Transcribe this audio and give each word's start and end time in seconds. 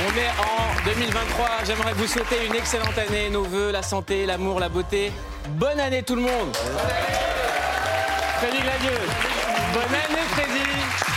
On 0.00 0.16
est 0.16 0.30
en 0.38 0.84
2023. 0.84 1.48
J'aimerais 1.66 1.92
vous 1.94 2.06
souhaiter 2.06 2.46
une 2.46 2.54
excellente 2.54 2.96
année. 2.96 3.30
Nos 3.30 3.42
voeux, 3.42 3.70
la 3.72 3.82
santé, 3.82 4.26
l'amour, 4.26 4.60
la 4.60 4.68
beauté. 4.68 5.12
Bonne 5.50 5.80
année 5.80 6.02
tout 6.02 6.14
le 6.14 6.22
monde. 6.22 6.56
Frédéric 8.38 8.62
Gladieux. 8.62 9.00
Bonne 9.74 9.94
année 9.94 10.26
Freddy. 10.30 10.68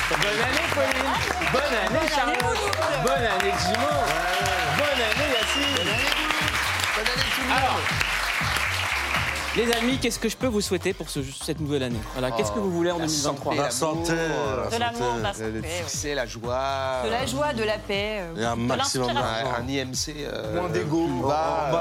Bonne 0.09 0.41
année 0.43 0.67
Pauline. 0.73 1.11
Bonne 1.51 1.97
année 1.97 2.07
Charlotte. 2.09 2.61
Bonne 3.03 3.13
année 3.13 3.53
Jimo. 3.65 3.91
Bonne 4.77 5.01
année 5.01 5.29
Yacine. 5.33 5.87
Alors, 7.51 7.79
les 9.55 9.71
amis, 9.73 9.97
qu'est-ce 9.99 10.17
que 10.19 10.29
je 10.29 10.37
peux 10.37 10.47
vous 10.47 10.61
souhaiter 10.61 10.93
pour 10.93 11.09
ce- 11.09 11.19
cette 11.43 11.59
nouvelle 11.59 11.83
année? 11.83 11.99
Voilà, 12.13 12.31
qu'est-ce 12.31 12.51
que 12.53 12.59
vous 12.59 12.71
voulez 12.71 12.91
en 12.91 12.99
La 12.99 13.05
2023 13.07 13.53
santé, 13.53 13.61
La 13.63 13.71
santé, 13.71 14.13
la 14.15 14.69
De 14.69 14.79
l'amour, 14.79 15.13
de 15.17 15.21
la 15.23 15.33
santé. 15.33 15.51
Le 15.51 15.63
succès, 15.89 16.15
la 16.15 16.25
joie. 16.25 17.01
De 17.05 17.09
la 17.11 17.25
joie, 17.25 17.53
de 17.53 17.63
la 17.63 17.77
paix. 17.77 18.19
euh, 18.21 18.35
Et 18.41 18.45
un 18.45 18.55
de 18.55 18.61
maximum. 18.61 19.09
Un 19.17 19.67
IMC. 19.67 20.15
euh, 20.19 20.55
Moins 20.61 20.69
d'ego. 20.69 21.05
plus 21.05 21.27
bas. 21.27 21.71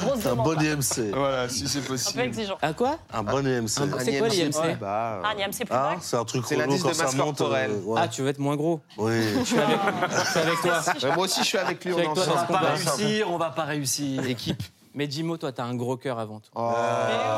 Grosse 0.00 0.26
Un 0.26 0.34
bon 0.36 0.56
IMC. 0.60 1.12
Voilà, 1.14 1.48
si 1.48 1.66
c'est 1.68 1.78
Un 1.78 1.82
peu 1.82 1.88
possible. 1.88 2.20
exigeant. 2.22 2.58
À 2.62 2.72
quoi? 2.72 2.98
Un 3.12 3.22
bon 3.22 3.46
IMC. 3.46 3.80
Un- 3.80 3.98
C'est 3.98 4.18
quoi 4.18 4.28
l'IMC. 4.28 4.76
Ah, 4.84 5.32
Niam, 5.36 5.52
c'est 5.52 5.64
plus. 5.64 5.76
C'est 6.00 6.16
un 6.16 6.24
truc 6.24 6.44
C'est 6.46 6.54
relou 6.56 6.66
l'indice 6.68 6.82
quand 6.82 6.88
de 6.90 6.94
ça 6.94 7.04
masse 7.04 7.14
monte. 7.16 7.38
corporelle. 7.38 7.70
euh, 7.72 7.82
ouais. 7.84 8.00
Ah, 8.02 8.08
tu 8.08 8.22
veux 8.22 8.28
être 8.28 8.38
moins 8.38 8.56
gros? 8.56 8.80
Oui. 8.98 9.22
Je 9.38 9.44
suis 9.44 9.58
avec, 9.58 9.78
je 10.10 10.30
suis 10.30 10.38
avec 10.38 10.60
toi. 10.60 10.80
Ouais, 11.10 11.14
moi 11.16 11.24
aussi, 11.24 11.40
je 11.40 11.46
suis 11.46 11.58
avec 11.58 11.84
lui. 11.84 11.92
On 11.92 11.98
avec 11.98 12.14
toi 12.14 12.24
On 12.28 12.34
va 12.34 12.42
pas 12.44 12.58
réussir, 12.72 13.30
on 13.30 13.38
va 13.38 13.50
pas 13.50 13.64
réussir. 13.64 14.26
Équipe. 14.26 14.62
Mais 14.94 15.10
Jimo, 15.10 15.36
toi, 15.36 15.52
t'as 15.52 15.64
un 15.64 15.74
gros 15.74 15.96
cœur 15.96 16.18
avant 16.18 16.40
tout. 16.40 16.50
Oh. 16.54 16.72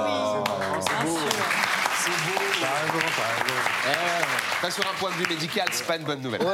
Bien 0.07 0.31
sûr. 0.33 0.45
T'as 2.05 2.48
raison, 2.67 3.07
t'as 3.17 3.45
raison. 3.45 3.59
Pas 4.61 4.71
sur 4.71 4.85
un 4.85 4.95
point 4.99 5.11
de 5.11 5.15
vue 5.17 5.27
médical, 5.29 5.67
c'est 5.71 5.87
pas 5.87 5.97
une 5.97 6.05
bonne 6.05 6.21
nouvelle. 6.21 6.41
On 6.43 6.47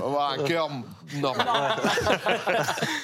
va 0.00 0.06
avoir 0.06 0.30
un 0.32 0.38
cœur 0.44 0.68
normal. 1.14 1.46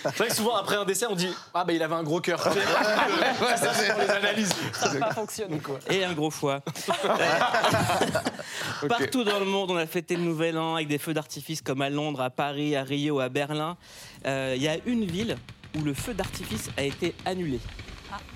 C'est 0.05 0.17
vrai 0.17 0.29
que 0.29 0.35
souvent 0.35 0.57
après 0.57 0.77
un 0.77 0.85
décès, 0.85 1.07
on 1.09 1.15
dit 1.15 1.35
Ah, 1.53 1.65
bah 1.65 1.73
il 1.73 1.83
avait 1.83 1.95
un 1.95 2.03
gros 2.03 2.21
cœur. 2.21 2.41
C'est 2.43 3.57
ça, 3.57 3.73
c'est 3.75 3.91
pour 3.93 4.01
les 4.01 4.11
analyses. 4.11 4.55
Ça 4.73 4.93
n'a 4.95 5.07
pas 5.09 5.15
fonctionné. 5.15 5.61
Et 5.91 6.05
un 6.05 6.13
gros 6.13 6.31
foie. 6.31 6.61
Partout 8.89 9.25
dans 9.25 9.39
le 9.39 9.47
monde, 9.47 9.71
on 9.71 9.77
a 9.77 9.87
fêté 9.87 10.17
le 10.17 10.23
Nouvel 10.23 10.59
An 10.59 10.75
avec 10.77 10.89
des 10.89 10.99
feux 10.99 11.15
d'artifice 11.15 11.61
comme 11.63 11.83
à 11.83 11.91
Londres, 11.91 12.21
à 12.23 12.31
Paris, 12.31 12.77
à 12.77 12.83
Rio, 12.83 13.21
à 13.21 13.29
Berlin. 13.29 13.77
Euh, 14.27 14.55
Il 14.57 14.63
y 14.63 14.69
a 14.69 14.77
une 14.87 15.05
ville 15.05 15.37
où 15.77 15.83
le 15.83 15.93
feu 15.95 16.15
d'artifice 16.15 16.71
a 16.77 16.83
été 16.83 17.15
annulé. 17.27 17.61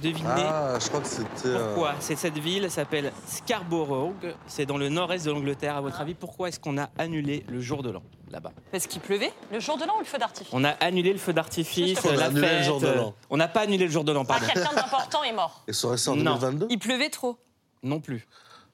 Devinez 0.03 0.25
Ah, 0.29 0.79
je 0.81 0.89
crois 0.89 1.01
que 1.01 1.07
c'était. 1.07 1.47
euh, 1.47 1.67
pourquoi 1.75 1.95
C'est 2.01 2.17
cette 2.17 2.39
ville, 2.39 2.65
elle 2.65 2.71
s'appelle 2.71 3.13
Scarborough. 3.27 4.15
C'est 4.47 4.67
dans 4.67 4.79
le 4.79 4.89
nord-est 4.89 5.25
de 5.27 5.31
l'Angleterre. 5.31 5.77
À 5.77 5.81
votre 5.81 6.01
avis, 6.01 6.15
pourquoi 6.15 6.49
est-ce 6.49 6.61
qu'on 6.61 6.79
a 6.79 6.89
annulé 6.99 7.45
le 7.49 7.61
jour 7.61 7.83
de 7.83 7.91
l'an 7.91 8.03
là-bas? 8.31 8.53
Parce 8.71 8.87
qu'il 8.87 9.01
pleuvait 9.01 9.33
le 9.53 9.61
jour 9.61 9.77
de 9.79 9.85
l'an 9.85 9.95
ou 9.97 10.01
le 10.01 10.05
feu 10.05 10.19
d'artifice? 10.19 10.53
On 10.53 10.65
a 10.65 10.71
annulé 10.71 11.13
le 11.13 11.19
feu 11.19 11.33
d'artifice, 11.33 11.99
On 12.05 12.11
a 12.11 12.17
la 12.17 12.25
annulé 12.27 12.59
le 12.59 12.63
jour 12.63 12.81
de 12.81 12.89
l'an. 12.89 13.15
On 13.31 13.37
n'a 13.37 13.49
pas 13.49 13.61
annulé 13.63 13.85
le 13.87 13.91
jour 13.91 14.05
de 14.05 14.13
l'an, 14.13 14.23
Ah, 14.25 14.33
pardon. 14.39 14.47
quelqu'un 14.53 14.75
d'important 14.75 15.23
est 15.25 15.33
mort. 15.33 15.63
Et 15.67 15.73
ça 15.73 15.89
resté 15.91 16.11
en 16.11 16.17
Non. 16.17 16.35
2022 16.37 16.67
Il 16.71 16.79
pleuvait 16.79 17.11
trop. 17.11 17.39
Non 17.83 18.01
plus. 18.01 18.27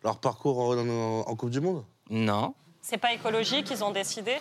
Leur 0.03 0.19
parcours 0.19 0.59
en, 0.61 0.77
en- 0.79 1.21
en 1.21 1.37
Coupe 1.37 1.51
du 1.51 1.61
Monde? 1.61 1.85
Non. 2.11 2.55
C'est 2.83 2.99
pas 2.99 3.13
écologique, 3.15 3.69
ils 3.71 3.83
ont 3.83 3.91
décidé 3.93 4.37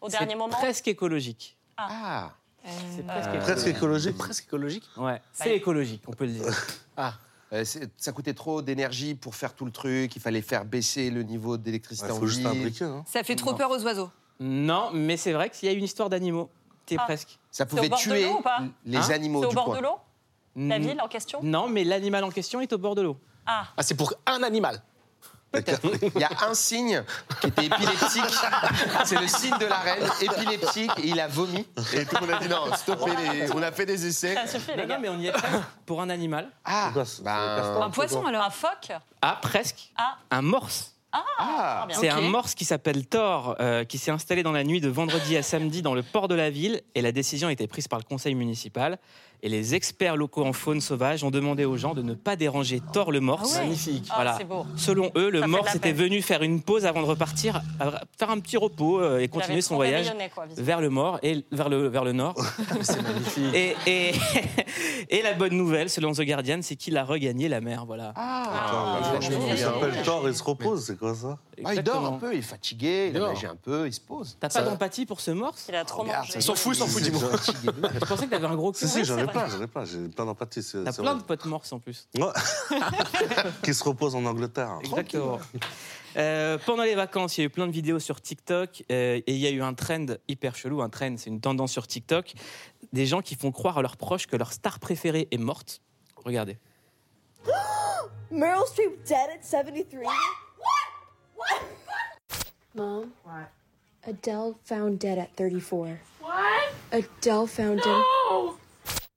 au 0.00 0.08
dernier 0.08 0.34
moment? 0.34 0.56
presque 0.56 0.88
écologique. 0.88 1.56
Ah. 1.76 2.30
C'est 2.96 3.06
presque 3.06 3.38
Presque 3.40 3.66
écologique. 3.68 4.16
Presque 4.16 4.44
écologique. 4.44 4.84
Ouais, 4.96 5.20
c'est 5.32 5.56
écologique, 5.56 6.02
on 6.06 6.12
peut 6.12 6.24
le 6.26 6.32
dire. 6.32 6.44
Euh, 7.52 7.62
c'est- 7.64 7.88
ça 7.98 8.10
coûtait 8.10 8.34
trop 8.34 8.62
d'énergie 8.62 9.14
pour 9.14 9.36
faire 9.36 9.54
tout 9.54 9.64
le 9.64 9.70
truc. 9.70 10.16
Il 10.16 10.20
fallait 10.20 10.40
faire 10.42 10.64
baisser 10.64 11.10
le 11.10 11.22
niveau 11.22 11.56
d'électricité 11.56 12.10
en 12.10 12.16
faut 12.16 12.26
juste 12.26 12.44
un 12.44 12.50
ville. 12.50 12.62
briquet. 12.62 12.84
Hein. 12.84 13.04
Ça 13.06 13.22
fait 13.22 13.36
trop 13.36 13.54
peur 13.54 13.70
aux 13.70 13.80
oiseaux. 13.84 14.10
Non, 14.40 14.90
mais 14.92 15.16
c'est 15.16 15.32
vrai 15.32 15.50
qu'il 15.50 15.68
y 15.68 15.72
a 15.72 15.74
une 15.76 15.84
histoire 15.84 16.08
d'animaux. 16.08 16.50
T'es 16.84 16.96
Ah. 16.98 17.04
presque. 17.04 17.38
Ça 17.52 17.62
au 17.62 17.66
pouvait 17.68 17.90
tuer 17.90 18.24
l'eau 18.24 18.38
ou 18.38 18.42
pas 18.42 18.58
les 18.84 18.96
Hein 18.96 19.10
animaux 19.10 19.40
C'est 19.42 19.46
au 19.46 19.50
du 19.50 19.54
bord 19.54 19.64
coin. 19.66 19.76
de 19.76 19.82
l'eau? 19.82 19.96
La 20.56 20.78
ville 20.80 21.00
en 21.00 21.06
question? 21.06 21.38
Non, 21.44 21.68
mais 21.68 21.84
l'animal 21.84 22.24
en 22.24 22.30
question 22.30 22.60
est 22.60 22.72
au 22.72 22.78
bord 22.78 22.96
de 22.96 23.02
l'eau. 23.02 23.16
Ah, 23.46 23.66
Ah, 23.76 23.82
c'est 23.84 23.94
pour 23.94 24.14
un 24.26 24.42
animal. 24.42 24.82
Il 26.14 26.20
y 26.20 26.24
a 26.24 26.30
un 26.48 26.54
signe 26.54 27.02
qui 27.40 27.46
était 27.48 27.66
épileptique. 27.66 28.24
C'est 29.04 29.20
le 29.20 29.26
signe 29.28 29.56
de 29.58 29.66
la 29.66 29.76
reine, 29.78 30.08
épileptique, 30.20 30.90
et 31.02 31.08
il 31.08 31.20
a 31.20 31.28
vomi. 31.28 31.66
Et 31.94 32.04
tout 32.04 32.16
le 32.16 32.20
monde 32.26 32.30
a 32.30 32.38
dit 32.38 32.48
non, 32.48 32.72
stoppez 32.74 33.12
les. 33.16 33.52
On 33.52 33.62
a 33.62 33.72
fait 33.72 33.86
des 33.86 34.06
essais. 34.06 34.34
ça 34.34 34.46
suffit 34.46 34.72
les 34.76 34.82
Non, 34.82 34.88
gars. 34.88 34.94
non, 34.96 35.02
mais 35.02 35.08
on 35.08 35.18
y 35.20 35.26
est 35.28 35.32
presque. 35.32 35.54
Pour 35.86 36.00
un 36.02 36.10
animal. 36.10 36.48
Ah, 36.64 36.90
ben, 36.94 37.32
Un 37.82 37.90
poisson 37.90 38.24
alors 38.26 38.44
Un 38.44 38.50
phoque 38.50 38.92
Ah, 39.22 39.38
presque. 39.40 39.90
Ah, 39.96 40.16
Un 40.30 40.42
morse. 40.42 40.92
ah, 41.12 41.84
bien. 41.88 41.96
C'est 41.98 42.08
un 42.08 42.20
morse 42.22 42.54
qui 42.54 42.64
s'appelle 42.64 43.06
Thor, 43.06 43.54
euh, 43.60 43.84
qui 43.84 43.98
s'est 43.98 44.10
installé 44.10 44.42
dans 44.42 44.50
la 44.52 44.64
nuit 44.64 44.80
de 44.80 44.88
vendredi 44.88 45.36
à 45.36 45.42
samedi 45.44 45.80
dans 45.80 45.94
le 45.94 46.02
port 46.02 46.26
de 46.28 46.34
la 46.34 46.50
ville. 46.50 46.82
Et 46.96 47.02
la 47.02 47.12
décision 47.12 47.48
a 47.48 47.52
été 47.52 47.66
prise 47.68 47.86
par 47.86 47.98
le 48.00 48.04
conseil 48.04 48.34
municipal. 48.34 48.98
Et 49.46 49.50
les 49.50 49.74
experts 49.74 50.16
locaux 50.16 50.42
en 50.46 50.54
faune 50.54 50.80
sauvage 50.80 51.22
ont 51.22 51.30
demandé 51.30 51.66
aux 51.66 51.76
gens 51.76 51.92
de 51.92 52.00
ne 52.00 52.14
pas 52.14 52.34
déranger 52.34 52.80
Thor 52.94 53.12
le 53.12 53.20
morse. 53.20 53.52
Ah 53.56 53.58
ouais. 53.58 53.64
Magnifique. 53.64 54.06
Ah, 54.08 54.14
Voilà. 54.14 54.34
c'est 54.38 54.44
beau. 54.44 54.64
Selon 54.74 55.10
eux, 55.16 55.28
le 55.28 55.40
Ça 55.42 55.46
morse 55.46 55.74
était 55.74 55.92
venu 55.92 56.22
faire 56.22 56.42
une 56.42 56.62
pause 56.62 56.86
avant 56.86 57.02
de 57.02 57.06
repartir, 57.06 57.60
faire 58.18 58.30
un 58.30 58.40
petit 58.40 58.56
repos 58.56 59.02
euh, 59.02 59.18
et 59.18 59.24
Il 59.24 59.28
continuer 59.28 59.60
son 59.60 59.74
voyage 59.74 60.10
quoi, 60.34 60.46
vers 60.56 60.80
le 60.80 60.88
mort 60.88 61.18
et 61.22 61.44
vers 61.52 61.68
le, 61.68 61.88
vers 61.88 62.04
le 62.04 62.12
nord. 62.12 62.34
C'est 62.80 63.02
magnifique. 63.02 63.54
Et, 63.54 63.76
et, 63.86 64.12
et 65.10 65.20
la 65.20 65.34
bonne 65.34 65.52
nouvelle, 65.58 65.90
selon 65.90 66.12
The 66.12 66.22
Guardian, 66.22 66.60
c'est 66.62 66.76
qu'il 66.76 66.96
a 66.96 67.04
regagné 67.04 67.50
la 67.50 67.60
mer. 67.60 67.84
Voilà. 67.84 68.14
Ah, 68.16 68.98
Attends, 69.04 69.18
il 69.20 69.34
a 69.34 69.52
Il 69.52 69.58
s'appelle 69.58 70.02
Thor, 70.04 70.26
il 70.26 70.34
se 70.34 70.42
repose, 70.42 70.86
c'est 70.86 70.98
quoi 70.98 71.14
ça? 71.14 71.36
Ah, 71.64 71.74
il 71.74 71.82
dort 71.82 72.04
un 72.06 72.12
peu, 72.12 72.32
il 72.32 72.38
est 72.38 72.42
fatigué, 72.42 73.08
il 73.10 73.16
a 73.16 73.20
dort. 73.20 73.28
nagé 73.28 73.46
un 73.46 73.56
peu, 73.56 73.86
il 73.86 73.92
se 73.92 74.00
pose. 74.00 74.36
T'as 74.40 74.48
pas 74.48 74.62
d'empathie 74.62 75.06
pour 75.06 75.20
ce 75.20 75.30
morse? 75.30 75.66
Il 75.68 75.74
a 75.76 75.84
trop 75.84 76.02
Regarde, 76.02 76.24
mangé. 76.26 76.32
Il 76.38 76.42
s'en 76.42 76.54
fout, 76.54 76.74
il 76.74 76.78
s'en 76.78 76.86
fout, 76.86 77.02
dis-moi. 77.02 77.20
Je 77.94 78.04
pensais 78.06 78.24
que 78.24 78.30
t'avais 78.30 78.46
un 78.46 78.56
gros 78.56 78.72
cul. 78.72 78.86
si, 78.88 79.04
j'en 79.04 79.18
ai 79.18 79.20
c'est 79.20 79.32
pas, 79.34 79.48
j'en 79.48 79.62
ai 79.62 79.66
pas, 79.66 79.84
j'ai 79.84 80.08
plein 80.08 80.24
d'empathie. 80.24 80.60
T'as 80.84 80.92
plein 80.92 81.12
vrai. 81.12 81.20
de 81.20 81.26
potes 81.26 81.44
morses 81.44 81.72
en 81.72 81.78
plus. 81.78 82.08
Ouais. 82.16 82.26
Qui 83.62 83.74
se 83.74 83.84
repose 83.84 84.14
en 84.14 84.24
Angleterre. 84.24 84.78
Exactement. 84.82 85.40
Euh, 86.16 86.58
pendant 86.64 86.84
les 86.84 86.94
vacances, 86.94 87.36
il 87.36 87.40
y 87.40 87.44
a 87.44 87.46
eu 87.46 87.50
plein 87.50 87.66
de 87.66 87.72
vidéos 87.72 87.98
sur 87.98 88.20
TikTok 88.20 88.84
euh, 88.90 89.16
et 89.16 89.24
il 89.26 89.38
y 89.38 89.46
a 89.46 89.50
eu 89.50 89.62
un 89.62 89.74
trend 89.74 90.06
hyper 90.28 90.54
chelou. 90.54 90.80
Un 90.80 90.88
trend, 90.88 91.16
c'est 91.18 91.30
une 91.30 91.40
tendance 91.40 91.72
sur 91.72 91.86
TikTok. 91.86 92.34
Des 92.92 93.06
gens 93.06 93.20
qui 93.20 93.34
font 93.34 93.50
croire 93.50 93.78
à 93.78 93.82
leurs 93.82 93.96
proches 93.96 94.26
que 94.26 94.36
leur 94.36 94.52
star 94.52 94.78
préférée 94.78 95.28
est 95.30 95.38
morte. 95.38 95.80
Regardez. 96.24 96.58
Meryl 98.30 98.66
Streep 98.66 99.04
dead 99.06 99.30
at 99.30 99.44
73? 99.44 100.06
Mom? 102.74 103.12
What? 103.24 103.50
Adele 104.06 104.56
found 104.64 104.98
dead 104.98 105.18
at 105.18 105.34
34. 105.36 106.00
What? 106.20 106.72
Adele 106.92 107.46
found 107.46 107.80
dead. 107.80 108.02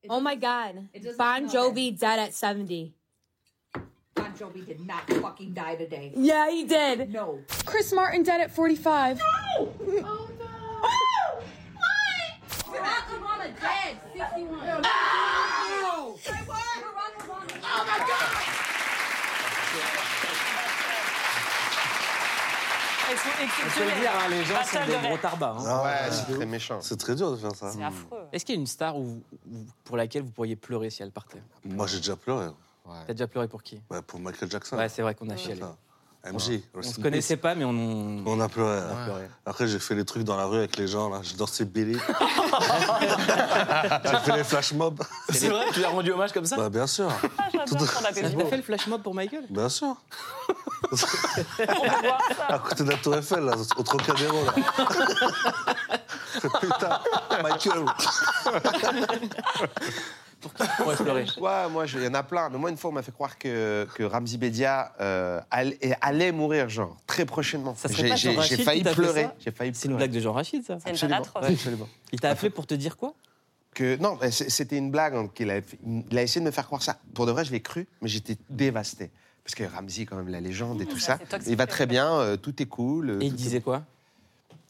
Oh 0.09 0.19
my 0.19 0.35
god. 0.35 0.87
Bon 1.17 1.49
Jovi 1.49 1.97
dead 1.97 2.19
at 2.19 2.33
70. 2.33 2.93
Bon 4.15 4.33
Jovi 4.33 4.65
did 4.65 4.85
not 4.85 5.09
fucking 5.09 5.53
die 5.53 5.75
today. 5.75 6.13
Yeah, 6.15 6.49
he 6.49 6.63
did. 6.65 7.11
No. 7.11 7.39
Chris 7.65 7.91
Martin 7.91 8.23
dead 8.23 8.41
at 8.41 8.51
45. 8.51 9.21
Oh 9.59 9.69
no! 9.87 10.27
Why? 11.75 12.39
Barack 12.49 13.07
Obama 13.17 13.47
dead. 13.59 13.97
61. 14.13 14.85
oh 17.63 17.85
my 17.85 17.97
sont 18.07 18.56
Je 23.09 23.43
exceptionnels. 23.43 23.93
le 23.95 24.01
dire, 24.01 24.11
hein, 24.13 24.29
les 24.29 24.43
gens 24.43 24.63
sont 24.63 24.85
des 24.85 24.91
de 24.93 25.15
gros 25.15 25.17
hein. 25.45 25.63
Ah, 25.67 25.83
Ouais, 25.83 26.11
c'est 26.11 26.33
très 26.35 26.45
méchant. 26.45 26.79
C'est 26.81 26.97
très 26.97 27.15
dur 27.15 27.31
de 27.31 27.37
faire 27.37 27.55
ça. 27.55 27.71
C'est 27.71 27.83
affreux. 27.83 28.19
Est-ce 28.31 28.45
qu'il 28.45 28.55
y 28.55 28.57
a 28.57 28.61
une 28.61 28.67
star 28.67 28.97
où- 28.97 29.21
où- 29.51 29.65
pour 29.83 29.97
laquelle 29.97 30.23
vous 30.23 30.31
pourriez 30.31 30.55
pleurer 30.55 30.89
si 30.89 31.03
elle 31.03 31.11
partait? 31.11 31.41
Moi, 31.63 31.87
j'ai 31.87 31.97
déjà 31.97 32.15
pleuré. 32.15 32.47
T'as 33.05 33.13
déjà 33.13 33.27
pleuré 33.27 33.47
pour 33.47 33.63
qui? 33.63 33.81
Ouais, 33.89 34.01
pour 34.01 34.19
Michael 34.19 34.49
Jackson. 34.49 34.77
Ouais, 34.77 34.89
c'est 34.89 35.01
vrai 35.01 35.13
qu'on 35.15 35.29
a 35.29 35.35
chialé. 35.37 35.61
MJ. 36.25 36.59
On 36.75 36.81
se 36.81 36.99
connaissait 36.99 37.37
pas, 37.37 37.55
mais 37.55 37.63
on, 37.63 37.69
a 38.41 38.49
pleuré. 38.49 38.81
on 38.91 38.97
a 38.97 39.03
pleuré. 39.05 39.27
Après, 39.45 39.67
j'ai 39.67 39.79
fait 39.79 39.95
les 39.95 40.03
trucs 40.03 40.23
dans 40.23 40.35
la 40.35 40.45
rue 40.45 40.57
avec 40.57 40.75
les 40.75 40.87
gens, 40.87 41.09
là. 41.09 41.19
J'ai 41.23 41.37
dansé 41.37 41.63
Billy. 41.63 41.97
j'ai 44.03 44.17
fait 44.19 44.35
les 44.35 44.43
flash 44.43 44.73
mobs. 44.73 45.01
C'est 45.29 45.47
vrai, 45.49 45.65
tu 45.71 45.79
lui 45.79 45.85
as 45.85 45.89
rendu 45.89 46.11
hommage 46.11 46.33
comme 46.33 46.45
ça? 46.45 46.57
Bah, 46.57 46.69
bien 46.69 46.87
sûr. 46.87 47.09
Ah, 47.37 47.47
T'as 47.53 48.09
apéro. 48.09 48.45
fait 48.47 48.57
le 48.57 48.63
flash 48.63 48.87
mob 48.87 49.01
pour 49.03 49.13
Michael? 49.15 49.45
Bien 49.49 49.69
sûr. 49.69 49.95
À 52.49 52.59
côté 52.59 52.83
de 52.83 52.89
la 52.91 52.97
Tour 52.97 53.15
Eiffel, 53.15 53.43
là, 53.43 53.55
au 53.77 53.83
Trocadéro, 53.83 54.45
là. 54.45 54.53
Putain, 56.61 56.99
Michael. 57.41 57.85
Pour 60.39 60.51
pleurer 60.93 61.25
Ouais, 61.41 61.69
moi, 61.69 61.85
il 61.87 62.03
y 62.03 62.07
en 62.07 62.13
a 62.13 62.23
plein. 62.23 62.49
Mais 62.49 62.57
moi, 62.57 62.69
une 62.69 62.77
fois, 62.77 62.91
on 62.91 62.93
m'a 62.93 63.01
fait 63.01 63.11
croire 63.11 63.37
que, 63.37 63.87
que 63.95 64.03
Ramzi 64.03 64.37
Bedia 64.37 64.93
euh, 65.01 65.41
allait, 65.49 65.97
allait 66.01 66.31
mourir, 66.31 66.69
genre, 66.69 66.95
très 67.07 67.25
prochainement. 67.25 67.73
Ça 67.75 67.89
serait 67.89 68.15
J'ai 68.15 68.57
failli 68.63 68.83
pleurer. 68.83 69.23
ça 69.23 69.35
J'ai 69.39 69.51
failli 69.51 69.71
C'est 69.73 69.87
une 69.87 69.97
blague 69.97 70.11
de 70.11 70.19
Jean 70.19 70.33
Rachid, 70.33 70.63
ça. 70.63 70.77
C'est 70.79 70.89
une 70.89 70.93
Absolument. 70.95 71.17
catastrophe. 71.17 71.43
Ouais, 71.45 71.53
absolument. 71.53 71.89
Il 72.11 72.19
t'a 72.19 72.29
appelé 72.29 72.49
pour 72.51 72.67
te 72.67 72.75
dire 72.75 72.97
quoi? 72.97 73.13
Que, 73.73 73.95
non, 73.97 74.17
c'était 74.31 74.77
une 74.77 74.89
blague 74.91 75.15
hein, 75.15 75.27
qu'il 75.33 75.49
a, 75.51 75.59
il 76.09 76.17
a 76.17 76.21
essayé 76.23 76.41
de 76.41 76.45
me 76.45 76.51
faire 76.51 76.65
croire 76.65 76.81
ça. 76.81 76.97
Pour 77.13 77.25
de 77.25 77.31
vrai, 77.31 77.43
je 77.45 77.51
l'ai 77.51 77.61
cru, 77.61 77.87
mais 78.01 78.07
j'étais 78.07 78.37
dévasté. 78.49 79.11
Parce 79.47 79.55
que 79.55 79.63
Ramzi, 79.63 80.05
quand 80.05 80.17
même, 80.17 80.27
la 80.27 80.41
légende 80.41 80.81
et 80.81 80.85
tout 80.85 80.99
ça, 80.99 81.17
il 81.47 81.55
va 81.55 81.67
très 81.67 81.85
bien, 81.85 82.11
euh, 82.19 82.35
tout 82.35 82.61
est 82.61 82.65
cool. 82.65 83.11
euh, 83.11 83.19
Et 83.21 83.27
il 83.27 83.29
tout 83.29 83.35
est- 83.35 83.37
disait 83.37 83.61
quoi? 83.61 83.83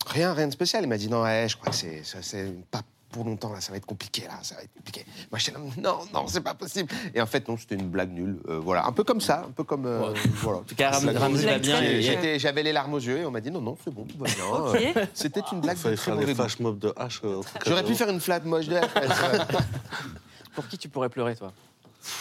Rien, 0.05 0.33
rien 0.35 0.45
de 0.45 0.51
spécial. 0.53 0.83
Il 0.83 0.87
m'a 0.87 0.97
dit 0.99 1.09
non, 1.09 1.23
ouais, 1.23 1.47
je 1.49 1.57
crois 1.57 1.71
que 1.71 1.75
c'est 1.75 2.03
ça, 2.03 2.19
c'est 2.21 2.53
pas 2.69 2.81
pour 3.09 3.23
longtemps 3.25 3.51
là, 3.51 3.59
ça 3.59 3.71
va 3.71 3.77
être 3.77 3.87
compliqué 3.87 4.21
là, 4.27 4.37
ça 4.43 4.53
va 4.53 4.61
être 4.61 4.71
compliqué. 4.75 5.03
Moi 5.31 5.39
j'étais 5.39 5.53
là, 5.57 5.63
non, 5.81 5.97
non, 6.13 6.27
c'est 6.27 6.41
pas 6.41 6.53
possible. 6.53 6.93
Et 7.15 7.19
en 7.21 7.25
fait 7.25 7.47
non, 7.47 7.57
c'était 7.57 7.73
une 7.73 7.89
blague 7.89 8.11
nulle. 8.11 8.37
Euh, 8.49 8.59
voilà, 8.59 8.85
un 8.85 8.91
peu 8.91 9.03
comme 9.03 9.19
ça, 9.19 9.45
un 9.47 9.51
peu 9.51 9.63
comme 9.63 9.87
euh, 9.87 10.13
voilà. 10.35 10.59
En 10.59 10.61
tout 10.61 10.75
cas, 10.75 10.91
Ram- 10.91 11.09
Ramzi 11.17 11.45
va 11.47 11.57
bien. 11.57 11.81
J'étais- 11.99 12.37
J'avais 12.37 12.61
les 12.61 12.71
larmes 12.71 12.93
aux 12.93 12.99
yeux 12.99 13.17
et 13.17 13.25
on 13.25 13.31
m'a 13.31 13.41
dit 13.41 13.49
non, 13.49 13.61
non, 13.61 13.75
c'est 13.83 13.91
bon, 13.91 14.03
tout 14.05 14.17
va 14.19 14.25
bien. 14.27 14.45
Euh, 14.93 15.05
C'était 15.15 15.41
une 15.51 15.61
blague 15.61 15.77
Il 15.77 15.79
de 15.79 15.81
fallait 15.81 15.95
très 15.95 16.11
faire 16.11 16.17
goût. 16.23 16.35
flash 16.35 16.59
mobs 16.59 16.77
de 16.77 16.89
H. 16.89 17.21
euh, 17.23 17.37
au 17.37 17.43
J'aurais 17.65 17.83
pu 17.83 17.95
faire 17.95 18.09
une 18.09 18.19
flat 18.21 18.41
moche 18.41 18.67
de 18.67 18.75
ouais. 18.75 18.81
Pour 20.53 20.67
qui 20.67 20.77
tu 20.77 20.87
pourrais 20.87 21.09
pleurer, 21.09 21.35
toi? 21.35 21.51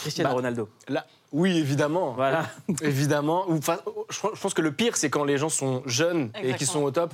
Cristiano 0.00 0.30
Bah, 0.30 0.34
Ronaldo. 0.34 0.68
Là, 0.88 1.06
oui, 1.36 1.56
évidemment. 1.58 2.12
Voilà. 2.12 2.46
Évidemment. 2.82 3.44
Enfin, 3.48 3.78
je 4.10 4.18
pense- 4.40 4.54
que 4.54 4.62
le 4.62 4.72
pire, 4.72 4.96
c'est 4.96 5.10
quand 5.10 5.24
les 5.24 5.38
gens 5.38 5.48
sont 5.48 5.82
jeunes 5.86 6.30
et 6.42 6.54
qui 6.54 6.64
sont 6.66 6.82
au 6.82 6.90
top. 6.90 7.12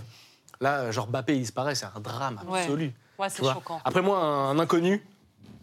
Là, 0.60 0.90
genre 0.92 1.08
Bappé, 1.08 1.34
il 1.34 1.40
disparaît, 1.40 1.74
c'est 1.74 1.86
un 1.86 2.00
drame 2.00 2.38
absolu. 2.48 2.92
Ouais, 3.18 3.28
c'est 3.28 3.42
choquant. 3.44 3.80
Après 3.84 4.00
moi, 4.00 4.18
un, 4.18 4.50
un 4.50 4.58
inconnu, 4.60 5.04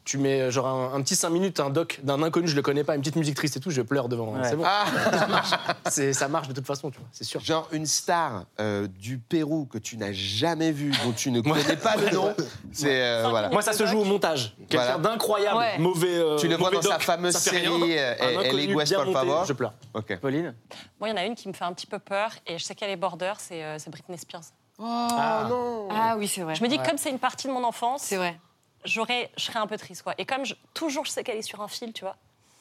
tu 0.05 0.17
mets 0.17 0.51
genre 0.51 0.67
un, 0.67 0.93
un 0.93 1.01
petit 1.01 1.15
5 1.15 1.29
minutes, 1.29 1.59
un 1.59 1.69
doc 1.69 1.99
d'un 2.03 2.21
inconnu, 2.23 2.47
je 2.47 2.55
le 2.55 2.61
connais 2.61 2.83
pas, 2.83 2.95
une 2.95 3.01
petite 3.01 3.15
musique 3.15 3.35
triste 3.35 3.57
et 3.57 3.59
tout, 3.59 3.69
je 3.71 3.81
pleure 3.81 4.09
devant. 4.09 4.33
Ouais. 4.33 4.41
C'est 4.49 4.55
bon. 4.55 4.63
Ah, 4.65 4.85
C'est- 5.89 6.13
ça 6.13 6.27
marche 6.27 6.47
de 6.47 6.53
toute 6.53 6.65
façon, 6.65 6.91
tu 6.91 6.99
vois, 6.99 7.07
c'est 7.11 7.23
sûr. 7.23 7.41
genre 7.41 7.67
une 7.71 7.85
star 7.85 8.45
euh, 8.59 8.87
du 8.87 9.17
Pérou 9.17 9.65
que 9.65 9.77
tu 9.77 9.97
n'as 9.97 10.11
jamais 10.11 10.71
vue, 10.71 10.91
dont 11.03 11.11
tu 11.11 11.31
ne 11.31 11.41
connais 11.41 11.75
pas 11.77 11.95
le 11.95 12.09
nom. 12.11 12.33
C'est 12.71 13.01
euh, 13.01 13.27
voilà. 13.29 13.49
Moi, 13.49 13.61
ça 13.61 13.73
se 13.73 13.85
joue 13.85 13.99
au 13.99 14.05
montage. 14.05 14.55
Quelqu'un 14.69 14.77
Voilà. 14.85 14.97
d'incroyable, 14.97 15.57
Ouais. 15.57 15.77
mauvais. 15.79 16.07
euh, 16.15 16.37
Tu 16.37 16.47
le 16.47 16.55
vois 16.55 16.71
dans 16.71 16.81
sa 16.81 16.93
doc, 16.93 17.01
fameuse 17.01 17.35
ça 17.35 17.51
fait 17.51 17.57
rien. 17.59 17.71
série, 17.77 17.97
euh, 17.97 18.13
Un 18.19 18.27
El 18.27 18.37
inconnu 18.47 18.61
Igueste, 18.63 18.93
bien 18.93 19.03
por 19.05 19.13
favor. 19.13 19.45
Je 19.45 19.53
pleure. 19.53 19.73
Ok. 19.93 20.17
Pauline 20.19 20.53
Moi, 20.99 21.09
il 21.09 21.11
y 21.11 21.13
en 21.13 21.17
a 21.17 21.25
une 21.25 21.35
qui 21.35 21.47
me 21.47 21.53
fait 21.53 21.65
un 21.65 21.73
petit 21.73 21.87
peu 21.87 21.99
peur 21.99 22.31
et 22.47 22.57
je 22.57 22.63
sais 22.63 22.75
qu'elle 22.75 22.89
est 22.91 22.95
border, 22.95 23.33
c'est 23.37 23.63
euh, 23.63 23.77
c'est 23.79 23.89
Britney 23.89 24.17
Spears. 24.17 24.41
Ah, 24.81 25.45
non. 25.49 25.87
Ah 25.91 26.15
oui, 26.17 26.27
c'est 26.27 26.41
vrai. 26.41 26.55
Je 26.55 26.63
me 26.63 26.67
dis, 26.69 26.77
comme 26.77 26.97
c'est 26.97 27.09
une 27.09 27.19
partie 27.19 27.47
de 27.47 27.51
mon 27.51 27.63
enfance, 27.65 28.03
C'est 28.03 28.15
vrai. 28.15 28.39
J'aurais, 28.85 29.29
je 29.37 29.43
serais 29.43 29.59
un 29.59 29.67
peu 29.67 29.77
triste, 29.77 30.03
quoi. 30.03 30.13
Et 30.17 30.25
comme 30.25 30.45
je- 30.45 30.55
toujours, 30.73 31.05
je 31.05 31.11
sais 31.11 31.23
qu'elle 31.23 31.37
est 31.37 31.41
sur 31.41 31.61
un 31.61 31.67
fil, 31.67 31.93
tu 31.93 32.01
vois. 32.03 32.15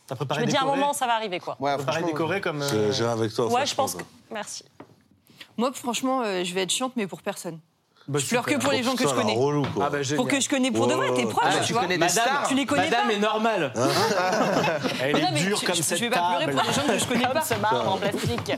T'as 0.06 0.14
Je 0.14 0.18
préparé 0.18 0.40
me 0.42 0.46
des 0.46 0.52
dis, 0.52 0.58
à 0.58 0.62
un 0.62 0.66
moment, 0.66 0.92
ça 0.92 1.06
va 1.06 1.14
arriver, 1.14 1.38
quoi. 1.40 1.56
Ouais, 1.60 1.74
Préparé 1.76 1.98
franchement, 1.98 2.06
décoré 2.12 2.40
comme. 2.40 2.62
euh, 2.62 2.92
J'ai- 2.92 3.04
avec 3.04 3.32
toi. 3.34 3.46
Ouais, 3.52 3.66
je 3.66 3.74
pense 3.74 3.94
que. 3.94 4.02
Merci. 4.30 4.64
Moi, 5.56 5.70
franchement, 5.74 6.22
euh, 6.22 6.44
je 6.44 6.54
vais 6.54 6.62
être 6.62 6.70
chiante, 6.70 6.92
mais 6.96 7.06
pour 7.06 7.20
personne. 7.22 7.58
bah, 8.06 8.18
Je 8.18 8.26
pleure 8.26 8.42
que 8.44 8.52
super. 8.52 8.64
pour 8.64 8.72
les 8.72 8.82
gens 8.82 8.94
que 8.96 9.02
je 9.02 9.08
la 9.08 9.12
connais. 9.14 9.34
relou, 9.36 9.66
quoi. 9.74 9.84
Ah 9.86 9.90
bah, 9.90 10.02
génial. 10.02 10.16
Pour 10.16 10.28
que 10.28 10.40
je 10.40 10.48
connais 10.48 10.70
pour 10.70 10.86
de 10.86 10.94
vrai, 10.94 11.10
Ouais, 11.10 11.16
tes 11.16 11.24
ouais. 11.26 11.30
proches, 11.30 11.44
Ah, 11.46 11.58
tu 11.60 11.66
tu 11.66 11.72
vois. 11.74 11.82
connais 11.82 11.94
des 11.96 12.00
Madame, 12.06 12.24
stars 12.26 12.48
Tu 12.48 12.54
les 12.54 12.64
connais 12.64 12.84
Madame 12.88 13.06
pas 13.08 13.12
est 13.12 13.18
normale. 13.18 13.72
Elle 15.02 15.12
Non, 15.12 15.18
est 15.28 15.32
mais 15.32 15.40
dure 15.40 15.58
tu- 15.60 15.66
comme 15.66 15.74
je, 15.74 15.82
cette 15.82 15.98
je 15.98 16.04
vais 16.04 16.10
pas 16.10 16.28
pleurer 16.38 16.46
table. 16.46 16.56
pour 16.56 16.66
les 16.68 16.72
gens 16.72 16.86
que 16.86 16.98
je 16.98 17.04
connais 17.06 17.24
pas. 17.26 17.32
Comme 17.34 17.42
ce 17.42 17.54
marbre 17.54 17.92
en 17.92 17.96
plastique. 17.98 18.52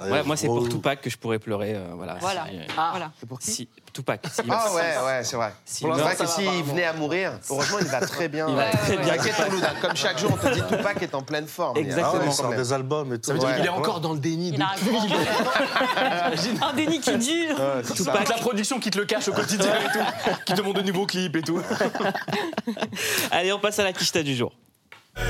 Ah, 0.00 0.08
Ouais, 0.10 0.22
moi, 0.24 0.36
c'est 0.36 0.46
pour 0.46 0.56
relou. 0.56 0.68
Tupac 0.68 1.00
que 1.00 1.08
je 1.08 1.16
pourrais 1.16 1.38
pleurer. 1.38 1.74
euh, 1.76 1.92
voilà. 1.94 2.16
Voilà. 2.20 2.46
Si, 2.50 2.56
euh, 2.56 2.62
Voilà. 2.90 3.12
C'est 3.20 3.28
pour 3.28 3.38
qui 3.38 3.50
si- 3.52 3.68
Tupac. 3.92 4.26
Si, 4.32 4.42
Ah 4.50 4.72
ouais, 4.72 4.80
ouais, 5.06 5.22
c'est 5.22 5.36
vrai. 5.36 5.52
Si 5.64 5.74
C'est 5.74 5.84
il 5.84 5.92
vrai 5.92 6.12
que 6.12 6.18
ça 6.18 6.24
va, 6.24 6.30
s'il 6.30 6.64
venait 6.64 6.84
à 6.84 6.92
mourir, 6.94 7.38
heureusement, 7.48 7.78
il 7.80 7.86
va 7.86 8.00
très 8.00 8.28
bien. 8.28 8.48
Il 8.48 8.56
va 8.56 8.64
Ouais, 8.64 8.70
très 8.72 8.96
ouais, 8.96 9.04
bien. 9.04 9.14
T'inquiète, 9.16 9.36
Toulouse, 9.46 9.62
hein, 9.64 9.74
comme 9.80 9.94
chaque 9.96 10.18
jour, 10.18 10.30
on 10.32 10.36
te 10.36 10.52
dit 10.52 10.62
Tupac 10.68 11.00
est 11.00 11.14
en 11.14 11.22
pleine 11.22 11.46
forme. 11.46 11.76
Exactement. 11.76 12.10
Ah 12.12 12.18
ouais, 12.18 12.24
Il 12.24 12.28
de 12.30 12.34
sort 12.34 12.54
des 12.54 12.72
albums 12.72 13.12
et 13.14 13.18
tout. 13.18 13.26
Ça 13.28 13.34
veut 13.34 13.38
dire 13.38 13.48
Ouais. 13.50 13.54
qu'il 13.56 13.66
est 13.66 13.68
encore 13.68 14.00
dans 14.00 14.12
le 14.14 14.18
déni. 14.18 14.48
Il 14.52 14.60
a 14.60 14.70
un 14.72 14.90
grand 14.90 15.06
Un 16.68 16.72
déni 16.72 16.98
qui 16.98 17.16
dure. 17.16 17.56
Toute 17.86 18.04
la 18.06 18.22
production 18.40 18.80
qui 18.80 18.90
te 18.90 18.98
le 18.98 19.04
cache 19.04 19.28
au 19.28 19.32
quotidien 19.32 19.72
et 19.76 19.92
tout, 19.92 20.32
qui 20.46 20.54
demande 20.54 20.74
de 20.74 20.82
nouveaux 20.82 21.06
clips 21.06 21.36
et 21.36 21.42
tout. 21.42 21.60
Allez, 23.30 23.52
on 23.52 23.60
passe 23.60 23.78
à 23.78 23.84
la 23.84 23.92
quicheta 23.92 24.24
du 24.24 24.34
jour. 24.34 24.52
La 25.16 25.22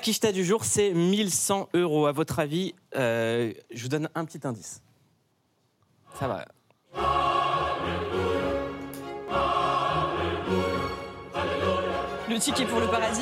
quicheta 0.00 0.32
du 0.32 0.44
jour, 0.44 0.64
c'est 0.64 0.92
1100 0.92 1.68
euros. 1.74 2.06
À 2.06 2.12
votre 2.12 2.38
avis, 2.38 2.74
euh, 2.96 3.52
je 3.72 3.82
vous 3.82 3.88
donne 3.88 4.08
un 4.14 4.24
petit 4.24 4.40
indice. 4.46 4.80
Ça 6.18 6.28
va. 6.28 6.44
Le 12.28 12.38
ticket 12.38 12.64
pour 12.64 12.80
le 12.80 12.88
paradis. 12.88 13.20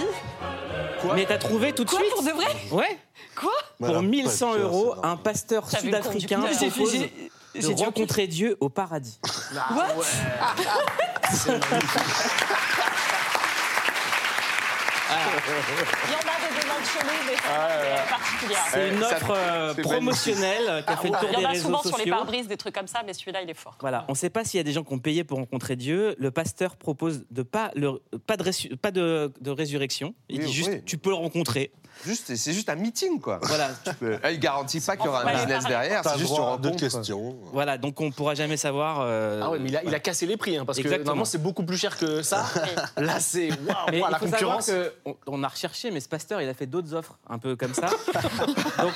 Mais 1.15 1.27
t'as 1.27 1.37
trouvé 1.37 1.73
tout 1.73 1.85
de 1.85 1.91
Quoi, 1.91 1.99
suite 2.01 2.13
pour 2.15 2.23
de 2.23 2.31
vrai 2.31 2.47
Ouais. 2.71 2.99
Quoi 3.37 3.53
Pour 3.79 3.89
elle 3.89 3.95
a 3.97 3.99
pas 3.99 4.03
1100 4.05 4.53
de 4.53 4.57
cœur, 4.57 4.67
euros, 4.67 4.95
un 5.03 5.17
pasteur 5.17 5.67
T'as 5.71 5.81
vu 5.81 5.91
le 5.91 5.97
sud-africain 5.99 6.37
conducteur 6.41 6.59
J'ai 6.61 6.71
fait- 6.71 6.77
propose 6.81 6.93
j'ai- 6.93 6.99
de 7.01 7.13
j'ai 7.57 7.75
dit 7.75 7.83
ok. 7.83 7.87
rencontrer 7.89 8.27
Dieu 8.27 8.57
au 8.61 8.69
paradis. 8.71 9.21
What 9.71 9.89
Il 15.07 16.13
y 16.13 16.15
en 16.15 16.19
a 16.19 16.23
des 16.41 16.63
demandes 16.63 16.85
chelou, 16.85 17.15
mais 17.27 17.35
c'est 17.37 18.11
particulière. 18.11 18.59
C'est 18.73 18.89
une 18.89 19.01
ça- 19.03 19.17
offre 19.17 19.35
euh, 19.37 19.75
promotionnelle 19.75 20.85
qui 20.87 20.93
a 20.93 20.97
fait 20.97 21.09
le 21.09 21.15
tour 21.19 21.29
Il 21.31 21.33
y 21.33 21.37
des 21.37 21.45
en 21.45 21.49
a 21.49 21.53
réseaux 21.53 21.65
souvent 21.67 21.81
sur 21.83 21.91
les 21.91 21.97
sociaux. 22.05 22.15
pare-brises, 22.17 22.49
des 22.49 22.57
trucs 22.57 22.75
comme 22.75 22.87
ça, 22.87 23.03
mais 23.05 23.13
celui-là, 23.13 23.43
il 23.43 23.51
est 23.51 23.55
fort. 23.55 23.77
Voilà, 23.81 24.05
on 24.09 24.13
ne 24.13 24.17
sait 24.17 24.31
pas 24.31 24.45
s'il 24.45 24.59
y 24.59 24.61
a 24.61 24.65
des 24.65 24.73
gens 24.73 24.83
qui 24.83 24.93
ont 24.93 24.99
payé 24.99 25.25
pour 25.25 25.39
rencontrer 25.39 25.77
Dieu. 25.77 26.15
Le 26.19 26.31
pasteur 26.31 26.77
propose 26.77 27.25
de 27.31 27.43
pas, 27.43 27.71
le, 27.75 28.01
pas, 28.27 28.37
de, 28.37 28.45
résu- 28.45 28.77
pas 28.77 28.91
de, 28.91 29.33
de 29.41 29.51
résurrection. 29.51 30.15
Il 30.29 30.41
Oui, 30.41 30.47
dit 30.47 30.53
juste 30.53 30.71
oui. 30.73 30.83
tu 30.85 30.97
peux 30.99 31.11
le 31.11 31.17
rencontrer. 31.17 31.71
Juste, 32.05 32.35
c'est 32.37 32.53
juste 32.53 32.69
un 32.69 32.75
meeting, 32.75 33.21
quoi. 33.21 33.39
Voilà, 33.43 33.69
Ah, 34.23 34.31
Il 34.31 34.39
garantit 34.41 34.81
pas 34.81 34.97
qu'il 34.97 35.07
y 35.07 35.09
aura 35.09 35.23
un 35.23 35.35
business 35.35 35.65
derrière. 35.65 36.03
C'est 36.05 36.19
juste 36.19 36.31
tu 36.31 36.37
deux 36.37 36.43
rencontres. 36.43 36.77
questions. 36.77 37.37
voilà, 37.53 37.79
donc 37.79 38.01
on 38.01 38.11
pourra 38.11 38.35
jamais 38.35 38.57
savoir. 38.57 38.99
euh, 39.01 39.41
Ah 39.43 39.51
ouais, 39.51 39.59
mais 39.59 39.69
il 39.71 39.77
a, 39.77 39.85
il 39.85 39.95
a 39.95 40.01
cassé 40.01 40.27
les 40.27 40.37
prix, 40.37 40.57
hein, 40.57 40.65
parce 40.65 40.79
que 40.79 40.83
Exactement. 40.83 41.05
normalement 41.07 41.25
c'est 41.25 41.43
beaucoup 41.43 41.65
plus 41.65 41.79
cher 41.79 41.97
que 41.97 42.23
ça. 42.23 42.45
Là 42.97 43.21
c'est 43.21 43.49
waouh, 43.51 44.11
la 44.11 44.19
concurrence. 44.19 44.67
que 44.67 44.93
on, 45.07 45.17
on 45.27 45.43
a 45.45 45.49
recherché, 45.49 45.91
mais 45.91 46.01
ce 46.01 46.09
pasteur, 46.09 46.41
il 46.43 46.49
a 46.49 46.55
fait 46.55 46.67
d'autres 46.67 46.93
offres 46.95 47.17
un 47.29 47.39
peu 47.39 47.57
comme 47.57 47.75
ça. 47.75 47.87
donc, 48.79 48.93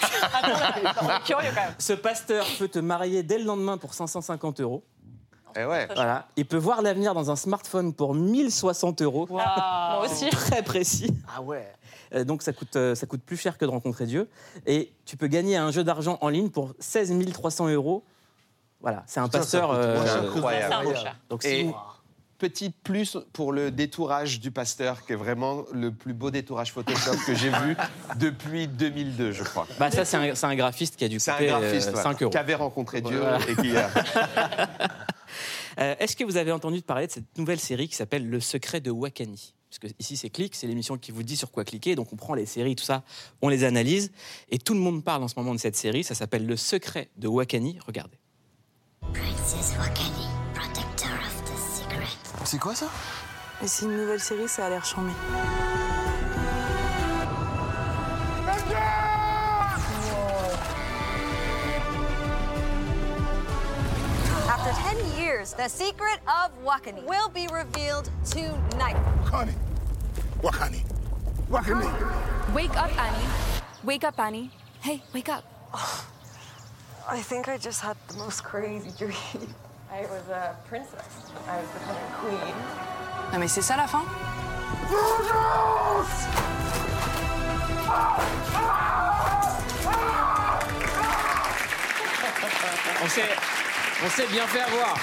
curieux 1.25 1.51
quand 1.55 1.61
même. 1.63 1.75
ce 1.79 1.93
pasteur 1.93 2.47
peut 2.59 2.69
te 2.69 2.79
marier 2.79 3.23
dès 3.23 3.39
le 3.39 3.45
lendemain 3.45 3.79
pour 3.79 3.95
550 3.95 4.61
euros. 4.61 4.83
Eh 5.57 5.65
ouais. 5.65 5.89
Voilà. 5.95 6.27
Il 6.37 6.47
peut 6.47 6.59
voir 6.59 6.83
l'avenir 6.83 7.15
dans 7.15 7.31
un 7.31 7.37
smartphone 7.37 7.93
pour 7.95 8.15
1060 8.15 9.03
euros. 9.03 9.27
Moi 9.31 10.01
aussi. 10.05 10.29
Très 10.31 10.63
précis. 10.63 11.11
Ah 11.35 11.41
ouais. 11.41 11.67
Euh, 12.15 12.25
donc 12.25 12.43
ça 12.43 12.53
coûte, 12.53 12.77
euh, 12.77 12.95
ça 12.95 13.07
coûte 13.07 13.23
plus 13.23 13.37
cher 13.37 13.59
que 13.59 13.65
de 13.65 13.71
rencontrer 13.71 14.07
Dieu. 14.07 14.29
Et 14.67 14.93
tu 15.05 15.17
peux 15.17 15.27
gagner 15.29 15.57
un 15.57 15.71
jeu 15.71 15.85
d'argent 15.85 16.19
en 16.21 16.29
ligne 16.29 16.51
pour 16.51 16.75
16 16.79 17.13
300 17.33 17.69
euros. 17.69 18.05
Voilà, 18.81 19.03
c'est 19.07 19.21
un 19.21 19.29
pasteur. 19.29 19.73
euh, 19.73 19.97
C'est 20.05 20.27
Incroyable. 20.27 20.87
donc 21.29 21.45
vous- 21.45 21.75
petit 22.39 22.71
plus 22.71 23.19
pour 23.33 23.53
le 23.53 23.73
détourage 23.73 24.39
du 24.39 24.53
pasteur, 24.53 25.05
qui 25.05 25.13
est 25.13 25.17
vraiment 25.17 25.65
le 25.73 25.91
plus 25.91 26.13
beau 26.15 26.31
détourage 26.31 26.73
Photoshop 26.73 27.17
que 27.27 27.35
j'ai 27.35 27.51
vu 27.51 27.77
depuis 28.21 28.69
2002, 28.69 29.33
je 29.33 29.43
crois. 29.43 29.67
bah, 29.81 29.91
ça, 29.91 30.05
c'est 30.05 30.17
un, 30.17 30.35
c'est 30.37 30.47
un 30.47 30.55
graphiste 30.55 30.95
qui 30.95 31.05
a 31.05 31.09
dû 31.09 31.19
C'est 31.19 31.33
un 31.33 31.35
coûter 31.35 31.51
euh, 31.53 31.59
graphiste 31.59 31.91
ouais, 31.93 32.01
5 32.03 32.23
euros. 32.23 32.31
qui 32.31 32.39
avait 32.39 32.55
rencontré 32.55 33.01
Dieu 33.01 33.19
Voilà. 33.19 33.39
et 33.49 33.57
qui 33.57 33.77
a. 33.77 33.91
Euh, 35.81 35.95
Est-ce 36.01 36.17
que 36.17 36.25
vous 36.25 36.37
avez 36.37 36.51
entendu 36.51 36.83
parler 36.83 37.07
de 37.07 37.13
cette 37.13 37.39
nouvelle 37.39 37.61
série 37.61 37.87
qui 37.89 37.95
s'appelle 37.95 38.29
Le 38.29 38.41
secret 38.41 38.81
de 38.81 38.91
Wakani? 38.91 39.55
Parce 39.69 39.79
que 39.79 39.87
ici, 39.99 40.17
c'est 40.17 40.31
Click, 40.31 40.55
c'est 40.55 40.67
l'émission 40.67 40.97
qui 40.97 41.13
vous 41.13 41.23
dit 41.23 41.37
sur 41.37 41.51
quoi 41.51 41.65
cliquer. 41.65 41.95
Donc, 41.95 42.13
on 42.13 42.17
prend 42.17 42.35
les 42.35 42.47
séries, 42.47 42.77
tout 42.77 42.85
ça, 42.85 43.05
on 43.43 43.49
les 43.49 43.65
analyse. 43.65 44.11
Et 44.51 44.59
tout 44.59 44.75
le 44.75 44.81
monde 44.81 45.05
parle 45.05 45.23
en 45.23 45.29
ce 45.29 45.35
moment 45.37 45.55
de 45.55 45.61
cette 45.61 45.77
série. 45.77 46.05
Ça 46.05 46.15
s'appelle 46.15 46.47
Le 46.47 46.57
secret 46.57 47.11
de 47.17 47.29
Wakani. 47.29 47.79
Regardez. 47.87 48.19
Princess 49.13 49.75
Wakani, 49.79 50.27
protector 50.55 51.11
of 51.11 51.45
the 51.45 51.83
secret. 51.83 52.45
C'est 52.45 52.59
quoi 52.59 52.75
ça? 52.75 52.91
C'est 53.65 53.85
une 53.87 53.97
nouvelle 53.97 54.21
série, 54.21 54.49
ça 54.49 54.67
a 54.67 54.71
l'air 54.71 54.85
chambé. 54.85 55.13
Years, 65.39 65.53
the 65.55 65.69
secret 65.69 66.19
of 66.27 66.51
Wakani 66.65 67.05
will 67.05 67.29
be 67.29 67.47
revealed 67.53 68.11
tonight. 68.25 68.97
Wakani. 69.25 69.55
Wakani. 70.43 70.83
Wakani. 71.49 72.55
Wake 72.55 72.77
up, 72.77 72.91
Annie. 72.99 73.29
Wake 73.85 74.05
up, 74.05 74.19
Annie. 74.19 74.51
Hey, 74.81 75.03
wake 75.15 75.29
up. 75.29 75.45
I 77.09 77.21
think 77.21 77.49
I 77.49 77.57
just 77.57 77.81
had 77.81 77.97
the 78.09 78.15
most 78.15 78.43
crazy 78.43 78.91
dream. 78.99 79.15
I 79.93 80.03
was 80.03 80.29
a 80.29 80.57
princess. 80.67 81.31
I 81.49 81.57
was 81.61 81.69
becoming 81.71 82.11
queen. 82.21 82.55
Non, 83.33 83.39
mais 83.39 83.49
c'est 83.49 83.63
ça 83.63 83.77
la 83.77 83.87
fin 83.87 84.05
On 93.01 93.09
s'est, 93.09 93.58
on 94.05 94.09
s'est 94.11 94.27
bien 94.29 94.47
fait 94.47 94.61
avoir. 94.61 94.97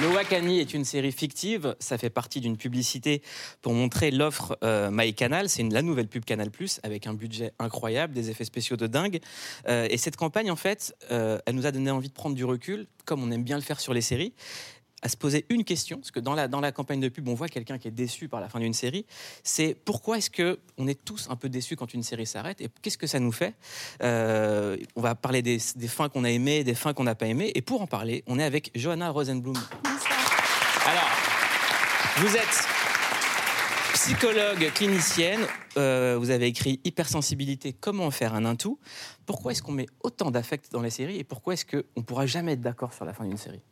Le 0.00 0.08
Wakani 0.08 0.58
est 0.60 0.72
une 0.72 0.84
série 0.84 1.12
fictive. 1.12 1.76
Ça 1.78 1.98
fait 1.98 2.10
partie 2.10 2.40
d'une 2.40 2.56
publicité 2.56 3.22
pour 3.60 3.74
montrer 3.74 4.10
l'offre 4.10 4.58
euh, 4.64 4.90
MyCanal. 4.90 5.48
C'est 5.48 5.62
la 5.64 5.82
nouvelle 5.82 6.08
pub 6.08 6.24
Canal 6.24 6.50
Plus 6.50 6.80
avec 6.82 7.06
un 7.06 7.12
budget 7.12 7.52
incroyable, 7.58 8.14
des 8.14 8.30
effets 8.30 8.44
spéciaux 8.44 8.76
de 8.76 8.86
dingue. 8.86 9.20
Euh, 9.68 9.86
et 9.90 9.98
cette 9.98 10.16
campagne, 10.16 10.50
en 10.50 10.56
fait, 10.56 10.94
euh, 11.10 11.38
elle 11.44 11.54
nous 11.54 11.66
a 11.66 11.72
donné 11.72 11.90
envie 11.90 12.08
de 12.08 12.14
prendre 12.14 12.34
du 12.34 12.44
recul, 12.44 12.86
comme 13.04 13.22
on 13.22 13.30
aime 13.30 13.44
bien 13.44 13.56
le 13.56 13.62
faire 13.62 13.80
sur 13.80 13.92
les 13.92 14.00
séries 14.00 14.32
à 15.02 15.08
se 15.08 15.16
poser 15.16 15.44
une 15.48 15.64
question, 15.64 15.98
parce 15.98 16.12
que 16.12 16.20
dans 16.20 16.34
la, 16.34 16.46
dans 16.46 16.60
la 16.60 16.70
campagne 16.70 17.00
de 17.00 17.08
pub, 17.08 17.26
on 17.28 17.34
voit 17.34 17.48
quelqu'un 17.48 17.76
qui 17.76 17.88
est 17.88 17.92
déçu 17.92 18.28
par 18.28 18.40
la 18.40 18.48
fin 18.48 18.60
d'une 18.60 18.72
série, 18.72 19.04
c'est 19.42 19.74
pourquoi 19.84 20.18
est-ce 20.18 20.30
que 20.30 20.60
on 20.78 20.86
est 20.86 21.04
tous 21.04 21.26
un 21.28 21.36
peu 21.36 21.48
déçus 21.48 21.74
quand 21.74 21.92
une 21.92 22.04
série 22.04 22.26
s'arrête 22.26 22.60
et 22.60 22.68
qu'est-ce 22.82 22.98
que 22.98 23.08
ça 23.08 23.18
nous 23.18 23.32
fait? 23.32 23.54
Euh, 24.02 24.76
On 24.94 25.00
va 25.00 25.14
parler 25.14 25.42
des, 25.42 25.58
des 25.74 25.88
fins 25.88 26.08
qu'on 26.08 26.24
a 26.24 26.30
aimées, 26.30 26.62
des 26.62 26.74
fins 26.74 26.94
qu'on 26.94 27.04
n'a 27.04 27.16
pas 27.16 27.26
aimées, 27.26 27.50
et 27.54 27.62
pour 27.62 27.82
en 27.82 27.86
parler, 27.86 28.22
on 28.26 28.38
est 28.38 28.44
avec 28.44 28.70
Johanna 28.76 29.10
Rosenblum. 29.10 29.56
Alors, 30.86 31.10
vous 32.18 32.36
êtes 32.36 32.66
psychologue 33.94 34.72
clinicienne, 34.74 35.46
euh, 35.76 36.16
vous 36.18 36.30
avez 36.30 36.46
écrit 36.46 36.80
Hypersensibilité, 36.84 37.72
comment 37.72 38.06
en 38.06 38.10
faire 38.10 38.34
un 38.34 38.44
intou. 38.44 38.78
Pourquoi 39.32 39.52
est-ce 39.52 39.62
qu'on 39.62 39.72
met 39.72 39.86
autant 40.02 40.30
d'affect 40.30 40.70
dans 40.72 40.82
les 40.82 40.90
séries 40.90 41.16
et 41.18 41.24
pourquoi 41.24 41.54
est-ce 41.54 41.64
qu'on 41.64 41.82
ne 41.96 42.02
pourra 42.02 42.26
jamais 42.26 42.52
être 42.52 42.60
d'accord 42.60 42.92
sur 42.92 43.06
la 43.06 43.14
fin 43.14 43.24
d'une 43.24 43.38
série? 43.38 43.62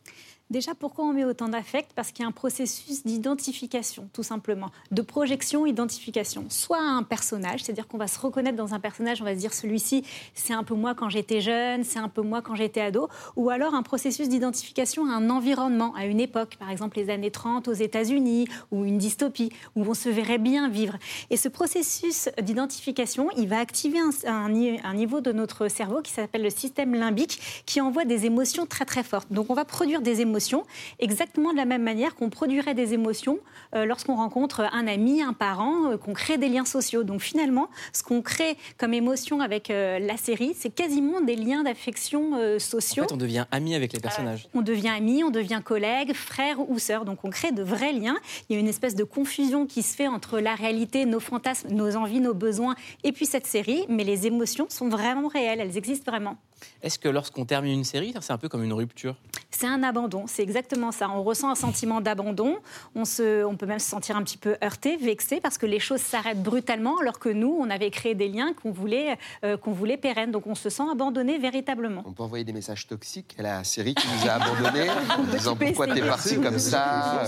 Déjà, 0.49 0.75
pourquoi 0.75 1.05
on 1.05 1.13
met 1.13 1.25
autant 1.25 1.47
d'affect? 1.47 1.93
Parce 1.95 2.11
qu'il 2.11 2.25
y 2.25 2.27
a 2.27 2.29
un 2.29 2.33
processus 2.33 3.05
d'identification, 3.07 4.09
tout 4.13 4.25
simplement, 4.25 4.73
de 4.91 5.01
projection, 5.01 5.65
identification. 5.65 6.47
Soit 6.49 6.81
un 6.83 7.05
personnage, 7.05 7.63
c'est-à-dire 7.63 7.87
qu'on 7.87 7.99
va 7.99 8.09
se 8.09 8.19
reconnaître 8.19 8.57
dans 8.57 8.75
un 8.75 8.81
personnage, 8.81 9.23
on 9.23 9.25
va 9.25 9.35
se 9.37 9.39
dire 9.39 9.55
celui-ci, 9.55 10.03
c'est 10.35 10.53
un 10.53 10.65
peu 10.65 10.75
moi 10.75 10.97
quand 10.97 11.09
j'étais 11.09 11.41
jeune, 11.41 11.85
c'est 11.85 12.01
un 12.01 12.09
peu 12.09 12.23
moi 12.23 12.43
quand 12.43 12.57
j'étais 12.57 12.81
ado, 12.81 13.09
ou 13.37 13.49
alors 13.51 13.75
un 13.75 13.85
processus 13.85 14.29
d'identification 14.29 15.09
à 15.09 15.15
un 15.15 15.31
environnement, 15.31 15.95
à 15.95 16.07
une 16.07 16.19
époque, 16.19 16.57
par 16.59 16.71
exemple 16.71 16.97
les 16.99 17.11
années 17.11 17.31
30 17.31 17.69
aux 17.69 17.73
États-Unis, 17.73 18.49
ou 18.73 18.85
une 18.85 18.99
dystopie, 18.99 19.51
où 19.77 19.85
on 19.85 19.95
se 19.95 20.09
verrait 20.09 20.39
bien 20.39 20.69
vivre. 20.69 20.97
Et 21.31 21.37
ce 21.37 21.49
processus 21.49 22.29
d'identification, 22.43 23.29
il 23.37 23.47
va 23.47 23.59
activer 23.61 24.01
un, 24.01 24.11
un 24.27 24.49
ni- 24.49 24.81
un 24.83 24.95
niveau 24.95 25.21
de 25.21 25.31
notre 25.31 25.50
cerveau 25.69 26.01
qui 26.03 26.13
s'appelle 26.13 26.43
le 26.43 26.51
système 26.51 26.95
limbique, 26.95 27.63
qui 27.67 27.81
envoie 27.81 28.05
des 28.05 28.27
émotions 28.27 28.67
très 28.67 28.85
très 28.85 29.03
fortes. 29.03 29.33
Donc 29.33 29.51
on 29.51 29.55
va 29.55 29.65
produire 29.65 30.01
des 30.01 30.21
émotions 30.21 30.65
exactement 30.99 31.53
de 31.53 31.57
la 31.57 31.65
même 31.65 31.83
manière 31.83 32.15
qu'on 32.15 32.31
produirait 32.31 32.75
des 32.75 32.95
émotions 32.95 33.39
euh, 33.75 33.85
lorsqu'on 33.85 34.17
rencontre 34.17 34.61
un 34.73 34.87
ami, 34.87 35.23
un 35.23 35.33
parent, 35.33 35.91
euh, 35.93 35.97
qu'on 35.97 36.13
crée 36.13 36.39
des 36.39 36.49
liens 36.49 36.65
sociaux. 36.65 37.05
Donc 37.05 37.21
finalement, 37.21 37.69
ce 37.93 38.03
qu'on 38.03 38.23
crée 38.23 38.57
comme 38.79 38.95
émotion 38.95 39.41
avec 39.41 39.71
euh, 39.71 39.99
la 39.99 40.17
série, 40.17 40.55
c'est 40.57 40.71
quasiment 40.75 41.21
des 41.21 41.37
liens 41.37 41.63
d'affection 41.63 42.37
euh, 42.37 42.57
En 42.57 42.59
sociaux. 42.59 43.05
fait, 43.05 43.13
on 43.13 43.17
devient 43.17 43.47
ami 43.51 43.75
avec 43.75 43.93
les 43.93 44.01
personnages. 44.01 44.49
On 44.55 44.63
devient 44.63 44.89
amis, 44.89 45.25
on 45.25 45.31
devient 45.31 45.61
collègue, 45.65 46.15
frère 46.15 46.59
ou 46.69 46.79
sœur. 46.79 47.05
Donc 47.05 47.25
on 47.25 47.31
crée 47.31 47.53
de 47.53 47.63
vrais 47.63 47.93
liens. 47.93 48.17
Il 48.49 48.55
y 48.55 48.57
a 48.57 48.61
une 48.61 48.69
espèce 48.69 48.95
de 48.95 49.05
confusion 49.05 49.67
qui 49.67 49.83
se 49.83 49.95
fait 49.95 50.09
entre 50.09 50.41
la 50.41 50.55
réalité, 50.55 51.07
nos 51.07 51.21
fantasmes, 51.21 51.69
nos 51.71 51.97
envies, 51.97 52.21
nos 52.21 52.35
besoins 52.35 52.75
et 53.05 53.13
puis 53.13 53.27
cette 53.27 53.47
série. 53.47 53.85
Mais 53.89 54.05
les 54.05 54.27
émotions 54.27 54.67
sont 54.69 54.89
vraiment 54.89 55.29
réelles, 55.31 55.61
elles 55.61 55.77
existent 55.77 56.11
vraiment. 56.11 56.37
Est-ce 56.83 56.99
que 56.99 57.09
lorsqu'on 57.09 57.45
termine 57.45 57.73
une 57.73 57.85
série, 57.85 58.15
c'est 58.21 58.33
un 58.33 58.39
peu 58.39 58.49
comme 58.49 58.63
une 58.63 58.73
rupture? 58.73 59.17
C'est 59.51 59.67
un 59.67 59.83
abandon, 59.83 60.25
c'est 60.27 60.43
exactement 60.43 60.93
ça. 60.93 61.11
On 61.11 61.23
ressent 61.23 61.51
un 61.51 61.55
sentiment 61.55 62.01
d'abandon, 62.01 62.59
on, 62.95 63.05
se, 63.05 63.45
on 63.45 63.57
peut 63.57 63.67
même 63.67 63.79
se 63.79 63.89
sentir 63.89 64.17
un 64.17 64.23
petit 64.23 64.39
peu 64.39 64.57
heurté, 64.63 64.97
vexé, 64.97 65.41
parce 65.41 65.59
que 65.59 65.67
les 65.67 65.81
choses 65.81 66.01
s'arrêtent 66.01 66.43
brutalement, 66.43 66.99
alors 66.99 67.19
que 67.19 67.29
nous, 67.29 67.57
on 67.59 67.69
avait 67.71 67.91
créé 67.91 68.15
des 68.15 68.29
liens 68.29 68.53
qu'on 68.55 68.71
voulait, 68.71 69.19
euh, 69.45 69.57
qu'on 69.57 69.73
voulait 69.73 69.97
pérennes. 69.97 70.31
Donc 70.31 70.47
on 70.47 70.55
se 70.55 70.71
sent 70.71 70.85
abandonné 70.91 71.39
véritablement. 71.39 72.03
On 72.07 72.13
peut 72.13 72.23
envoyer 72.23 72.45
des 72.45 72.53
messages 72.53 72.87
toxiques 72.87 73.35
à 73.39 73.43
la 73.43 73.65
série 73.65 73.95
qui 73.95 74.07
nous 74.07 74.29
a 74.29 74.35
abandonnés 74.35 74.91
en 75.19 75.25
peut 75.25 75.37
disant 75.37 75.57
pourquoi 75.57 75.87
t'es 75.87 76.01
parti 76.03 76.41
comme 76.41 76.59
ça. 76.59 77.25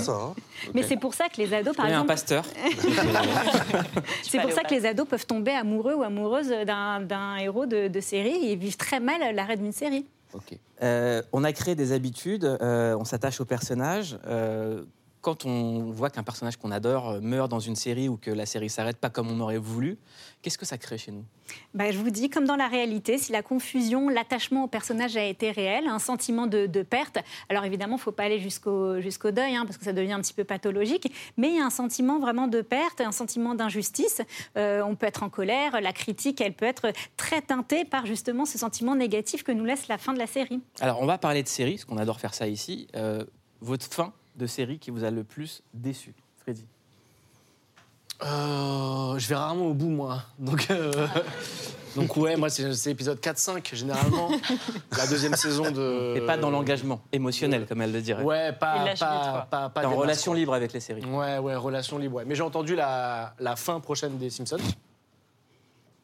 Mais 0.74 0.82
c'est 0.82 0.96
pour 0.96 1.14
ça 1.14 1.28
que 1.28 1.38
les 1.38 1.52
ados, 1.52 1.76
par 1.76 1.86
Il 1.86 1.90
y 1.90 1.92
a 1.92 2.00
un 2.00 2.04
exemple, 2.04 2.08
pasteur. 2.08 2.44
c'est 4.22 4.40
pour 4.40 4.52
ça 4.52 4.62
que 4.62 4.74
les 4.74 4.86
ados 4.86 5.06
peuvent 5.06 5.26
tomber 5.26 5.52
amoureux 5.52 5.94
ou 5.94 6.02
amoureuses 6.02 6.52
d'un 6.66 7.00
d'un 7.00 7.36
héros 7.36 7.66
de, 7.66 7.91
de 7.92 8.00
série 8.00 8.50
et 8.50 8.56
vivent 8.56 8.76
très 8.76 9.00
mal 9.00 9.34
l'arrêt 9.34 9.56
d'une 9.56 9.72
série. 9.72 10.06
Euh, 10.82 11.22
on 11.32 11.44
a 11.44 11.52
créé 11.52 11.74
des 11.74 11.92
habitudes, 11.92 12.44
euh, 12.44 12.96
on 12.98 13.04
s'attache 13.04 13.40
au 13.40 13.44
personnage. 13.44 14.18
euh, 14.26 14.84
quand 15.22 15.46
on 15.46 15.92
voit 15.92 16.10
qu'un 16.10 16.24
personnage 16.24 16.56
qu'on 16.56 16.72
adore 16.72 17.10
euh, 17.10 17.20
meurt 17.20 17.48
dans 17.48 17.60
une 17.60 17.76
série 17.76 18.08
ou 18.08 18.16
que 18.16 18.30
la 18.30 18.44
série 18.44 18.68
s'arrête 18.68 18.98
pas 18.98 19.08
comme 19.08 19.30
on 19.30 19.40
aurait 19.40 19.56
voulu, 19.56 19.96
qu'est-ce 20.42 20.58
que 20.58 20.66
ça 20.66 20.76
crée 20.76 20.98
chez 20.98 21.12
nous? 21.12 21.24
Bah, 21.74 21.90
je 21.92 21.98
vous 21.98 22.10
dis, 22.10 22.28
comme 22.28 22.44
dans 22.44 22.56
la 22.56 22.66
réalité, 22.66 23.18
si 23.18 23.30
la 23.30 23.42
confusion, 23.42 24.08
l'attachement 24.08 24.64
au 24.64 24.66
personnage 24.66 25.16
a 25.16 25.24
été 25.24 25.52
réel, 25.52 25.86
un 25.86 26.00
sentiment 26.00 26.46
de, 26.46 26.66
de 26.66 26.82
perte, 26.82 27.18
alors 27.48 27.64
évidemment, 27.64 27.94
il 27.94 27.98
ne 27.98 28.02
faut 28.02 28.12
pas 28.12 28.24
aller 28.24 28.40
jusqu'au 28.40 29.00
jusqu'au 29.00 29.30
deuil, 29.30 29.54
hein, 29.54 29.64
parce 29.64 29.78
que 29.78 29.84
ça 29.84 29.92
devient 29.92 30.12
un 30.12 30.20
petit 30.20 30.34
peu 30.34 30.44
pathologique, 30.44 31.12
mais 31.36 31.50
il 31.50 31.56
y 31.56 31.60
a 31.60 31.64
un 31.64 31.70
sentiment 31.70 32.18
vraiment 32.18 32.48
de 32.48 32.60
perte, 32.60 33.00
un 33.00 33.12
sentiment 33.12 33.54
d'injustice. 33.54 34.22
Euh, 34.56 34.82
on 34.82 34.96
peut 34.96 35.06
être 35.06 35.22
en 35.22 35.30
colère, 35.30 35.80
la 35.80 35.92
critique, 35.92 36.40
elle 36.40 36.54
peut 36.54 36.66
être 36.66 36.92
très 37.16 37.42
teintée 37.42 37.84
par 37.84 38.06
justement 38.06 38.44
ce 38.44 38.58
sentiment 38.58 38.96
négatif 38.96 39.44
que 39.44 39.52
nous 39.52 39.64
laisse 39.64 39.86
la 39.86 39.98
fin 39.98 40.12
de 40.12 40.18
la 40.18 40.26
série. 40.26 40.60
Alors, 40.80 41.00
on 41.00 41.06
va 41.06 41.18
parler 41.18 41.44
de 41.44 41.48
séries, 41.48 41.74
parce 41.74 41.84
qu'on 41.84 41.98
adore 41.98 42.18
faire 42.18 42.34
ça 42.34 42.48
ici. 42.48 42.88
Euh, 42.96 43.24
votre 43.60 43.86
fin 43.86 44.12
de 44.36 44.46
série 44.46 44.78
qui 44.78 44.90
vous 44.90 45.04
a 45.04 45.10
le 45.10 45.24
plus 45.24 45.62
déçu, 45.74 46.14
Freddy 46.40 46.66
Euh, 48.22 49.18
je 49.18 49.28
vais 49.28 49.34
rarement 49.34 49.66
au 49.66 49.74
bout, 49.74 49.90
moi. 49.90 50.22
Donc, 50.38 50.68
euh, 50.70 51.06
donc 51.96 52.16
ouais, 52.16 52.36
moi, 52.36 52.48
c'est 52.50 52.90
épisode 52.90 53.18
4-5, 53.18 53.74
généralement. 53.74 54.30
La 54.96 55.06
deuxième 55.06 55.34
saison 55.34 55.70
de... 55.70 56.14
Et 56.16 56.20
pas 56.20 56.36
dans 56.36 56.50
l'engagement 56.50 57.02
émotionnel, 57.12 57.66
comme 57.66 57.82
elle 57.82 57.92
le 57.92 58.00
dirait. 58.00 58.22
Ouais, 58.22 58.52
pas... 58.52 58.84
Pas, 58.98 59.46
pas, 59.50 59.68
pas 59.68 59.86
en 59.86 59.96
relation 59.96 60.32
libre 60.32 60.54
avec 60.54 60.72
les 60.72 60.80
séries. 60.80 61.04
Ouais, 61.04 61.38
ouais, 61.38 61.56
relation 61.56 61.98
libre, 61.98 62.16
ouais. 62.16 62.24
Mais 62.24 62.34
j'ai 62.34 62.42
entendu 62.42 62.74
la, 62.76 63.34
la 63.38 63.56
fin 63.56 63.80
prochaine 63.80 64.18
des 64.18 64.30
Simpsons. 64.30 64.58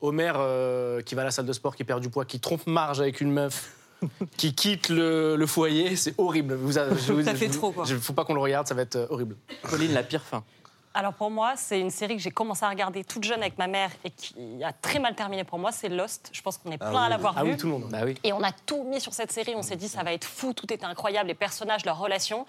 Homer 0.01 0.33
euh, 0.37 1.01
qui 1.03 1.15
va 1.15 1.23
à 1.23 1.25
la 1.25 1.31
salle 1.31 1.47
de 1.47 1.53
sport, 1.53 1.75
qui 1.75 1.85
perd 1.85 2.01
du 2.01 2.09
poids, 2.09 2.25
qui 2.25 2.41
trompe 2.41 2.67
Marge 2.67 3.01
avec 3.01 3.21
une 3.21 3.33
meuf, 3.33 3.75
qui 4.37 4.55
quitte 4.55 4.89
le, 4.89 5.37
le 5.37 5.47
foyer, 5.47 5.97
c'est 5.97 6.15
horrible. 6.19 6.55
Vous, 6.55 6.73
je 6.73 7.13
vous- 7.13 7.23
Ça 7.23 7.35
fait 7.35 7.49
je- 7.53 7.59
trop, 7.59 7.73
quoi. 7.73 7.85
Il 7.89 7.99
faut 7.99 8.13
pas 8.13 8.25
qu'on 8.25 8.35
le 8.35 8.41
regarde, 8.41 8.67
ça 8.67 8.75
va 8.75 8.83
être 8.83 8.97
euh, 8.97 9.07
horrible. 9.11 9.37
Pauline, 9.69 9.93
la 9.93 10.03
pire 10.03 10.23
fin. 10.23 10.45
Alors 10.95 11.13
pour 11.15 11.31
moi, 11.31 11.55
c'est 11.57 11.79
une 11.79 11.91
série 11.91 12.17
que 12.17 12.23
j'ai 12.23 12.31
commencé 12.31 12.65
à 12.65 12.69
regarder 12.71 13.05
toute 13.05 13.23
jeune 13.23 13.41
avec 13.41 13.57
ma 13.59 13.67
mère 13.69 13.91
et 14.05 14.11
qui 14.11 14.35
a 14.65 14.73
très 14.73 14.99
mal 14.99 15.15
terminé 15.15 15.45
pour 15.45 15.59
moi. 15.59 15.71
C'est 15.71 15.89
Lost. 15.89 16.31
Je 16.33 16.41
pense 16.43 16.59
qu'on 16.59 16.71
est 16.73 16.79
Ah 16.81 16.91
plein 16.91 17.01
à 17.03 17.05
oui. 17.05 17.11
l'avoir 17.11 17.35
Ah 17.37 17.45
vu. 17.45 17.51
oui, 17.53 17.57
tout 17.57 17.67
le 17.67 17.73
monde. 17.75 17.89
Bah 17.91 18.01
oui. 18.05 18.15
Et 18.25 18.33
on 18.33 18.43
a 18.43 18.51
tout 18.53 18.83
mis 18.85 19.01
sur 19.01 19.13
cette 19.15 19.31
série. 19.31 19.55
On 19.55 19.63
s'est 19.63 19.77
dit 19.77 19.87
ça 19.89 20.03
va 20.03 20.13
être 20.13 20.25
fou, 20.25 20.53
tout 20.55 20.73
était 20.73 20.87
incroyable, 20.87 21.29
les 21.29 21.35
personnages, 21.35 21.85
leurs 21.85 21.99
relations. 21.99 22.47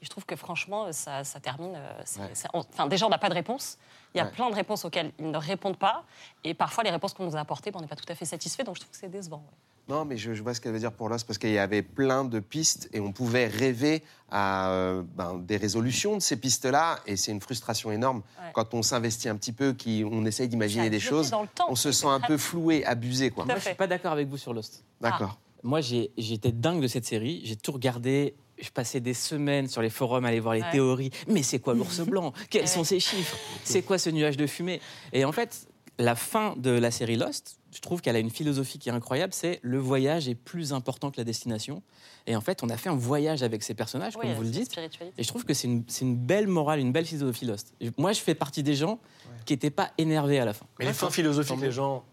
Et 0.00 0.06
je 0.06 0.08
trouve 0.10 0.24
que 0.24 0.34
franchement, 0.36 0.90
ça, 0.92 1.24
ça 1.24 1.40
termine. 1.40 1.74
euh, 1.76 2.24
on- 2.54 2.60
Enfin, 2.60 2.86
déjà, 2.86 3.04
on 3.06 3.10
n'a 3.10 3.18
pas 3.18 3.28
de 3.28 3.34
réponse. 3.34 3.76
Il 4.14 4.18
y 4.18 4.20
a 4.20 4.24
Ouais. 4.24 4.30
plein 4.30 4.48
de 4.48 4.54
réponses 4.54 4.84
auxquelles 4.86 5.12
ils 5.18 5.30
ne 5.30 5.36
répondent 5.36 5.76
pas. 5.76 6.04
Et 6.42 6.54
parfois, 6.54 6.84
les 6.84 6.90
réponses 6.90 7.12
qu'on 7.12 7.24
nous 7.26 7.36
a 7.36 7.40
apportées, 7.40 7.70
ben, 7.70 7.80
on 7.80 7.82
n'est 7.82 7.88
pas 7.88 7.96
tout 7.96 8.10
à 8.10 8.14
fait 8.14 8.24
satisfait. 8.24 8.64
Donc 8.64 8.76
je 8.76 8.80
trouve 8.80 8.92
que 8.92 8.96
c'est 8.96 9.10
décevant. 9.10 9.38
ouais. 9.38 9.58
Non, 9.90 10.04
mais 10.04 10.16
je, 10.16 10.32
je 10.34 10.42
vois 10.42 10.54
ce 10.54 10.60
qu'elle 10.60 10.72
veut 10.72 10.78
dire 10.78 10.92
pour 10.92 11.08
Lost, 11.08 11.26
parce 11.26 11.38
qu'il 11.38 11.50
y 11.50 11.58
avait 11.58 11.82
plein 11.82 12.24
de 12.24 12.38
pistes 12.40 12.88
et 12.92 13.00
on 13.00 13.12
pouvait 13.12 13.46
rêver 13.48 14.02
à 14.30 14.70
euh, 14.70 15.02
ben, 15.16 15.38
des 15.38 15.56
résolutions 15.56 16.14
de 16.16 16.22
ces 16.22 16.36
pistes-là. 16.36 17.00
Et 17.06 17.16
c'est 17.16 17.32
une 17.32 17.40
frustration 17.40 17.90
énorme 17.90 18.22
Ouais. 18.38 18.50
quand 18.54 18.72
on 18.74 18.82
s'investit 18.82 19.28
un 19.28 19.36
petit 19.36 19.52
peu, 19.52 19.72
qui, 19.72 20.04
on 20.10 20.24
essaye 20.24 20.48
d'imaginer 20.48 20.88
des 20.90 21.00
choses. 21.00 21.30
temps, 21.30 21.46
on 21.68 21.74
se 21.74 21.90
c'est 21.92 22.02
sent 22.02 22.06
un 22.06 22.20
peu 22.20 22.36
floué, 22.38 22.84
abusé. 22.86 23.30
Quoi. 23.30 23.44
Moi, 23.44 23.56
je 23.56 23.62
suis 23.66 23.74
pas 23.74 23.86
d'accord 23.88 24.12
avec 24.12 24.28
vous 24.28 24.38
sur 24.38 24.54
Lost. 24.54 24.84
D'accord. 25.00 25.38
Moi, 25.62 25.80
j'ai- 25.80 26.10
j'étais 26.16 26.52
dingue 26.52 26.80
de 26.80 26.86
cette 26.86 27.04
série. 27.04 27.42
J'ai 27.44 27.56
tout 27.56 27.72
regardé. 27.72 28.34
Je 28.62 28.70
passais 28.70 29.00
des 29.00 29.14
semaines 29.14 29.68
sur 29.68 29.82
les 29.82 29.90
forums 29.90 30.24
à 30.24 30.28
aller 30.28 30.40
voir 30.40 30.54
les 30.54 30.62
Ouais. 30.62 30.70
théories. 30.70 31.10
Mais 31.28 31.42
c'est 31.42 31.58
quoi 31.58 31.74
l'ours 31.74 32.00
blanc? 32.06 32.32
Quels 32.48 32.62
Ouais. 32.62 32.66
sont 32.66 32.84
ces 32.84 33.00
chiffres? 33.00 33.36
C'est 33.64 33.82
quoi 33.82 33.98
ce 33.98 34.08
nuage 34.10 34.36
de 34.36 34.46
fumée? 34.46 34.80
Et 35.12 35.24
en 35.24 35.32
fait, 35.32 35.66
la 36.00 36.14
fin 36.14 36.54
de 36.56 36.70
la 36.70 36.90
série 36.90 37.16
Lost, 37.16 37.58
je 37.72 37.80
trouve 37.80 38.00
qu'elle 38.00 38.16
a 38.16 38.18
une 38.18 38.30
philosophie 38.30 38.78
qui 38.78 38.88
est 38.88 38.92
incroyable. 38.92 39.32
C'est 39.32 39.60
le 39.62 39.78
voyage 39.78 40.28
est 40.28 40.34
plus 40.34 40.72
important 40.72 41.10
que 41.10 41.18
la 41.18 41.24
destination. 41.24 41.82
Et 42.26 42.34
en 42.34 42.40
fait, 42.40 42.62
on 42.62 42.68
a 42.68 42.76
fait 42.76 42.88
un 42.88 42.96
voyage 42.96 43.42
avec 43.42 43.62
ces 43.62 43.74
personnages, 43.74 44.14
Oui, 44.16 44.22
comme 44.22 44.34
vous 44.34 44.42
le 44.42 44.48
dites. 44.48 44.76
Et 45.18 45.22
je 45.22 45.28
trouve 45.28 45.44
que 45.44 45.54
c'est 45.54 45.68
une, 45.68 46.16
belle 46.16 46.48
morale, 46.48 46.80
une 46.80 46.92
belle 46.92 47.06
philosophie 47.06 47.44
Lost. 47.44 47.72
Moi, 47.96 48.12
je 48.12 48.20
fais 48.20 48.34
partie 48.34 48.62
des 48.62 48.74
gens 48.74 48.98
qui 49.44 49.52
n'étaient 49.52 49.70
pas 49.70 49.90
énervés 49.98 50.40
à 50.40 50.44
la 50.44 50.52
fin. 50.52 50.66
Mais 50.78 50.86
les 50.86 50.92
fins 50.92 51.10
philosophiques, 51.10 51.60
les 51.60 51.72
gens. 51.72 52.04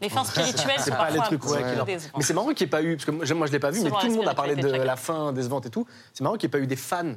Les 0.00 0.08
fins 0.08 0.24
spirituelles, 0.24 0.78
C'est 0.78 0.90
pas 0.90 1.10
les 1.10 1.18
trucs 1.18 1.44
ouais. 1.46 1.86
Mais 2.16 2.22
c'est 2.22 2.34
marrant 2.34 2.52
qu'il 2.52 2.66
n'y 2.66 2.68
ait 2.68 2.70
pas 2.70 2.82
eu, 2.82 2.96
parce 2.96 3.04
que 3.04 3.34
moi, 3.34 3.46
je 3.46 3.52
l'ai 3.52 3.58
pas 3.58 3.70
vu, 3.70 3.80
mais 3.82 3.90
tout 3.90 4.06
le 4.06 4.14
monde 4.14 4.28
a 4.28 4.34
parlé 4.34 4.56
de 4.56 4.68
la 4.68 4.96
fin 4.96 5.32
décevante 5.32 5.66
et 5.66 5.70
tout. 5.70 5.86
C'est 6.12 6.22
marrant 6.22 6.36
qu'il 6.36 6.48
n'y 6.48 6.50
ait 6.50 6.58
pas 6.58 6.64
eu 6.64 6.66
des 6.66 6.76
fans 6.76 7.14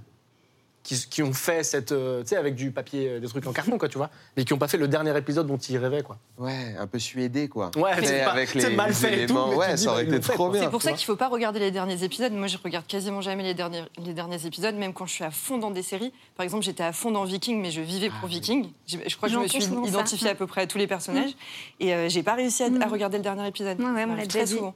qui, 0.85 0.95
qui 1.09 1.23
ont 1.23 1.33
fait 1.33 1.63
cette, 1.63 1.91
euh, 1.91 2.21
tu 2.21 2.27
sais, 2.29 2.35
avec 2.37 2.53
du 2.53 2.69
papier, 2.69 3.09
euh, 3.09 3.19
des 3.19 3.27
trucs 3.27 3.45
en 3.47 3.51
carton, 3.51 3.77
quoi, 3.79 3.89
tu 3.89 3.97
vois, 3.97 4.11
mais 4.37 4.45
qui 4.45 4.53
n'ont 4.53 4.59
pas 4.59 4.67
fait 4.67 4.77
le 4.77 4.87
dernier 4.87 5.17
épisode 5.17 5.47
dont 5.47 5.57
ils 5.57 5.77
rêvaient, 5.79 6.03
quoi. 6.03 6.17
Ouais, 6.37 6.75
un 6.77 6.85
peu 6.85 6.99
suédé, 6.99 7.47
quoi. 7.49 7.71
Ouais, 7.75 7.91
c'est 8.03 8.23
pas- 8.23 8.31
avec 8.33 8.49
c'est 8.49 8.69
les 8.69 8.75
mal 8.75 8.93
fait 8.93 9.07
et 9.23 9.25
tout, 9.25 9.33
éléments. 9.33 9.47
mais 9.47 9.53
tu 9.53 9.59
ouais, 9.59 9.77
ça 9.77 9.91
aurait 9.91 10.05
bah, 10.05 10.15
été 10.15 10.33
trop 10.33 10.51
bien. 10.51 10.61
C'est 10.61 10.69
pour 10.69 10.83
ça 10.83 10.93
qu'il 10.93 11.05
faut 11.07 11.15
pas 11.15 11.27
regarder 11.27 11.59
les 11.59 11.71
derniers 11.71 12.03
épisodes. 12.03 12.31
Moi, 12.33 12.45
je 12.45 12.57
regarde 12.63 12.85
quasiment 12.85 13.21
jamais 13.21 13.41
les 13.41 13.55
derniers, 13.55 13.83
les 13.97 14.13
derniers 14.13 14.45
épisodes, 14.45 14.75
même 14.75 14.93
quand 14.93 15.07
je 15.07 15.13
suis 15.13 15.23
à 15.23 15.31
fond 15.31 15.57
dans 15.57 15.71
des 15.71 15.81
séries. 15.81 16.13
Par 16.37 16.43
exemple, 16.43 16.63
j'étais 16.63 16.83
à 16.83 16.93
fond 16.93 17.09
dans 17.09 17.23
Viking, 17.23 17.59
mais 17.59 17.71
je 17.71 17.81
vivais 17.81 18.09
Ah 18.11 18.17
pour 18.19 18.29
Viking. 18.29 18.69
Je, 18.85 18.97
je 19.07 19.15
crois 19.17 19.27
que 19.27 19.33
je 19.33 19.39
me 19.39 19.47
suis 19.47 19.63
identifiée 19.63 20.29
à 20.29 20.35
peu 20.35 20.45
près 20.45 20.61
à 20.61 20.67
tous 20.67 20.77
les 20.77 20.85
personnages. 20.87 21.31
Et 21.79 21.95
euh, 21.95 22.09
j'ai 22.09 22.21
pas 22.21 22.35
réussi 22.35 22.61
à, 22.61 22.67
à 22.81 22.87
regarder 22.87 23.17
le 23.17 23.23
dernier 23.23 23.47
épisode. 23.47 23.79
Ouais, 23.81 23.89
ouais, 23.89 24.05
on 24.07 24.13
l'a 24.15 24.25
déjà 24.25 24.45
dit. 24.45 24.53
souvent. 24.53 24.75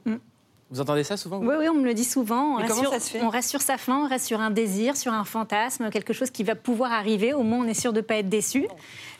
Mm. 0.70 0.74
Vous 0.74 0.80
entendez 0.80 1.04
ça 1.04 1.16
souvent 1.16 1.38
Oui, 1.38 1.54
oui, 1.58 1.68
on 1.68 1.74
me 1.74 1.84
le 1.84 1.94
dit 1.94 2.04
souvent. 2.04 2.54
On 2.54 2.56
Mais 2.56 2.62
reste, 2.62 2.74
comment 2.74 2.90
sur, 2.90 2.92
ça 2.92 3.00
se 3.00 3.10
fait 3.10 3.20
on 3.22 3.28
reste 3.28 3.50
sur 3.50 3.60
sa 3.60 3.76
fin, 3.76 4.04
on 4.04 4.08
reste 4.08 4.26
sur 4.26 4.40
un 4.40 4.50
désir, 4.50 4.96
sur 4.96 5.12
un 5.12 5.24
fantasme, 5.24 5.90
quelque 5.90 6.12
chose 6.12 6.30
qui 6.30 6.44
va 6.44 6.54
pouvoir 6.54 6.92
arriver. 6.92 7.32
Au 7.34 7.42
moins, 7.42 7.58
on 7.64 7.68
est 7.68 7.74
sûr 7.74 7.92
de 7.92 7.98
ne 7.98 8.02
pas 8.02 8.16
être 8.16 8.28
déçu. 8.28 8.66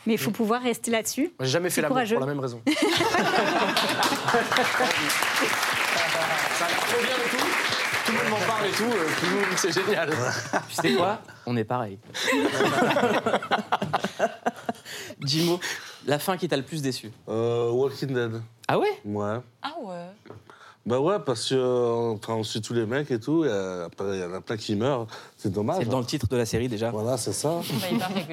Mais 0.07 0.13
il 0.13 0.19
faut 0.19 0.31
pouvoir 0.31 0.61
rester 0.61 0.89
là-dessus. 0.91 1.31
J'ai 1.41 1.47
jamais 1.47 1.69
fait 1.69 1.81
l'amour 1.81 1.99
pour 2.09 2.19
la 2.19 2.25
même 2.25 2.39
raison. 2.39 2.61
ça 2.67 2.73
trop 6.65 7.01
bien 7.01 7.15
et 7.15 7.29
tout. 7.29 7.45
Tout 8.05 8.11
le 8.13 8.17
monde 8.17 8.29
m'en 8.39 8.45
parle 8.47 8.65
et 8.65 8.71
tout. 8.71 8.83
euh, 8.83 9.07
tout 9.19 9.25
le 9.25 9.31
monde, 9.35 9.45
c'est 9.57 9.71
génial. 9.71 10.09
Tu 10.69 10.75
sais 10.75 10.93
quoi? 10.95 11.19
On 11.45 11.55
est 11.57 11.63
pareil. 11.63 11.99
Jimo, 15.21 15.59
la 16.07 16.17
fin 16.19 16.35
qui 16.37 16.47
t'a 16.47 16.57
le 16.57 16.63
plus 16.63 16.81
déçu? 16.81 17.11
Euh, 17.29 17.69
Walking 17.71 18.13
Dead. 18.13 18.41
Ah 18.67 18.79
ouais? 18.79 18.99
Ouais. 19.05 19.37
Ah 19.61 19.73
ouais. 19.83 20.07
Bah 20.85 20.99
ouais, 20.99 21.17
parce 21.23 21.49
que 21.49 21.55
euh, 21.55 22.15
quand 22.25 22.37
on 22.37 22.43
suit 22.43 22.61
tous 22.61 22.73
les 22.73 22.87
mecs 22.87 23.11
et 23.11 23.19
tout, 23.19 23.45
et, 23.45 23.49
euh, 23.49 23.85
après, 23.85 24.17
il 24.17 24.21
y 24.21 24.23
en 24.23 24.33
a 24.33 24.41
plein 24.41 24.57
qui 24.57 24.75
meurent. 24.75 25.05
C'est 25.37 25.51
dommage. 25.51 25.77
C'est 25.79 25.89
dans 25.89 25.99
le 25.99 26.05
titre 26.05 26.27
de 26.27 26.37
la 26.37 26.45
série 26.45 26.67
déjà. 26.69 26.89
Voilà, 26.89 27.17
c'est 27.17 27.33
ça. 27.33 27.61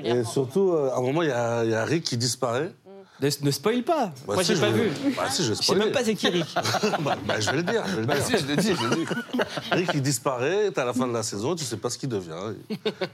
Et 0.03 0.25
surtout, 0.25 0.73
euh, 0.73 0.91
à 0.93 0.97
un 0.97 1.03
moment, 1.03 1.23
il 1.23 1.27
y, 1.27 1.29
y 1.29 1.75
a 1.75 1.85
Rick 1.85 2.05
qui 2.05 2.17
disparaît. 2.17 2.73
Ne, 3.21 3.29
ne 3.43 3.51
spoil 3.51 3.83
pas 3.83 4.13
Bah, 4.29 4.35
Moi 4.35 4.45
si, 4.45 4.51
j'ai 4.51 4.57
je 4.57 4.61
pas 4.61 4.71
vais- 4.71 4.85
vu. 4.89 5.15
Bah 5.17 5.29
si, 5.29 5.43
je 5.45 5.53
sais 5.53 5.75
même 5.75 5.91
pas 5.91 6.05
c'est 6.05 6.15
qui 6.15 6.29
Rick. 6.29 6.47
bah, 7.03 7.17
bah, 7.27 7.41
je 7.41 7.51
vais 7.51 7.57
le 7.57 7.63
dire. 7.65 7.83
Je 7.87 7.95
vais 7.97 8.01
le 8.03 8.07
Bah 8.07 8.15
dire. 8.15 8.25
si, 8.25 8.39
je 8.39 8.47
le 8.47 8.57
dis, 8.57 8.75
je 8.77 8.87
le 8.87 8.95
dis. 8.95 9.07
Rick, 9.73 9.91
il 9.95 10.03
disparaît, 10.03 10.71
t'es 10.71 10.81
à 10.81 10.85
la 10.85 10.93
fin 10.93 11.07
de 11.09 11.13
la 11.13 11.25
saison, 11.25 11.57
tu 11.57 11.65
sais 11.65 11.77
pas 11.79 11.91
ce 11.91 11.99
qu'il 11.99 12.09
devient. 12.09 12.55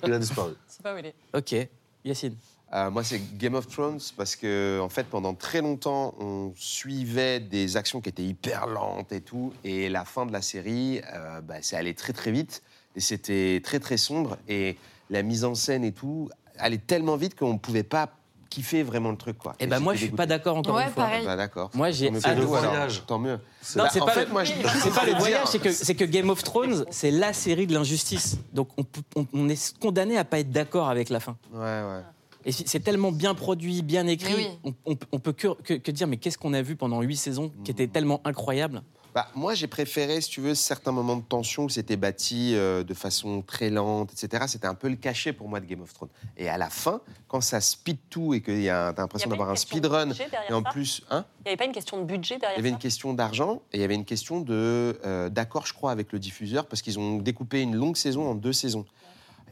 Il 0.06 0.12
a 0.12 0.18
disparu. 0.18 0.52
C'est 0.68 0.82
pas 0.82 0.94
où 0.94 0.98
il 0.98 1.06
est. 1.06 1.14
Ok, 1.34 1.68
Yacine. 2.04 2.36
Euh, 2.74 2.90
moi, 2.90 3.04
c'est 3.04 3.20
Game 3.38 3.54
of 3.54 3.68
Thrones 3.68 4.00
parce 4.16 4.34
que, 4.34 4.80
en 4.82 4.88
fait, 4.88 5.04
pendant 5.04 5.34
très 5.34 5.60
longtemps, 5.60 6.14
on 6.18 6.52
suivait 6.56 7.38
des 7.38 7.76
actions 7.76 8.00
qui 8.00 8.08
étaient 8.08 8.24
hyper 8.24 8.66
lentes 8.66 9.12
et 9.12 9.20
tout. 9.20 9.52
Et 9.62 9.88
la 9.88 10.04
fin 10.04 10.26
de 10.26 10.32
la 10.32 10.42
série, 10.42 11.00
euh, 11.14 11.40
bah, 11.40 11.56
c'est 11.62 11.76
allé 11.76 11.94
très 11.94 12.12
très 12.12 12.32
vite 12.32 12.62
et 12.96 13.00
c'était 13.00 13.60
très 13.62 13.78
très 13.78 13.96
sombre. 13.96 14.38
Et 14.48 14.76
la 15.10 15.22
mise 15.22 15.44
en 15.44 15.54
scène 15.54 15.84
et 15.84 15.92
tout 15.92 16.30
allait 16.58 16.78
tellement 16.78 17.16
vite 17.16 17.36
qu'on 17.38 17.52
ne 17.52 17.58
pouvait 17.58 17.84
pas 17.84 18.08
kiffer 18.50 18.82
vraiment 18.84 19.10
le 19.10 19.16
truc, 19.16 19.36
quoi. 19.38 19.54
Eh 19.58 19.66
ben 19.66 19.78
Et 19.78 19.80
moi 19.80 19.94
je 19.94 20.00
suis 20.00 20.10
pas 20.10 20.26
d'accord 20.26 20.56
encore 20.56 20.76
Ouais, 20.76 20.84
une 20.84 20.90
fois. 20.90 21.04
pareil. 21.04 21.24
Bah, 21.26 21.34
d'accord. 21.36 21.70
Moi 21.74 21.90
j'ai 21.90 22.06
C'est 22.20 22.28
le 22.34 22.42
alors. 22.42 22.46
voyage. 22.46 23.02
Tant 23.06 23.18
mieux. 23.18 23.38
Non, 23.76 23.84
Bah, 23.84 23.88
c'est 23.92 24.00
en 24.00 24.06
pas, 24.06 24.12
fait, 24.12 24.26
le... 24.26 24.32
moi, 24.32 24.44
je- 24.44 24.52
c'est 24.82 24.94
pas 24.94 25.04
le 25.06 25.14
voyage, 25.14 25.46
c'est 25.48 25.58
que, 25.58 25.72
c'est 25.72 25.94
que 25.96 26.04
Game 26.04 26.30
of 26.30 26.42
Thrones, 26.44 26.84
c'est 26.90 27.10
la 27.10 27.32
série 27.32 27.66
de 27.66 27.74
l'injustice. 27.74 28.36
Donc 28.52 28.68
on- 28.76 29.26
on 29.32 29.48
est 29.48 29.76
condamné 29.78 30.16
à 30.18 30.24
pas 30.24 30.38
être 30.40 30.50
d'accord 30.52 30.88
avec 30.88 31.08
la 31.08 31.18
fin. 31.20 31.36
Ouais, 31.52 31.60
ouais. 31.60 32.02
Et 32.46 32.52
c'est 32.52 32.80
tellement 32.80 33.12
bien 33.12 33.34
produit, 33.34 33.82
bien 33.82 34.06
écrit. 34.06 34.34
Oui. 34.34 34.46
On, 34.64 34.92
on- 34.92 34.96
on 35.12 35.18
peut 35.18 35.32
que, 35.32 35.48
que- 35.62 35.74
que 35.74 35.90
dire, 35.90 36.06
mais 36.06 36.16
qu'est-ce 36.18 36.38
qu'on 36.38 36.52
a 36.52 36.62
vu 36.62 36.76
pendant 36.76 37.00
huit 37.02 37.16
saisons 37.16 37.50
qui 37.64 37.70
était 37.70 37.86
tellement 37.88 38.20
incroyable? 38.24 38.82
Bah, 39.14 39.28
moi, 39.36 39.54
j'ai 39.54 39.68
préféré, 39.68 40.20
si 40.20 40.28
tu 40.28 40.40
veux, 40.40 40.56
certains 40.56 40.90
moments 40.90 41.14
de 41.16 41.22
tension 41.22 41.66
où 41.66 41.68
c'était 41.68 41.96
bâti 41.96 42.50
euh, 42.56 42.82
de 42.82 42.94
façon 42.94 43.42
très 43.42 43.70
lente, 43.70 44.10
etc. 44.12 44.44
C'était 44.48 44.66
un 44.66 44.74
peu 44.74 44.88
le 44.88 44.96
cachet 44.96 45.32
pour 45.32 45.48
moi 45.48 45.60
de 45.60 45.66
Game 45.66 45.80
of 45.82 45.92
Thrones. 45.94 46.08
Et 46.36 46.48
à 46.48 46.58
la 46.58 46.68
fin, 46.68 47.00
quand 47.28 47.40
ça 47.40 47.60
speed 47.60 47.96
tout 48.10 48.34
et 48.34 48.40
que 48.40 48.50
tu 48.50 48.68
as 48.68 48.92
l'impression 48.96 49.30
d'avoir 49.30 49.50
un 49.50 49.52
de 49.54 49.58
speedrun, 49.58 50.06
derrière 50.08 50.50
et 50.50 50.52
en 50.52 50.64
ça 50.64 50.70
plus, 50.70 51.02
hein, 51.10 51.24
Il 51.38 51.42
n'y 51.44 51.48
avait 51.50 51.56
pas 51.56 51.64
une 51.66 51.72
question 51.72 51.98
de 51.98 52.02
budget 52.04 52.34
il 52.34 52.38
y 52.38 52.40
derrière 52.40 52.58
avait 52.58 52.68
ça 52.70 52.74
une 52.74 52.80
question 52.80 53.14
d'argent 53.14 53.62
et 53.72 53.76
il 53.76 53.80
y 53.80 53.84
avait 53.84 53.94
une 53.94 54.04
question 54.04 54.40
de, 54.40 54.98
euh, 55.04 55.28
d'accord, 55.30 55.64
je 55.64 55.74
crois, 55.74 55.92
avec 55.92 56.10
le 56.10 56.18
diffuseur, 56.18 56.66
parce 56.66 56.82
qu'ils 56.82 56.98
ont 56.98 57.18
découpé 57.18 57.62
une 57.62 57.76
longue 57.76 57.96
saison 57.96 58.28
en 58.28 58.34
deux 58.34 58.52
saisons. 58.52 58.84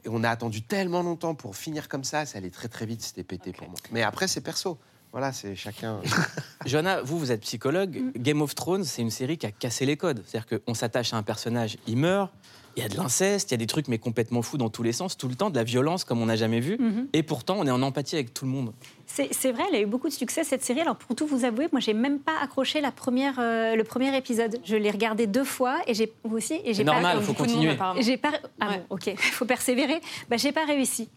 Et 0.04 0.08
on 0.08 0.24
a 0.24 0.30
attendu 0.30 0.62
tellement 0.62 1.02
longtemps 1.02 1.34
pour 1.34 1.56
finir 1.56 1.88
comme 1.88 2.04
ça, 2.04 2.26
ça 2.26 2.38
allait 2.38 2.50
très 2.50 2.68
très 2.68 2.86
vite, 2.86 3.02
c'était 3.02 3.22
pété 3.22 3.52
pour 3.52 3.68
moi. 3.68 3.78
Mais 3.92 4.02
après, 4.02 4.26
c'est 4.26 4.40
perso. 4.40 4.78
Voilà, 5.12 5.32
c'est 5.32 5.54
chacun. 5.54 6.00
Johanna, 6.66 7.02
vous, 7.02 7.18
vous 7.18 7.30
êtes 7.32 7.42
psychologue. 7.42 8.12
Game 8.16 8.40
of 8.40 8.54
Thrones, 8.54 8.84
c'est 8.84 9.02
une 9.02 9.10
série 9.10 9.36
qui 9.36 9.46
a 9.46 9.52
cassé 9.52 9.84
les 9.84 9.96
codes. 9.98 10.24
C'est-à-dire 10.26 10.60
qu'on 10.64 10.74
s'attache 10.74 11.12
à 11.12 11.18
un 11.18 11.22
personnage, 11.22 11.76
il 11.86 11.98
meurt, 11.98 12.32
il 12.76 12.82
y 12.82 12.86
a 12.86 12.88
de 12.88 12.96
l'inceste, 12.96 13.50
il 13.50 13.54
y 13.54 13.56
a 13.56 13.58
des 13.58 13.66
trucs 13.66 13.88
mais 13.88 13.98
complètement 13.98 14.42
fous 14.42 14.56
dans 14.58 14.68
tous 14.70 14.82
les 14.82 14.92
sens, 14.92 15.16
tout 15.16 15.28
le 15.28 15.34
temps, 15.34 15.50
de 15.50 15.56
la 15.56 15.64
violence 15.64 16.04
comme 16.04 16.20
on 16.22 16.26
n'a 16.26 16.36
jamais 16.36 16.60
vu. 16.60 16.76
Mhm. 16.78 17.08
Et 17.12 17.22
pourtant, 17.22 17.56
on 17.58 17.66
est 17.66 17.70
en 17.70 17.82
empathie 17.82 18.14
avec 18.16 18.32
tout 18.34 18.44
le 18.44 18.50
monde. 18.50 18.72
C'est 19.06 19.52
vrai, 19.52 19.64
elle 19.68 19.76
a 19.76 19.80
eu 19.80 19.86
beaucoup 19.86 20.08
de 20.08 20.12
succès 20.14 20.42
cette 20.42 20.64
série. 20.64 20.80
Alors 20.80 20.96
pour 20.96 21.14
tout 21.14 21.26
vous 21.26 21.44
avouer, 21.44 21.68
moi 21.70 21.80
j'ai 21.80 21.92
même 21.92 22.18
pas 22.18 22.32
accroché 22.42 22.80
la 22.80 22.90
première, 22.92 23.34
euh, 23.38 23.76
le 23.76 23.84
premier 23.84 24.16
épisode. 24.16 24.58
Je 24.64 24.76
l'ai 24.76 24.90
regardé 24.90 25.26
deux 25.26 25.44
fois 25.44 25.80
et 25.86 25.92
j'ai 25.94 26.10
vous 26.24 26.36
aussi 26.38 26.60
et 26.64 26.72
j'ai 26.72 26.82
pas. 26.84 26.92
normal, 26.92 27.16
Comme 27.16 27.24
faut 27.26 27.34
continuer. 27.34 27.76
J'ai 28.00 28.16
pas. 28.16 28.32
Ah 28.60 28.68
Ouais. 28.70 28.78
bon, 28.88 28.96
ok, 28.96 29.06
il 29.08 29.16
faut 29.18 29.44
persévérer. 29.44 30.00
Bah 30.30 30.36
j'ai 30.38 30.52
pas 30.52 30.64
réussi. 30.64 31.10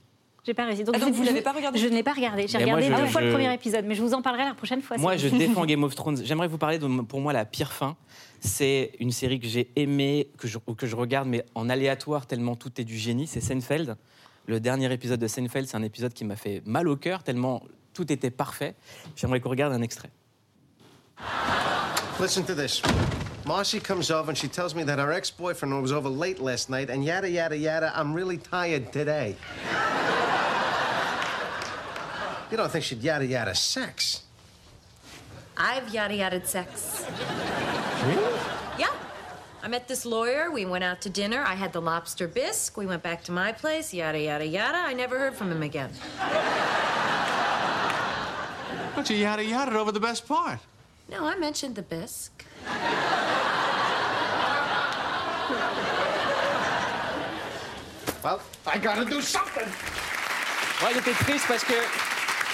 J'ai 0.45 0.53
pas 0.53 0.65
réussi. 0.65 0.84
Ah, 0.93 0.99
donc 0.99 1.13
vous 1.13 1.23
l'avez 1.23 1.41
pas 1.41 1.53
regardé 1.53 1.79
Je 1.79 1.88
ne 1.88 1.93
l'ai 1.95 2.03
pas 2.03 2.13
regardé. 2.13 2.47
J'ai 2.47 2.58
moi, 2.65 2.75
regardé 2.75 2.95
je- 2.95 3.01
deux 3.01 3.08
fois 3.08 3.21
le 3.21 3.32
premier 3.32 3.51
épisode, 3.53 3.86
mais 3.86 3.95
je 3.95 4.01
vous 4.03 4.13
en 4.13 4.21
parlerai 4.21 4.43
la 4.43 4.53
prochaine 4.53 4.82
fois. 4.82 4.95
Moi, 4.97 5.17
je 5.17 5.27
défends 5.29 5.65
Game 5.65 5.84
of 5.84 5.95
Thrones. 5.95 6.21
J'aimerais 6.23 6.47
vous 6.47 6.60
parler 6.60 6.77
de, 6.77 6.86
pour 7.01 7.19
moi, 7.21 7.34
la 7.34 7.45
pire 7.45 7.71
fin. 7.73 7.95
C'est 8.39 8.91
une 9.00 9.12
série 9.12 9.39
que 9.39 9.48
j'ai 9.48 9.71
aimée, 9.76 10.30
que 10.38 10.48
je, 10.48 10.58
que 10.58 10.88
je 10.88 10.95
regarde, 10.95 11.28
mais 11.28 11.43
en 11.56 11.69
aléatoire, 11.69 12.28
tellement 12.28 12.56
tout 12.56 12.80
est 12.80 12.84
du 12.84 12.98
génie. 12.98 13.28
C'est 13.28 13.41
Seinfeld. 13.41 13.95
Le 14.48 14.60
dernier 14.60 14.91
épisode 14.93 15.19
de 15.19 15.28
Seinfeld, 15.28 15.67
c'est 15.67 15.78
un 15.78 15.84
épisode 15.84 16.13
qui 16.13 16.24
m'a 16.24 16.36
fait 16.36 16.62
mal 16.65 16.88
au 16.88 16.95
cœur, 16.95 17.24
tellement 17.24 17.63
tout 17.93 18.12
était 18.12 18.30
parfait. 18.30 18.76
J'aimerais 19.15 19.39
qu'on 19.39 19.50
regarde 19.50 19.74
un 19.74 19.82
extrait. 19.82 20.12
Listen 22.19 22.43
to 22.45 22.54
this. 22.54 22.82
Marcy 23.45 23.80
comes 23.80 24.10
over 24.10 24.30
and 24.30 24.38
she 24.38 24.48
tells 24.48 24.74
me 24.74 24.84
that 24.84 25.00
her 25.00 25.12
ex-boyfriend 25.12 25.82
was 25.82 25.91
over 25.91 26.10
late 26.10 26.39
last 26.39 26.69
night 26.69 26.89
and 26.89 27.04
yada 27.04 27.30
yada 27.30 27.56
yada. 27.56 27.91
I'm 27.95 28.13
really 28.13 28.38
tired 28.38 28.91
today. 28.91 29.36
you 32.52 32.58
don't 32.58 32.71
think 32.71 32.84
she'd 32.84 33.04
yada 33.04 33.26
yada 33.26 33.54
sex? 33.54 34.24
I've 35.58 35.93
yada 35.93 36.15
yada 36.15 36.45
sex. 36.45 37.06
Really? 38.05 38.39
Yeah. 38.77 38.91
I 39.63 39.67
met 39.67 39.87
this 39.87 40.05
lawyer. 40.05 40.51
We 40.51 40.65
went 40.65 40.83
out 40.83 41.01
to 41.01 41.09
dinner. 41.09 41.43
I 41.43 41.55
had 41.55 41.73
the 41.73 41.81
lobster 41.81 42.27
bisque. 42.27 42.77
We 42.77 42.85
went 42.85 43.01
back 43.01 43.23
to 43.23 43.31
my 43.31 43.51
place. 43.51 43.93
Yada 43.93 44.19
yada 44.19 44.45
yada. 44.45 44.77
I 44.77 44.93
never 44.93 45.17
heard 45.17 45.33
from 45.33 45.51
him 45.51 45.63
again. 45.63 45.89
But 48.95 49.09
you 49.09 49.17
yada 49.17 49.43
yada 49.43 49.77
over 49.77 49.91
the 49.91 49.99
best 49.99 50.27
part. 50.27 50.59
No, 51.09 51.25
I 51.25 51.35
mentioned 51.35 51.75
the 51.75 51.81
bisque. 51.81 52.45
Well, 58.23 58.41
I 58.65 58.77
gotta 58.77 59.05
do 59.05 59.21
something. 59.21 59.67
Ouais, 60.81 60.91
il 60.91 60.97
était 60.97 61.13
triste 61.23 61.45
parce 61.47 61.63
que 61.63 61.75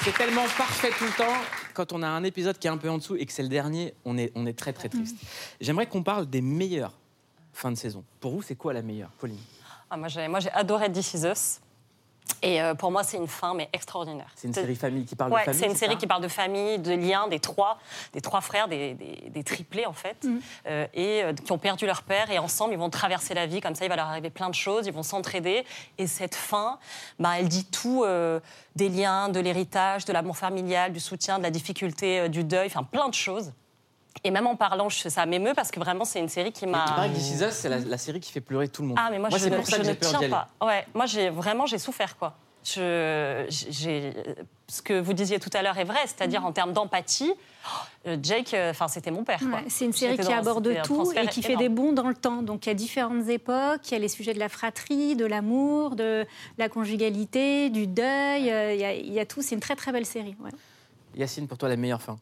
c'est 0.04 0.14
tellement 0.14 0.48
parfait 0.58 0.92
tout 0.98 1.06
le 1.06 1.12
temps. 1.12 1.38
Quand 1.74 1.94
on 1.94 2.02
a 2.04 2.08
un 2.08 2.24
épisode 2.24 2.58
qui 2.58 2.68
est 2.68 2.72
un 2.72 2.78
peu 2.78 2.90
en 2.90 2.98
dessous 2.98 3.16
et 3.16 3.26
que 3.26 3.34
c'est 3.34 3.44
le 3.44 3.50
dernier, 3.50 3.94
on 4.06 4.18
est, 4.18 4.32
on 4.36 4.46
est 4.46 4.58
très 4.58 4.74
très 4.74 4.90
triste. 4.90 5.18
J'aimerais 5.60 5.88
qu'on 5.88 6.04
parle 6.04 6.30
des 6.30 6.42
meilleures 6.42 6.94
fins 7.54 7.72
de 7.72 7.78
saison. 7.78 8.04
Pour 8.20 8.32
vous, 8.32 8.42
c'est 8.42 8.56
quoi 8.56 8.74
la 8.74 8.82
meilleure, 8.82 9.12
Pauline? 9.12 9.38
Ah, 9.90 9.98
moi, 9.98 10.08
j'ai, 10.08 10.28
moi, 10.28 10.40
j'ai 10.40 10.52
adoré 10.52 10.92
This 10.92 11.14
Is 11.14 11.26
Us. 11.26 11.60
Et 12.44 12.60
euh, 12.62 12.74
pour 12.74 12.90
moi, 12.92 13.04
c'est 13.04 13.18
une 13.18 13.28
fin, 13.28 13.54
mais 13.54 13.70
extraordinaire. 13.72 14.32
C'est 14.36 14.48
une 14.48 14.54
série 14.54 14.76
famille 14.76 15.06
qui 15.06 15.16
parle 15.16 15.32
Ouais, 15.32 15.42
de 15.42 15.46
famille. 15.46 15.60
c'est 15.60 15.68
une 15.68 15.76
série 15.76 15.98
qui 15.98 16.08
parle 16.08 16.24
de 16.24 16.28
famille, 16.28 16.80
de 16.80 16.94
liens, 16.94 17.28
des 17.28 17.40
trois, 17.40 17.78
des 18.14 18.22
trois 18.22 18.42
frères, 18.42 18.68
des, 18.68 18.96
des- 18.96 19.30
des 19.30 19.44
triplés 19.44 19.86
en 19.86 19.94
fait, 19.94 20.26
euh, 20.66 20.88
et 20.96 21.24
euh, 21.24 21.34
qui 21.34 21.52
ont 21.52 21.60
perdu 21.60 21.86
leur 21.86 22.02
père 22.02 22.32
et 22.32 22.40
ensemble 22.40 22.74
ils 22.74 22.80
vont 22.80 22.90
traverser 22.90 23.34
la 23.36 23.46
vie 23.46 23.62
comme 23.62 23.76
ça. 23.76 23.86
Il 23.86 23.90
va 23.90 23.96
leur 23.96 24.08
arriver 24.08 24.32
plein 24.32 24.50
de 24.50 24.56
choses, 24.56 24.88
ils 24.88 24.94
vont 24.94 25.04
s'entraider. 25.04 25.66
Et 26.00 26.08
cette 26.08 26.34
fin, 26.36 26.80
bah, 27.20 27.34
elle 27.38 27.48
dit 27.48 27.66
tout 27.66 28.04
euh, 28.06 28.40
des 28.76 28.90
liens, 28.90 29.30
de 29.30 29.40
l'héritage, 29.40 30.06
de 30.06 30.14
l'amour 30.14 30.38
familial, 30.38 30.94
du 30.94 31.00
soutien, 31.00 31.38
de 31.38 31.44
la 31.44 31.52
difficulté, 31.52 32.22
euh, 32.22 32.28
du 32.28 32.44
deuil, 32.44 32.66
enfin 32.68 32.84
plein 32.84 33.08
de 33.10 33.14
choses. 33.14 33.54
Et 34.24 34.32
même 34.32 34.46
en 34.48 34.56
parlant, 34.56 34.90
je, 34.90 35.10
ça 35.10 35.26
m'émeut 35.26 35.54
parce 35.56 35.72
que 35.72 35.80
vraiment 35.80 36.06
c'est 36.06 36.20
une 36.20 36.30
série 36.30 36.52
qui 36.52 36.68
m'a. 36.68 36.86
que 37.10 37.14
This 37.16 37.32
Is 37.32 37.44
Us, 37.44 37.52
c'est 37.54 37.70
la, 37.70 37.80
la 37.80 37.98
série 37.98 38.20
qui 38.20 38.32
fait 38.32 38.42
pleurer 38.42 38.68
tout 38.68 38.82
le 38.82 38.90
monde. 38.90 38.98
Ah, 39.00 39.08
mais 39.12 39.20
moi, 39.20 39.30
je, 39.30 39.38
c'est 39.38 39.50
ne, 39.50 39.56
pour 39.56 39.66
ça 39.66 39.78
je 39.78 39.82
que 39.84 39.88
ne 39.88 39.94
tiens 40.20 40.30
pas. 40.30 40.48
Ouais, 40.66 40.86
moi, 40.94 41.06
j'ai 41.06 41.30
vraiment, 41.30 41.66
j'ai 41.66 41.78
souffert, 41.80 42.18
quoi. 42.18 42.36
Je, 42.64 43.46
j'ai, 43.50 44.14
ce 44.68 44.84
que 44.84 45.00
vous 45.00 45.14
disiez 45.14 45.40
tout 45.40 45.50
à 45.54 45.64
l'heure 45.64 45.80
est 45.80 45.84
vrai, 45.84 45.98
c'est-à-dire 46.06 46.46
en 46.46 46.52
termes 46.52 46.74
d'empathie, 46.74 47.34
euh, 48.06 48.18
Jake, 48.22 48.54
euh, 48.54 48.70
enfin, 48.70 48.88
c'était 48.88 49.10
mon 49.10 49.24
père, 49.24 49.40
quoi. 49.40 49.60
Ouais, 49.62 49.66
c'est 49.68 49.86
une 49.86 49.94
série 49.94 50.12
J'étais 50.12 50.24
qui 50.28 50.30
dans- 50.30 50.38
aborde 50.38 50.72
tout 50.84 51.12
et 51.14 51.26
qui 51.28 51.42
fait 51.42 51.54
énorme. 51.54 51.64
des 51.64 51.70
bons 51.70 51.92
dans 51.92 52.08
le 52.08 52.14
temps. 52.14 52.44
Donc 52.44 52.68
il 52.68 52.70
y 52.70 52.72
a 52.72 52.76
différentes 52.76 53.28
époques, 53.30 53.82
il 53.90 53.92
y 53.94 53.96
a 53.96 54.00
les 54.00 54.08
sujets 54.10 54.36
de 54.36 54.40
la 54.40 54.50
fratrie, 54.50 55.16
de 55.16 55.26
l'amour, 55.26 55.96
de 55.96 56.28
la 56.60 56.70
conjugalité, 56.70 57.72
du 57.72 57.88
deuil, 57.88 58.52
euh, 58.52 58.74
il 58.76 58.80
y 58.80 58.86
a, 58.86 58.94
il 58.94 59.12
y 59.12 59.20
a 59.20 59.26
tout. 59.26 59.42
C'est 59.42 59.56
une 59.56 59.62
très 59.62 59.76
très 59.76 59.92
belle 59.92 60.06
série. 60.06 60.36
ouais. 60.44 60.52
Yacine, 61.16 61.48
pour 61.48 61.58
toi, 61.58 61.68
la 61.68 61.78
meilleure 61.78 62.02
fin 62.02 62.18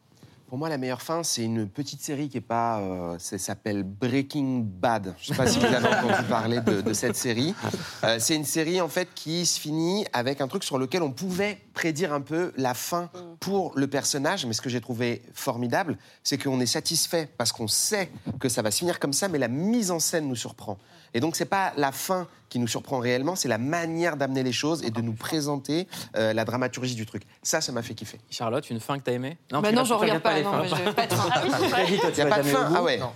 Pour 0.50 0.58
moi, 0.58 0.68
la 0.68 0.78
meilleure 0.78 1.00
fin, 1.00 1.22
c'est 1.22 1.44
une 1.44 1.68
petite 1.68 2.02
série 2.02 2.28
qui 2.28 2.38
est 2.38 2.40
pas. 2.40 2.80
euh, 2.80 3.16
ça 3.20 3.38
s'appelle 3.38 3.84
Breaking 3.84 4.64
Bad. 4.66 5.14
Je 5.20 5.30
ne 5.30 5.36
sais 5.36 5.40
pas 5.44 5.48
si 5.48 5.60
vous 5.60 5.64
avez 5.64 5.86
entendu 5.86 6.28
parler 6.28 6.60
de, 6.60 6.80
de 6.80 6.92
cette 6.92 7.14
série. 7.14 7.54
Euh, 8.02 8.16
c'est 8.18 8.34
une 8.34 8.44
série 8.44 8.80
en 8.80 8.88
fait 8.88 9.08
qui 9.14 9.46
se 9.46 9.60
finit 9.60 10.06
avec 10.12 10.40
un 10.40 10.48
truc 10.48 10.64
sur 10.64 10.76
lequel 10.76 11.04
on 11.04 11.12
pouvait 11.12 11.58
prédire 11.72 12.12
un 12.12 12.20
peu 12.20 12.52
la 12.56 12.74
fin 12.74 13.10
pour 13.38 13.78
le 13.78 13.86
personnage. 13.86 14.44
Mais 14.44 14.52
ce 14.52 14.60
que 14.60 14.68
j'ai 14.68 14.80
trouvé 14.80 15.22
formidable, 15.34 15.96
c'est 16.24 16.36
qu'on 16.36 16.58
est 16.58 16.66
satisfait 16.66 17.28
parce 17.38 17.52
qu'on 17.52 17.68
sait 17.68 18.10
que 18.40 18.48
ça 18.48 18.60
va 18.60 18.72
se 18.72 18.78
finir 18.78 18.98
comme 18.98 19.12
ça, 19.12 19.28
mais 19.28 19.38
la 19.38 19.46
mise 19.46 19.92
en 19.92 20.00
scène 20.00 20.26
nous 20.26 20.34
surprend. 20.34 20.78
Et 21.14 21.20
donc, 21.20 21.36
c'est 21.36 21.44
pas 21.44 21.72
la 21.76 21.92
fin 21.92 22.26
qui 22.48 22.58
nous 22.58 22.66
surprend 22.68 22.98
réellement, 22.98 23.36
c'est 23.36 23.48
la 23.48 23.58
manière 23.58 24.16
d'amener 24.16 24.42
les 24.42 24.52
choses 24.52 24.82
et 24.82 24.90
de 24.90 25.00
nous 25.00 25.12
présenter 25.12 25.86
euh, 26.16 26.32
la 26.32 26.44
dramaturgie 26.44 26.94
du 26.96 27.06
truc. 27.06 27.22
Ça, 27.42 27.60
ça 27.60 27.70
m'a 27.72 27.82
fait 27.82 27.94
kiffer. 27.94 28.18
Charlotte, 28.30 28.68
une 28.70 28.80
fin 28.80 28.98
que 28.98 29.04
t'as 29.04 29.12
aimée? 29.12 29.38
Bah 29.50 29.60
non, 29.72 29.84
tu 29.84 29.92
regardes 29.92 30.00
regarde 30.02 30.22
pas, 30.22 30.34
les 30.34 30.42
non, 30.42 30.64
fins. 30.64 30.78
mais 30.84 30.92
pas 30.92 31.06
de 31.06 31.14
fin. 31.14 31.68
Très 31.68 31.84
vite, 31.86 32.00
toi, 32.00 32.10
tu 32.10 32.20
Il 32.20 32.24
n'y 32.24 32.30
a 32.30 32.34
pas 32.34 32.42
de 32.42 32.48
fin. 32.48 32.72
Ah 32.74 32.82
ouais. 32.82 32.98
Non. 32.98 33.12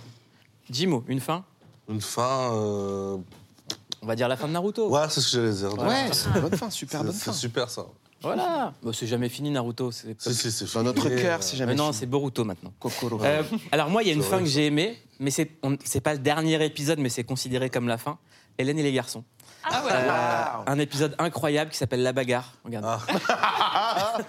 Jimo, 0.69 1.03
une 1.07 1.19
fin? 1.19 1.43
Une 1.89 2.01
fin. 2.01 2.51
euh, 2.53 3.17
On 4.01 4.07
va 4.07 4.15
dire 4.15 4.27
la 4.27 4.37
fin 4.37 4.47
de 4.47 4.53
Naruto. 4.53 4.89
Ouais, 4.89 5.01
c'est 5.09 5.19
ce 5.21 5.35
que 5.37 5.51
j'allais 5.51 5.53
dire. 5.75 5.83
Ouais, 5.85 6.09
c'est 6.13 6.29
une 6.33 6.41
bonne 6.41 6.57
fin, 6.57 6.69
super 6.69 6.99
C'est- 7.01 7.05
bonne 7.05 7.15
C'est 7.15 7.25
fin. 7.25 7.33
super 7.33 7.69
ça. 7.69 7.85
Voilà. 8.25 8.73
Bah, 8.81 8.91
c'est 8.93 9.07
jamais 9.07 9.29
fini 9.29 9.51
Naruto. 9.51 9.91
C'est 9.91 10.19
Si, 10.19 10.51
si, 10.51 10.65
Dans 10.73 10.83
notre 10.83 11.07
cœur, 11.09 11.39
euh, 11.39 11.41
c'est 11.41 11.55
jamais 11.57 11.73
Mais 11.73 11.77
non, 11.77 11.85
fini. 11.85 11.97
c'est 11.99 12.05
Boruto 12.07 12.43
maintenant. 12.43 12.73
Kokoro. 12.79 13.19
Euh, 13.23 13.43
alors 13.71 13.89
moi, 13.89 14.01
il 14.03 14.07
y 14.07 14.11
a 14.11 14.13
une 14.13 14.23
fin 14.23 14.39
que 14.39 14.45
j'ai 14.45 14.65
aimée, 14.67 14.97
mais 15.19 15.29
c'est 15.31 15.51
on- 15.63 15.77
c'est 15.83 16.01
pas 16.01 16.13
le 16.13 16.19
dernier 16.19 16.63
épisode, 16.65 16.99
mais 16.99 17.09
c'est 17.09 17.23
considéré 17.23 17.69
comme 17.69 17.87
la 17.87 17.97
fin. 17.97 18.17
Hélène 18.57 18.79
et 18.79 18.83
les 18.83 18.93
garçons. 18.93 19.23
Ah 19.63 19.83
ouais. 19.83 19.91
Euh, 19.91 20.71
un 20.71 20.79
épisode 20.79 21.15
incroyable 21.19 21.69
qui 21.71 21.77
s'appelle 21.77 22.01
La 22.03 22.13
bagarre. 22.13 22.53
Regarde. 22.63 22.85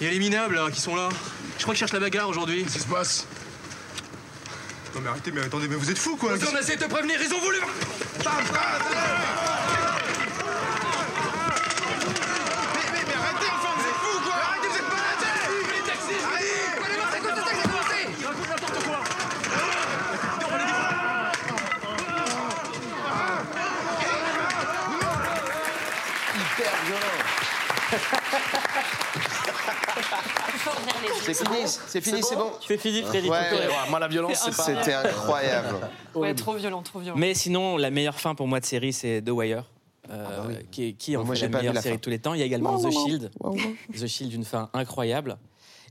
Il 0.00 0.06
y 0.06 0.08
a 0.08 0.12
les 0.12 0.18
minables 0.18 0.54
là, 0.54 0.70
qui 0.72 0.80
sont 0.80 0.94
là. 0.96 1.08
Je 1.58 1.62
crois 1.62 1.74
qu'ils 1.74 1.80
cherchent 1.80 1.92
la 1.92 2.00
bagarre 2.00 2.28
aujourd'hui. 2.28 2.62
Qu'est-ce 2.64 2.74
qui 2.74 2.80
se 2.80 2.88
passe? 2.88 3.26
Non 4.94 5.00
mais 5.02 5.08
arrêtez, 5.10 5.30
mais 5.30 5.42
attendez, 5.42 5.68
mais 5.68 5.76
vous 5.76 5.88
êtes 5.90 5.98
fous 5.98 6.16
quoi 6.16 6.30
On 6.32 6.56
a 6.56 6.60
essayé 6.60 6.76
de 6.76 6.82
te 6.84 6.88
prévenir, 6.90 7.16
ils 7.22 7.32
ont 7.32 7.38
voulu 7.40 7.58
mais, 7.60 7.66
mais, 12.92 13.04
mais 13.06 13.14
arrêtez 13.14 13.46
enfin, 13.54 13.72
vous 13.76 13.86
êtes 13.86 14.00
fous 14.02 14.20
quoi 14.24 14.34
Arrêtez, 14.34 14.68
vous 14.68 14.76
êtes 14.76 14.88
malades 14.88 15.26
Les 15.70 15.82
taxis 15.88 16.18
Arrêtez 16.26 16.78
Quoi 16.78 16.88
les 16.88 16.96
morts, 16.96 17.06
c'est 17.12 17.20
quoi 17.20 17.30
ce 17.36 17.42
taxi 17.44 17.62
commencé 17.68 18.00
Raconte 18.26 18.48
n'importe 18.48 18.84
quoi 18.84 18.98
Hyper 26.34 26.70
C'est 31.22 31.34
fini, 31.34 31.58
c'est 31.66 32.00
fini, 32.00 32.22
c'est 32.22 32.36
bon. 32.36 32.50
C'est 32.66 32.78
fini, 32.78 33.02
Frédéric. 33.02 33.30
Ouais. 33.30 33.38
Encore. 33.38 33.90
Moi, 33.90 33.98
la 34.00 34.08
violence, 34.08 34.42
c'est 34.44 34.56
pas. 34.56 34.62
C'était 34.64 34.94
incroyable. 34.94 35.76
Ouais, 36.14 36.34
trop 36.34 36.54
violent, 36.54 36.82
trop 36.82 36.98
violent. 36.98 37.16
Mais 37.16 37.34
sinon, 37.34 37.76
la 37.76 37.90
meilleure 37.90 38.18
fin 38.18 38.34
pour 38.34 38.48
moi 38.48 38.58
de 38.58 38.64
série, 38.64 38.92
c'est 38.92 39.22
The 39.22 39.30
Wire. 39.30 39.62
euh, 40.10 40.54
qui 40.72 40.88
est, 40.88 40.92
qui 40.94 41.12
est 41.12 41.16
en 41.16 41.24
Moi, 41.24 41.36
fait 41.36 41.42
la 41.48 41.58
meilleure 41.58 41.72
la 41.74 41.80
série 41.82 41.96
de 41.98 42.00
tous 42.00 42.10
les 42.10 42.18
temps. 42.18 42.34
Il 42.34 42.40
y 42.40 42.42
a 42.42 42.46
également 42.46 42.72
Non, 42.72 42.78
The 42.80 42.92
non, 42.92 43.00
non. 43.00 43.06
Shield. 43.06 43.30
The 43.96 44.06
Shield, 44.08 44.32
une 44.32 44.44
fin 44.44 44.68
incroyable. 44.72 45.36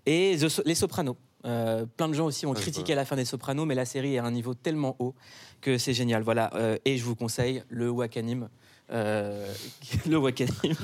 Et 0.05 0.35
The 0.37 0.49
So- 0.49 0.63
Les 0.65 0.75
Sopranos. 0.75 1.15
Euh, 1.45 1.85
plein 1.95 2.09
de 2.09 2.13
gens 2.13 2.25
aussi 2.25 2.45
ont 2.45 2.53
critiqué 2.53 2.95
la 2.95 3.05
fin 3.05 3.15
des 3.15 3.23
Sopranos, 3.23 3.65
mais 3.65 3.75
la 3.75 3.85
série 3.85 4.15
est 4.15 4.19
à 4.19 4.25
un 4.25 4.31
niveau 4.31 4.53
tellement 4.55 4.97
haut 4.99 5.15
que 5.61 5.77
c'est 5.77 5.93
génial. 5.93 6.21
Voilà. 6.23 6.49
Euh, 6.55 6.77
et 6.83 6.97
je 6.97 7.05
vous 7.05 7.15
conseille 7.15 7.63
le 7.69 7.89
Wakanim. 7.89 8.49
Euh, 8.91 9.53
le 10.09 10.17
Wakanim. 10.17 10.51
Allez 10.63 10.77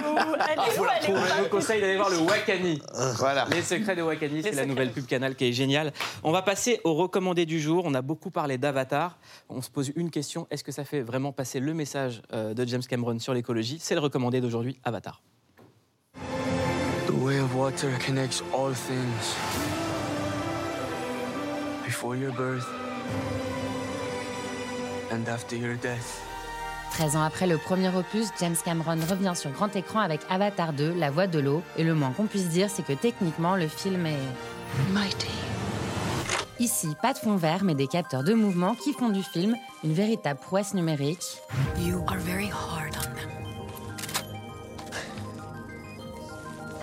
où 0.00 0.18
Allez 0.18 0.78
où 0.78 0.84
Allez 0.84 1.08
où 1.08 1.16
Je 1.16 1.42
vous 1.42 1.48
conseille 1.48 1.80
d'aller 1.80 1.96
voir 1.96 2.10
le 2.10 2.18
Wakani. 2.18 2.82
Voilà. 3.16 3.46
Les 3.50 3.62
secrets 3.62 3.94
de 3.94 4.02
Wakani, 4.02 4.42
c'est 4.42 4.52
la 4.52 4.66
nouvelle 4.66 4.90
pub 4.90 5.06
canal 5.06 5.36
qui 5.36 5.46
est 5.46 5.52
géniale. 5.52 5.92
On 6.24 6.32
va 6.32 6.42
passer 6.42 6.80
au 6.84 6.94
recommandé 6.94 7.46
du 7.46 7.60
jour. 7.60 7.84
On 7.86 7.94
a 7.94 8.02
beaucoup 8.02 8.30
parlé 8.30 8.58
d'Avatar. 8.58 9.18
On 9.48 9.62
se 9.62 9.70
pose 9.70 9.92
une 9.94 10.10
question 10.10 10.48
est-ce 10.50 10.64
que 10.64 10.72
ça 10.72 10.84
fait 10.84 11.00
vraiment 11.00 11.32
passer 11.32 11.60
le 11.60 11.74
message 11.74 12.22
euh, 12.32 12.54
de 12.54 12.64
James 12.66 12.82
Cameron 12.82 13.18
sur 13.18 13.34
l'écologie? 13.34 13.78
C'est 13.80 13.94
le 13.94 14.00
recommandé 14.00 14.40
d'aujourd'hui, 14.40 14.78
Avatar. 14.82 15.22
The 17.06 17.10
way 17.10 17.38
of 17.38 17.54
water 17.54 17.88
connects 18.04 18.42
all 18.52 18.72
things. 18.74 19.36
Before 21.84 22.16
your 22.16 22.32
birth 22.32 22.66
and 25.12 25.28
after 25.28 25.56
your 25.56 25.76
death. 25.76 26.22
13 26.92 27.16
ans 27.16 27.22
après 27.22 27.46
le 27.46 27.58
premier 27.58 27.88
opus, 27.88 28.28
James 28.38 28.54
Cameron 28.64 28.98
revient 29.10 29.32
sur 29.34 29.50
grand 29.50 29.74
écran 29.74 30.00
avec 30.00 30.20
Avatar 30.30 30.72
2, 30.72 30.94
La 30.94 31.10
Voix 31.10 31.26
de 31.26 31.40
l'eau, 31.40 31.62
et 31.76 31.82
le 31.82 31.94
moins 31.94 32.12
qu'on 32.12 32.26
puisse 32.26 32.48
dire, 32.48 32.70
c'est 32.70 32.84
que 32.84 32.92
techniquement, 32.92 33.56
le 33.56 33.66
film 33.66 34.06
est... 34.06 34.18
Mighty. 34.92 35.28
Ici, 36.60 36.94
pas 37.02 37.12
de 37.12 37.18
fond 37.18 37.36
vert, 37.36 37.64
mais 37.64 37.74
des 37.74 37.88
capteurs 37.88 38.22
de 38.22 38.32
mouvement 38.32 38.76
qui 38.76 38.92
font 38.92 39.08
du 39.08 39.24
film 39.24 39.56
une 39.82 39.92
véritable 39.92 40.38
prouesse 40.38 40.72
numérique. 40.72 41.40
You 41.80 42.04
are 42.06 42.18
very 42.18 42.48
hard 42.48 42.96
on 42.96 43.14
them. 43.14 43.28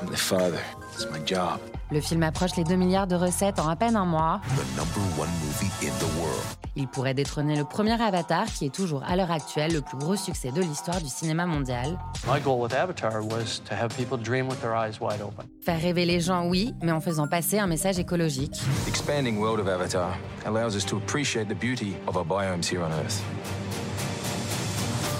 I'm 0.01 0.09
the 0.09 0.17
father. 0.17 0.59
It's 1.01 1.11
my 1.11 1.19
job. 1.25 1.59
Le 1.91 1.99
film 1.99 2.21
approche 2.21 2.55
les 2.57 2.63
2 2.63 2.75
milliards 2.75 3.07
de 3.07 3.15
recettes 3.15 3.59
en 3.59 3.67
à 3.67 3.75
peine 3.75 3.95
un 3.95 4.05
mois. 4.05 4.39
The 4.55 4.77
number 4.77 5.01
one 5.19 5.29
movie 5.43 5.71
in 5.81 5.91
the 5.97 6.19
world. 6.19 6.43
Il 6.75 6.87
pourrait 6.87 7.15
détrôner 7.15 7.55
le 7.55 7.63
premier 7.63 7.99
Avatar, 7.99 8.45
qui 8.45 8.67
est 8.67 8.73
toujours 8.73 9.03
à 9.03 9.15
l'heure 9.15 9.31
actuelle 9.31 9.73
le 9.73 9.81
plus 9.81 9.97
gros 9.97 10.15
succès 10.15 10.51
de 10.51 10.61
l'histoire 10.61 11.01
du 11.01 11.09
cinéma 11.09 11.47
mondial. 11.47 11.97
My 12.31 12.39
goal 12.39 12.61
with 12.61 12.73
Avatar 12.73 13.23
was 13.23 13.61
to 13.67 13.73
have 13.73 13.89
people 13.97 14.17
dream 14.17 14.47
with 14.47 14.61
their 14.61 14.75
eyes 14.75 14.99
wide 15.01 15.21
open. 15.21 15.47
Faire 15.65 15.81
rêver 15.81 16.05
les 16.05 16.19
gens, 16.19 16.45
oui, 16.45 16.75
mais 16.83 16.91
en 16.91 17.01
faisant 17.01 17.27
passer 17.27 17.57
un 17.57 17.67
message 17.67 17.97
écologique. 17.97 18.61
Expanding 18.87 19.39
world 19.39 19.59
of 19.59 19.67
Avatar 19.67 20.15
allows 20.45 20.75
us 20.75 20.85
to 20.85 20.97
appreciate 20.97 21.47
the 21.47 21.57
beauty 21.57 21.95
of 22.07 22.15
our 22.15 22.25
biomes 22.25 22.69
here 22.69 22.83
on 22.83 22.91
Earth. 22.91 23.23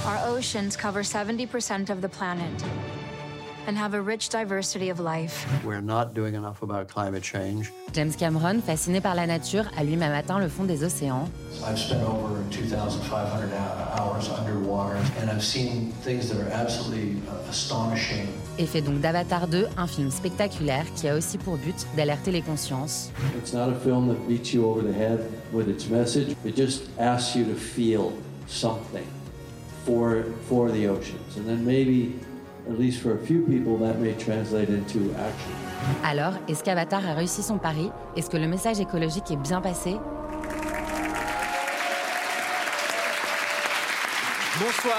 Our 0.06 0.38
oceans 0.38 0.78
cover 0.78 1.02
70% 1.02 1.90
of 1.90 2.02
the 2.02 2.10
planet 2.10 2.64
and 3.68 3.78
have 3.78 3.94
a 3.94 4.02
rich 4.02 4.30
diversity 4.30 4.90
of 4.90 5.00
life. 5.00 5.46
We're 5.64 5.82
not 5.82 6.14
doing 6.14 6.36
enough 6.36 6.62
about 6.62 6.88
climate 6.88 7.24
change. 7.24 7.72
James 7.94 8.16
Cameron, 8.16 8.62
fasciné 8.62 9.02
par 9.02 9.16
la 9.16 9.26
nature, 9.28 9.66
a 9.78 9.84
lui-même 9.84 10.14
atteint 10.14 10.40
le 10.40 10.48
fond 10.48 10.64
des 10.66 10.84
océans. 10.84 11.30
I've 11.68 11.78
spent 11.78 12.02
over 12.04 12.42
2,500 12.50 13.50
hou- 13.52 14.02
hours 14.02 14.30
underwater, 14.30 14.98
and 15.22 15.30
I've 15.30 15.44
seen 15.44 15.92
things 16.04 16.30
that 16.30 16.40
are 16.42 16.52
absolutely 16.52 17.18
uh, 17.30 17.50
astonishing. 17.50 18.28
Et 18.58 18.66
fait 18.66 18.82
donc 18.82 19.00
d'Avatar 19.02 19.48
2 19.48 19.68
un 19.78 19.88
film 19.88 20.12
spectaculaire 20.12 20.86
qui 20.96 21.08
a 21.08 21.16
aussi 21.16 21.38
pour 21.38 21.58
but 21.58 21.76
d'alerter 21.96 22.32
les 22.32 22.42
consciences. 22.42 23.12
It's 23.38 23.54
not 23.54 23.70
a 23.70 23.76
film 23.76 24.08
that 24.10 24.28
beats 24.28 24.54
you 24.54 24.66
over 24.66 24.82
the 24.82 24.94
head 24.94 25.20
with 25.54 25.68
its 25.70 25.88
message. 25.90 26.36
It 26.46 26.56
just 26.56 26.84
asks 27.00 27.36
you 27.36 27.46
to 27.46 27.56
feel 27.56 28.12
something 28.48 29.06
for 29.86 30.24
for 30.48 30.70
the 30.72 30.88
oceans, 30.88 31.38
and 31.38 31.46
then 31.48 31.64
maybe, 31.66 32.14
at 32.70 32.80
least 32.80 33.02
for 33.02 33.14
a 33.14 33.20
few 33.20 33.42
people, 33.42 33.78
that 33.78 34.00
may 34.00 34.14
translate 34.14 34.70
into 34.70 35.14
action. 35.16 35.52
Alors, 36.04 36.34
est-ce 36.48 36.64
qu'Avatar 36.64 37.06
a 37.08 37.14
réussi 37.14 37.42
son 37.42 37.58
pari 37.58 37.92
Est-ce 38.16 38.30
que 38.30 38.38
le 38.38 38.48
message 38.48 38.80
écologique 38.80 39.32
est 39.32 39.38
bien 39.42 39.62
passé? 39.62 39.96
Bonsoir, 44.60 44.96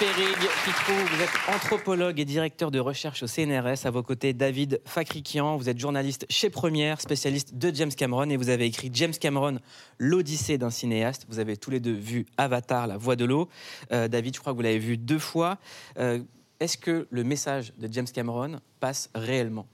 Périg 0.00 0.36
Pitrou. 0.64 0.92
Vous 0.92 1.22
êtes 1.22 1.54
anthropologue 1.54 2.18
et 2.18 2.24
directeur 2.24 2.72
de 2.72 2.80
recherche 2.80 3.22
au 3.22 3.28
CNRS. 3.28 3.84
À 3.86 3.90
vos 3.90 4.02
côtés, 4.02 4.32
David 4.32 4.80
Fakrikian. 4.84 5.56
Vous 5.56 5.68
êtes 5.68 5.78
journaliste 5.78 6.26
chez 6.28 6.50
Première, 6.50 7.00
spécialiste 7.00 7.54
de 7.54 7.72
James 7.72 7.92
Cameron. 7.92 8.28
Et 8.30 8.36
vous 8.36 8.48
avez 8.48 8.64
écrit 8.64 8.90
James 8.92 9.12
Cameron, 9.12 9.60
l'Odyssée 9.98 10.58
d'un 10.58 10.70
cinéaste. 10.70 11.26
Vous 11.28 11.38
avez 11.38 11.56
tous 11.56 11.70
les 11.70 11.78
deux 11.78 11.92
vu 11.92 12.26
Avatar, 12.36 12.88
la 12.88 12.96
voix 12.96 13.14
de 13.14 13.24
l'eau. 13.24 13.48
Euh, 13.92 14.08
David, 14.08 14.34
je 14.34 14.40
crois 14.40 14.52
que 14.52 14.56
vous 14.56 14.64
l'avez 14.64 14.80
vu 14.80 14.96
deux 14.96 15.20
fois. 15.20 15.58
Euh, 15.98 16.18
Est-ce 16.60 16.78
que 16.78 17.06
le 17.10 17.24
message 17.24 17.72
de 17.78 17.92
James 17.92 18.06
Cameron 18.12 18.60
passe 18.80 19.10
réellement? 19.14 19.66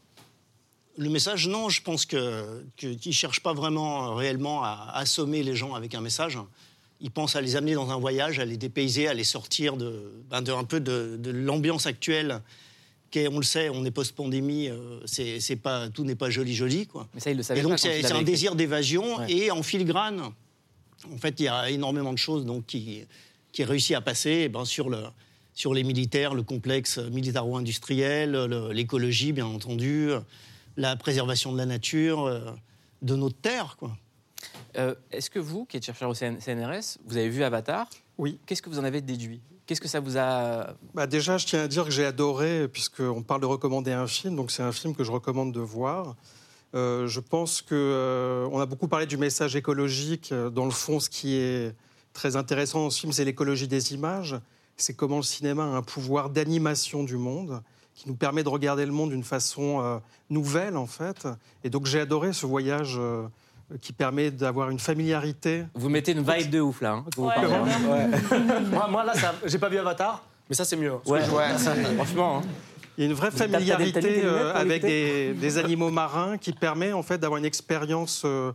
Le 0.99 1.09
message, 1.09 1.49
non, 1.49 1.69
je 1.69 1.81
pense 1.81 2.05
que 2.05 2.65
qu'il 2.77 2.99
ne 3.07 3.13
cherche 3.13 3.41
pas 3.41 3.55
vraiment 3.55 4.09
euh, 4.11 4.15
réellement 4.15 4.63
à 4.63 4.91
assommer 4.95 5.43
les 5.43 5.55
gens 5.57 5.75
avec 5.75 5.95
un 5.95 6.01
message. 6.01 6.39
Il 7.01 7.11
pense 7.11 7.35
à 7.35 7.41
les 7.41 7.57
amener 7.57 7.75
dans 7.75 7.91
un 7.91 7.97
voyage, 7.99 8.39
à 8.39 8.45
les 8.45 8.57
dépayser, 8.57 9.09
à 9.09 9.15
les 9.15 9.25
sortir 9.25 9.77
de, 9.77 10.23
ben, 10.31 10.43
de- 10.43 10.53
un 10.53 10.65
peu 10.65 10.81
de, 10.81 11.17
de 11.19 11.31
l'ambiance 11.31 11.87
actuelle. 11.87 12.43
Qui 13.11 13.27
on 13.29 13.39
le 13.39 13.43
sait, 13.45 13.69
on 13.69 13.85
est 13.85 13.91
post-pandémie, 13.91 14.69
euh, 14.71 15.01
c'est, 15.07 15.57
pas, 15.57 15.89
tout 15.91 16.05
n'est 16.05 16.15
pas 16.15 16.31
joli 16.31 16.55
joli. 16.55 16.87
Quoi. 16.87 17.09
Mais 17.15 17.21
ça, 17.21 17.31
il 17.31 17.37
le 17.37 17.43
savait 17.43 17.61
Et 17.61 17.63
donc 17.63 17.79
c'est, 17.79 18.11
un 18.11 18.23
désir 18.23 18.55
d'évasion 18.55 19.17
Ouais. 19.19 19.31
et 19.33 19.51
en 19.51 19.63
filigrane. 19.63 20.21
En 21.13 21.19
fait, 21.19 21.39
il 21.41 21.45
y 21.45 21.49
a 21.49 21.69
énormément 21.71 22.13
de 22.13 22.19
choses 22.19 22.47
donc, 22.47 22.65
qui, 22.67 23.05
qui 23.53 23.65
réussit 23.65 23.95
à 23.97 24.01
passer 24.01 24.43
eh 24.45 24.49
ben, 24.49 24.65
sur, 24.65 24.89
le, 24.89 24.99
sur 25.55 25.75
les 25.75 25.83
militaires, 25.85 26.35
le 26.35 26.43
complexe 26.43 26.99
militaro-industriel, 26.99 28.33
l'écologie, 28.73 29.33
bien 29.33 29.47
entendu, 29.47 30.11
la 30.77 30.97
préservation 30.97 31.53
de 31.53 31.59
la 31.59 31.67
nature, 31.67 32.25
euh, 32.27 32.41
de 33.03 33.15
notre 33.17 33.37
terre. 33.37 33.77
Quoi. 33.79 33.93
Euh, 34.79 34.95
Est-ce 35.11 35.29
que 35.31 35.39
vous, 35.39 35.67
qui 35.67 35.77
êtes 35.77 35.85
chercheur 35.85 36.09
au 36.09 36.15
CN- 36.15 36.41
CNRS, 36.41 36.99
vous 37.05 37.17
avez 37.17 37.29
vu 37.29 37.43
Avatar? 37.43 37.89
Oui. 38.19 38.39
Qu'est-ce 38.47 38.63
que 38.63 38.71
vous 38.71 38.79
en 38.79 38.85
avez 38.85 39.01
déduit? 39.03 39.41
Qu'est-ce 39.67 39.81
que 39.81 39.89
ça 39.89 40.01
vous 40.01 40.17
a 40.19 40.75
Bah 40.95 41.07
déjà, 41.07 41.39
je 41.39 41.47
tiens 41.47 41.63
à 41.65 41.69
dire 41.69 41.85
que 41.85 41.91
j'ai 41.91 42.05
adoré, 42.05 42.69
puisqu'on 42.69 43.23
parle 43.23 43.41
de 43.43 43.47
recommander 43.47 43.93
un 43.93 44.07
film, 44.07 44.35
donc 44.37 44.51
c'est 44.51 44.63
un 44.63 44.73
film 44.73 44.95
que 44.95 45.05
je 45.05 45.13
recommande 45.13 45.53
de 45.53 45.61
voir. 45.61 46.17
Euh, 46.75 47.07
je 47.07 47.21
pense 47.21 47.61
que 47.63 47.75
euh, 47.75 48.49
on 48.51 48.59
a 48.59 48.67
beaucoup 48.67 48.89
parlé 48.89 49.07
du 49.07 49.19
message 49.19 49.55
écologique. 49.57 50.31
Euh, 50.33 50.49
Dans 50.51 50.65
le 50.65 50.71
fond, 50.71 50.99
ce 51.01 51.11
qui 51.11 51.37
est 51.37 51.75
très 52.15 52.35
intéressant 52.37 52.81
dans 52.85 52.91
ce 52.91 53.01
film, 53.01 53.13
c'est 53.13 53.25
l'écologie 53.27 53.69
des 53.69 53.93
images. 53.95 54.37
C'est 54.83 54.95
comment 54.95 55.19
le 55.19 55.23
cinéma 55.23 55.63
a 55.63 55.67
un 55.67 55.83
pouvoir 55.83 56.29
d'animation 56.29 57.05
du 57.05 57.17
monde 57.17 57.63
qui 57.95 58.09
nous 58.09 58.17
permet 58.17 58.43
de 58.43 58.49
regarder 58.49 58.85
le 58.85 58.91
monde 58.91 59.11
d'une 59.11 59.23
façon 59.23 59.81
euh, 59.81 59.99
nouvelle, 60.29 60.77
en 60.77 60.87
fait. 60.87 61.29
Et 61.63 61.71
donc, 61.71 61.87
j'ai 61.87 62.01
adoré 62.01 62.33
ce 62.33 62.47
voyage 62.47 62.97
euh, 62.99 63.23
qui 63.81 63.93
permet 63.93 64.33
d'avoir 64.33 64.71
une 64.71 64.81
familiarité. 64.81 65.67
Vous 65.75 65.89
mettez 65.89 66.11
une 66.13 66.23
vibe 66.29 66.51
de 66.51 66.61
ouf 66.61 66.81
là. 66.81 66.95
hein, 66.95 67.05
que 67.15 67.21
vous 67.21 67.29
Ouais, 67.29 67.35
parlez. 67.35 67.49
vraiment. 67.49 68.61
moi, 68.73 68.89
moi, 68.89 69.05
là, 69.05 69.15
ça- 69.15 69.35
j'ai 69.45 69.59
pas 69.59 69.69
vu 69.69 69.79
Avatar, 69.79 70.25
mais 70.51 70.57
ça, 70.57 70.65
c'est 70.65 70.75
mieux. 70.77 70.93
hein. 70.95 71.01
Ouais, 71.07 71.21
franchement. 71.97 72.39
hein. 72.39 72.43
Il 72.99 73.05
y 73.05 73.07
a 73.07 73.11
une 73.11 73.17
vraie 73.17 73.31
familiarité 73.31 74.23
euh, 74.25 74.53
avec 74.55 74.83
des, 74.83 75.33
des 75.35 75.59
animaux 75.59 75.91
marins 76.03 76.37
qui 76.39 76.53
permet 76.53 76.93
en 76.93 77.03
fait 77.05 77.19
d'avoir 77.19 77.39
une 77.39 77.45
expérience 77.47 78.23
euh, 78.25 78.53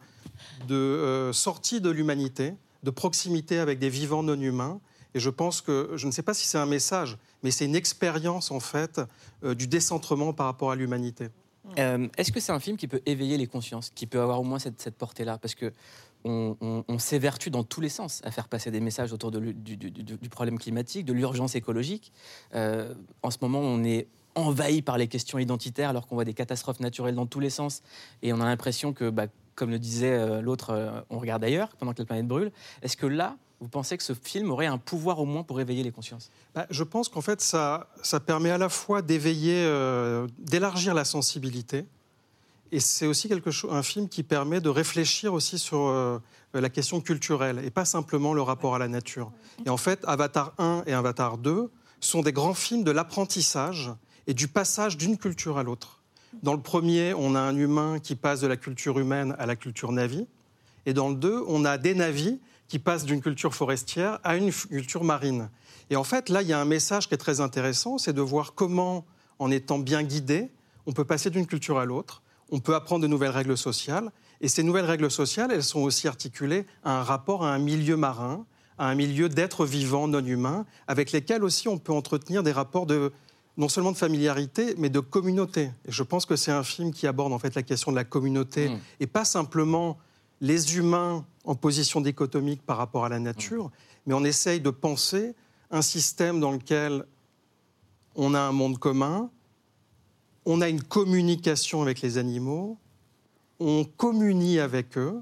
de 0.68 0.76
euh, 0.76 1.32
sortie 1.34 1.80
de 1.82 1.90
l'humanité, 1.90 2.54
de 2.84 2.92
proximité 2.92 3.60
avec 3.60 3.80
des 3.80 3.90
vivants 3.90 4.24
non 4.24 4.40
humains. 4.40 4.80
Et 5.14 5.20
je 5.20 5.30
pense 5.30 5.62
que, 5.62 5.92
je 5.96 6.06
ne 6.08 6.12
sais 6.12 6.22
pas 6.22 6.34
si 6.34 6.46
c'est 6.46 6.58
un 6.58 6.66
message, 6.66 7.18
mais 7.44 7.52
c'est 7.52 7.66
une 7.66 7.76
expérience 7.76 8.52
en 8.52 8.60
fait 8.60 9.02
euh, 9.44 9.56
du 9.56 9.68
décentrement 9.68 10.34
par 10.34 10.48
rapport 10.48 10.72
à 10.72 10.76
l'humanité. 10.76 11.30
Euh, 11.80 12.08
Est-ce 12.18 12.32
que 12.32 12.40
c'est 12.40 12.52
un 12.52 12.60
film 12.60 12.78
qui 12.78 12.88
peut 12.88 13.02
éveiller 13.06 13.38
les 13.38 13.48
consciences, 13.48 13.90
qui 13.90 14.08
peut 14.08 14.22
avoir 14.22 14.40
au 14.40 14.44
moins 14.44 14.60
cette, 14.60 14.96
portée-là? 14.98 15.38
Parce 15.38 15.56
que 15.56 15.74
on, 16.24 17.00
s'évertue 17.00 17.50
dans 17.50 17.64
tous 17.64 17.80
les 17.80 17.90
sens 17.90 18.22
à 18.26 18.32
faire 18.32 18.50
passer 18.50 18.70
des 18.70 18.82
messages 18.82 19.14
autour 19.14 19.32
du, 19.32 20.30
problème 20.30 20.60
climatique, 20.60 21.06
de 21.06 21.14
l'urgence 21.14 21.56
écologique. 21.56 22.12
Euh, 22.54 22.94
en 23.24 23.32
ce 23.32 23.38
moment, 23.42 23.60
on 23.60 23.84
est 23.86 24.08
envahi 24.36 24.82
par 24.82 24.98
les 24.98 25.08
questions 25.08 25.40
identitaires 25.40 25.90
alors 25.90 26.06
qu'on 26.06 26.16
voit 26.16 26.26
des 26.26 26.34
catastrophes 26.34 26.82
naturelles 26.82 27.16
dans 27.16 27.28
tous 27.28 27.40
les 27.40 27.50
sens 27.50 27.82
et 28.24 28.34
on 28.34 28.42
a 28.42 28.46
l'impression 28.46 28.92
que, 28.92 29.10
bah, 29.10 29.28
comme 29.56 29.70
le 29.70 29.80
disait 29.80 30.42
l'autre, 30.42 31.06
on 31.10 31.18
regarde 31.18 31.44
ailleurs 31.46 31.70
pendant 31.78 31.94
que 31.94 32.00
la 32.00 32.06
planète 32.06 32.28
brûle. 32.28 32.52
Est-ce 32.82 32.98
que 32.98 33.06
là, 33.06 33.38
vous 33.60 33.68
pensez 33.68 33.98
que 33.98 34.04
ce 34.04 34.14
film 34.14 34.52
aurait 34.52 34.68
un 34.68 34.78
pouvoir 34.78 35.20
au 35.20 35.26
moins 35.26 35.44
pour 35.44 35.60
éveiller 35.60 35.84
les 35.84 35.92
consciences 35.92 36.30
Bah, 36.54 36.68
je 36.70 36.84
pense 36.84 37.10
qu'en 37.10 37.22
fait, 37.22 37.42
ça, 37.42 37.90
ça 38.04 38.20
permet 38.20 38.52
à 38.52 38.58
la 38.58 38.70
fois 38.70 39.02
d'éveiller, 39.02 39.64
euh, 39.66 40.28
d'élargir 40.38 40.94
la 40.94 41.06
sensibilité, 41.06 41.86
et 42.72 42.80
c'est 42.80 43.08
aussi 43.08 43.30
quelque 43.30 43.52
chose, 43.52 43.72
un 43.74 43.84
film 43.84 44.10
qui 44.10 44.24
permet 44.24 44.60
de 44.60 44.70
réfléchir 44.70 45.34
aussi 45.34 45.58
sur 45.58 45.88
euh, 45.88 46.20
la 46.54 46.70
question 46.70 47.02
culturelle, 47.02 47.62
et 47.64 47.70
pas 47.70 47.86
simplement 47.86 48.34
le 48.34 48.42
rapport 48.42 48.76
à 48.76 48.80
la 48.80 48.88
nature. 48.88 49.32
Et 49.66 49.70
en 49.70 49.78
fait, 49.78 50.02
Avatar 50.06 50.54
1 50.58 50.84
et 50.86 50.94
Avatar 50.94 51.38
2 51.38 51.72
sont 52.00 52.22
des 52.22 52.34
grands 52.34 52.54
films 52.54 52.84
de 52.84 52.92
l'apprentissage 52.92 53.92
et 54.28 54.34
du 54.34 54.48
passage 54.48 54.98
d'une 54.98 55.18
culture 55.18 55.58
à 55.58 55.64
l'autre. 55.64 56.02
Dans 56.44 56.54
le 56.54 56.62
premier, 56.62 57.14
on 57.14 57.36
a 57.36 57.40
un 57.40 57.56
humain 57.56 58.00
qui 58.00 58.16
passe 58.16 58.42
de 58.42 58.48
la 58.48 58.58
culture 58.58 59.00
humaine 59.00 59.36
à 59.40 59.46
la 59.46 59.56
culture 59.56 59.92
navi, 59.92 60.28
et 60.86 60.94
dans 60.94 61.10
le 61.10 61.16
2, 61.16 61.44
on 61.48 61.66
a 61.66 61.78
des 61.78 61.96
navis 61.96 62.40
qui 62.68 62.80
passent 62.80 63.06
d'une 63.06 63.22
culture 63.22 63.56
forestière 63.56 64.20
à 64.24 64.36
une 64.36 64.52
culture 64.52 65.04
marine. 65.04 65.50
Et 65.90 65.96
en 65.96 66.04
fait, 66.04 66.30
là, 66.30 66.42
il 66.42 66.48
y 66.48 66.54
a 66.54 66.60
un 66.60 66.66
message 66.66 67.08
qui 67.08 67.14
est 67.14 67.18
très 67.18 67.40
intéressant, 67.40 67.98
c'est 67.98 68.14
de 68.14 68.22
voir 68.22 68.54
comment, 68.54 69.06
en 69.40 69.52
étant 69.52 69.80
bien 69.80 70.04
guidé, 70.04 70.50
on 70.86 70.92
peut 70.92 71.06
passer 71.06 71.30
d'une 71.30 71.48
culture 71.48 71.78
à 71.78 71.86
l'autre, 71.86 72.22
on 72.52 72.60
peut 72.60 72.76
apprendre 72.76 73.02
de 73.02 73.08
nouvelles 73.08 73.32
règles 73.32 73.58
sociales. 73.58 74.12
Et 74.42 74.48
ces 74.48 74.64
nouvelles 74.64 74.86
règles 74.86 75.10
sociales, 75.10 75.52
elles 75.52 75.64
sont 75.64 75.82
aussi 75.82 76.08
articulées 76.08 76.66
à 76.84 77.00
un 77.00 77.04
rapport 77.04 77.44
à 77.46 77.54
un 77.54 77.60
milieu 77.60 77.98
marin, 77.98 78.46
à 78.78 78.90
un 78.90 78.96
milieu 78.96 79.30
d'êtres 79.30 79.66
vivants 79.66 80.08
non 80.08 80.24
humains, 80.24 80.66
avec 80.88 81.12
lesquels 81.12 81.44
aussi 81.44 81.68
on 81.68 81.78
peut 81.78 81.94
entretenir 81.94 82.44
des 82.44 82.52
rapports 82.52 82.86
de 82.86 83.12
non 83.58 83.70
seulement 83.70 83.92
de 83.92 83.98
familiarité, 83.98 84.76
mais 84.78 84.90
de 84.90 85.00
communauté. 85.00 85.72
Et 85.86 85.92
je 85.92 86.04
pense 86.04 86.28
que 86.28 86.36
c'est 86.36 86.52
un 86.52 86.64
film 86.64 86.94
qui 86.94 87.08
aborde 87.08 87.34
en 87.34 87.40
fait 87.40 87.56
la 87.56 87.64
question 87.64 87.92
de 87.92 87.96
la 87.96 88.04
communauté 88.04 88.70
Mm. 88.70 88.80
et 89.00 89.08
pas 89.08 89.26
simplement 89.26 89.98
les 90.42 90.78
humains 90.78 91.26
en 91.48 91.56
position 91.56 92.02
dichotomique 92.02 92.62
par 92.62 92.78
rapport 92.78 93.06
à 93.06 93.10
la 93.10 93.20
nature, 93.20 93.72
mais 94.06 94.14
on 94.14 94.24
essaye 94.26 94.60
de 94.60 94.70
penser 94.70 95.34
un 95.72 95.82
système 95.82 96.40
dans 96.40 96.52
lequel 96.52 97.06
on 98.16 98.34
a 98.34 98.40
un 98.40 98.52
monde 98.52 98.78
commun, 98.78 99.30
on 100.46 100.60
a 100.62 100.68
une 100.68 100.84
communication 100.84 101.82
avec 101.82 102.02
les 102.02 102.18
animaux, 102.18 102.78
on 103.60 103.86
communie 103.86 104.60
avec 104.60 104.98
eux 104.98 105.22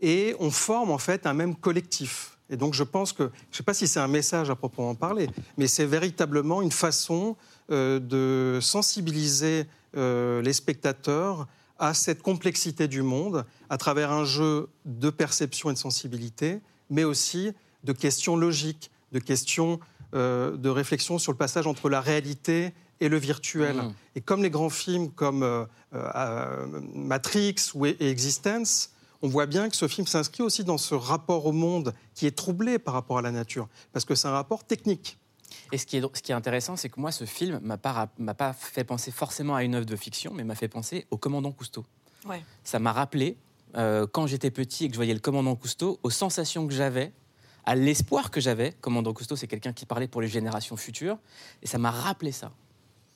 et 0.00 0.36
on 0.38 0.50
forme 0.50 0.92
en 0.92 0.98
fait 0.98 1.26
un 1.26 1.34
même 1.34 1.56
collectif. 1.56 2.38
Et 2.50 2.56
donc 2.56 2.74
je 2.74 2.84
pense 2.84 3.12
que, 3.12 3.24
je 3.24 3.54
ne 3.54 3.56
sais 3.56 3.62
pas 3.64 3.74
si 3.74 3.88
c'est 3.88 4.00
un 4.00 4.08
message 4.08 4.50
à 4.50 4.54
proprement 4.54 4.94
parler, 4.94 5.28
mais 5.56 5.66
c'est 5.66 5.86
véritablement 5.86 6.62
une 6.62 6.72
façon 6.72 7.36
euh, 7.70 7.98
de 7.98 8.60
sensibiliser 8.60 9.66
euh, 9.96 10.40
les 10.40 10.52
spectateurs 10.52 11.48
à 11.78 11.94
cette 11.94 12.22
complexité 12.22 12.88
du 12.88 13.02
monde 13.02 13.44
à 13.70 13.78
travers 13.78 14.12
un 14.12 14.24
jeu 14.24 14.68
de 14.84 15.10
perception 15.10 15.70
et 15.70 15.74
de 15.74 15.78
sensibilité, 15.78 16.60
mais 16.90 17.04
aussi 17.04 17.52
de 17.82 17.92
questions 17.92 18.36
logiques, 18.36 18.90
de 19.12 19.18
questions 19.18 19.80
euh, 20.14 20.56
de 20.56 20.68
réflexion 20.68 21.18
sur 21.18 21.32
le 21.32 21.38
passage 21.38 21.66
entre 21.66 21.88
la 21.88 22.00
réalité 22.00 22.72
et 23.00 23.08
le 23.08 23.16
virtuel. 23.16 23.76
Mhm. 23.76 23.94
Et 24.14 24.20
comme 24.20 24.42
les 24.42 24.50
grands 24.50 24.70
films 24.70 25.10
comme 25.10 25.42
euh, 25.42 25.64
euh, 25.92 26.66
Matrix 26.94 27.56
ou 27.74 27.86
et 27.86 27.96
Existence, 27.98 28.90
on 29.22 29.28
voit 29.28 29.46
bien 29.46 29.68
que 29.68 29.74
ce 29.74 29.88
film 29.88 30.06
s'inscrit 30.06 30.42
aussi 30.42 30.62
dans 30.64 30.78
ce 30.78 30.94
rapport 30.94 31.46
au 31.46 31.52
monde 31.52 31.94
qui 32.14 32.26
est 32.26 32.36
troublé 32.36 32.78
par 32.78 32.94
rapport 32.94 33.18
à 33.18 33.22
la 33.22 33.32
nature, 33.32 33.68
parce 33.92 34.04
que 34.04 34.14
c'est 34.14 34.28
un 34.28 34.32
rapport 34.32 34.64
technique. 34.64 35.18
Et 35.72 35.78
ce 35.78 35.86
qui 35.86 35.96
est, 35.96 36.02
ce 36.16 36.22
qui 36.22 36.32
est 36.32 36.34
intéressant, 36.34 36.76
c'est 36.76 36.88
que 36.88 37.00
moi, 37.00 37.12
ce 37.12 37.24
film 37.24 37.60
m'a 37.62 37.76
pas, 37.76 38.08
m'a 38.18 38.34
pas 38.34 38.52
fait 38.52 38.84
penser 38.84 39.10
forcément 39.10 39.54
à 39.54 39.64
une 39.64 39.74
œuvre 39.74 39.86
de 39.86 39.96
fiction, 39.96 40.32
mais 40.34 40.44
m'a 40.44 40.54
fait 40.54 40.68
penser 40.68 41.06
au 41.10 41.16
commandant 41.16 41.52
Cousteau. 41.52 41.84
Ouais. 42.26 42.42
Ça 42.62 42.78
m'a 42.78 42.92
rappelé, 42.92 43.36
euh, 43.76 44.06
quand 44.06 44.26
j'étais 44.26 44.50
petit 44.50 44.84
et 44.84 44.88
que 44.88 44.94
je 44.94 44.98
voyais 44.98 45.14
le 45.14 45.20
commandant 45.20 45.56
Cousteau, 45.56 45.98
aux 46.02 46.10
sensations 46.10 46.66
que 46.66 46.74
j'avais, 46.74 47.12
à 47.64 47.74
l'espoir 47.74 48.30
que 48.30 48.40
j'avais. 48.40 48.72
Commandant 48.80 49.12
Cousteau, 49.12 49.36
c'est 49.36 49.46
quelqu'un 49.46 49.72
qui 49.72 49.86
parlait 49.86 50.08
pour 50.08 50.20
les 50.20 50.28
générations 50.28 50.76
futures, 50.76 51.18
et 51.62 51.66
ça 51.66 51.78
m'a 51.78 51.90
rappelé 51.90 52.32
ça. 52.32 52.52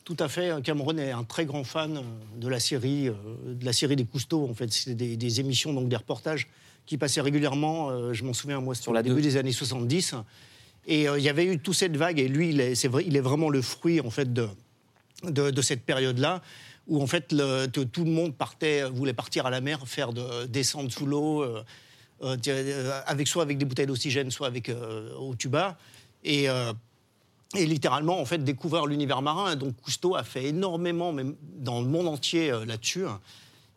Tout 0.05 0.17
à 0.19 0.29
fait. 0.29 0.63
Cameron 0.63 0.97
est 0.97 1.11
un 1.11 1.25
très 1.25 1.45
grand 1.45 1.65
fan 1.65 1.99
euh, 1.99 2.03
de 2.37 2.49
la 2.49 2.61
série, 2.61 3.09
euh, 3.09 3.15
de 3.47 3.65
la 3.65 3.73
série 3.73 3.97
des 3.97 4.05
Cousteaux. 4.05 4.49
En 4.49 4.55
fait, 4.55 4.73
c'est 4.73 4.95
des, 4.95 5.17
des 5.17 5.41
émissions, 5.41 5.73
donc 5.73 5.89
des 5.89 5.97
reportages 5.97 6.49
qui 6.87 6.97
passaient 6.97 7.21
régulièrement. 7.21 8.15
je 8.15 8.25
m'en 8.25 8.33
souviens, 8.33 8.63
moi, 8.63 8.75
sur 8.75 8.95
la 8.95 9.01
le 9.01 9.11
début 9.11 9.21
deux. 9.21 9.29
des 9.29 9.37
années 9.37 9.53
70. 9.53 10.15
Et 10.89 11.07
euh, 11.07 11.19
il 11.19 11.25
y 11.25 11.29
avait 11.29 11.45
eu 11.45 11.59
toute 11.59 11.75
cette 11.75 11.97
vague. 11.97 12.19
Et 12.19 12.27
lui, 12.27 12.49
il 12.49 12.61
est, 12.61 13.21
vraiment 13.21 13.51
le 13.51 13.63
fruit, 13.63 14.01
en 14.01 14.11
fait, 14.11 14.33
de, 14.33 14.49
cette 15.63 15.85
période-là, 15.85 16.43
où 16.89 17.01
en 17.01 17.07
fait, 17.07 17.29
tout 17.29 18.05
le 18.05 18.11
monde 18.11 18.35
partait, 18.35 18.89
voulait 18.89 19.13
partir 19.13 19.47
à 19.47 19.51
la 19.51 19.61
mer, 19.61 19.87
faire 19.87 20.13
de 20.13 20.47
descendre 20.47 20.91
sous 20.91 21.05
l'eau, 21.05 21.43
euh, 21.43 21.63
euh, 22.23 23.01
avec 23.07 23.29
soit 23.29 23.43
avec 23.43 23.59
des 23.59 23.67
bouteilles 23.67 23.87
d'oxygène, 23.87 24.31
soit 24.31 24.49
avec 24.49 24.73
au 25.19 25.37
tuba. 25.37 25.79
Et 26.25 26.49
et 27.57 27.65
littéralement, 27.65 28.21
en 28.21 28.27
fait, 28.27 28.45
découvrir 28.45 28.85
l'univers 28.85 29.23
marin. 29.23 29.57
Donc 29.57 29.75
Cousteau 29.81 30.17
a 30.17 30.23
fait 30.23 30.45
énormément, 30.45 31.13
même 31.13 31.35
dans 31.57 31.81
le 31.81 31.87
monde 31.87 32.07
entier, 32.07 32.51
là-dessus. 32.67 33.07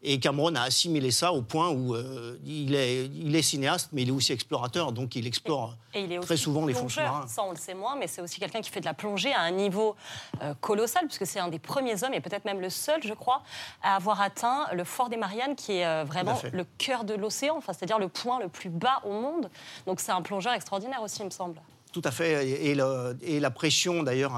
Et 0.03 0.19
Cameron 0.19 0.55
a 0.55 0.61
assimilé 0.63 1.11
ça 1.11 1.31
au 1.31 1.43
point 1.43 1.69
où 1.69 1.93
euh, 1.93 2.35
il, 2.43 2.73
est, 2.73 3.05
il 3.05 3.35
est 3.35 3.41
cinéaste, 3.43 3.89
mais 3.91 4.01
il 4.01 4.07
est 4.09 4.11
aussi 4.11 4.31
explorateur, 4.33 4.91
donc 4.93 5.15
il 5.15 5.27
explore 5.27 5.75
Et 5.93 6.01
il 6.01 6.11
est 6.11 6.19
très 6.21 6.37
souvent 6.37 6.65
les 6.65 6.73
fonds 6.73 6.79
plongeur. 6.87 7.05
sous-marins. 7.07 7.27
Ça, 7.27 7.43
on 7.43 7.51
le 7.51 7.57
sait 7.57 7.75
moins, 7.75 7.95
mais 7.95 8.07
c'est 8.07 8.21
aussi 8.21 8.39
quelqu'un 8.39 8.61
qui 8.61 8.71
fait 8.71 8.79
de 8.79 8.85
la 8.85 8.95
plongée 8.95 9.31
à 9.31 9.41
un 9.41 9.51
niveau 9.51 9.95
euh, 10.41 10.55
colossal, 10.59 11.05
puisque 11.05 11.27
c'est 11.27 11.39
un 11.39 11.49
des 11.49 11.59
premiers 11.59 12.03
hommes, 12.03 12.15
et 12.15 12.19
peut-être 12.21 12.45
même 12.45 12.61
le 12.61 12.71
seul, 12.71 12.99
je 13.03 13.13
crois, 13.13 13.43
à 13.83 13.95
avoir 13.95 14.21
atteint 14.21 14.65
le 14.73 14.83
fort 14.83 15.09
des 15.09 15.17
Mariannes, 15.17 15.55
qui 15.55 15.73
est 15.73 15.85
euh, 15.85 16.03
vraiment 16.03 16.39
le 16.51 16.65
cœur 16.79 17.03
de 17.03 17.13
l'océan, 17.13 17.57
enfin, 17.57 17.73
c'est-à-dire 17.73 17.99
le 17.99 18.07
point 18.07 18.39
le 18.39 18.47
plus 18.47 18.69
bas 18.71 19.01
au 19.05 19.11
monde. 19.11 19.51
Donc 19.85 19.99
c'est 19.99 20.11
un 20.11 20.23
plongeur 20.23 20.53
extraordinaire 20.53 21.03
aussi, 21.03 21.19
il 21.19 21.25
me 21.25 21.29
semble. 21.29 21.61
Tout 21.93 22.01
à 22.03 22.09
fait. 22.09 22.47
Et, 22.49 22.71
et 22.71 22.75
le- 22.75 23.15
et 23.21 23.39
la 23.39 23.51
pression, 23.51 24.01
d'ailleurs, 24.01 24.33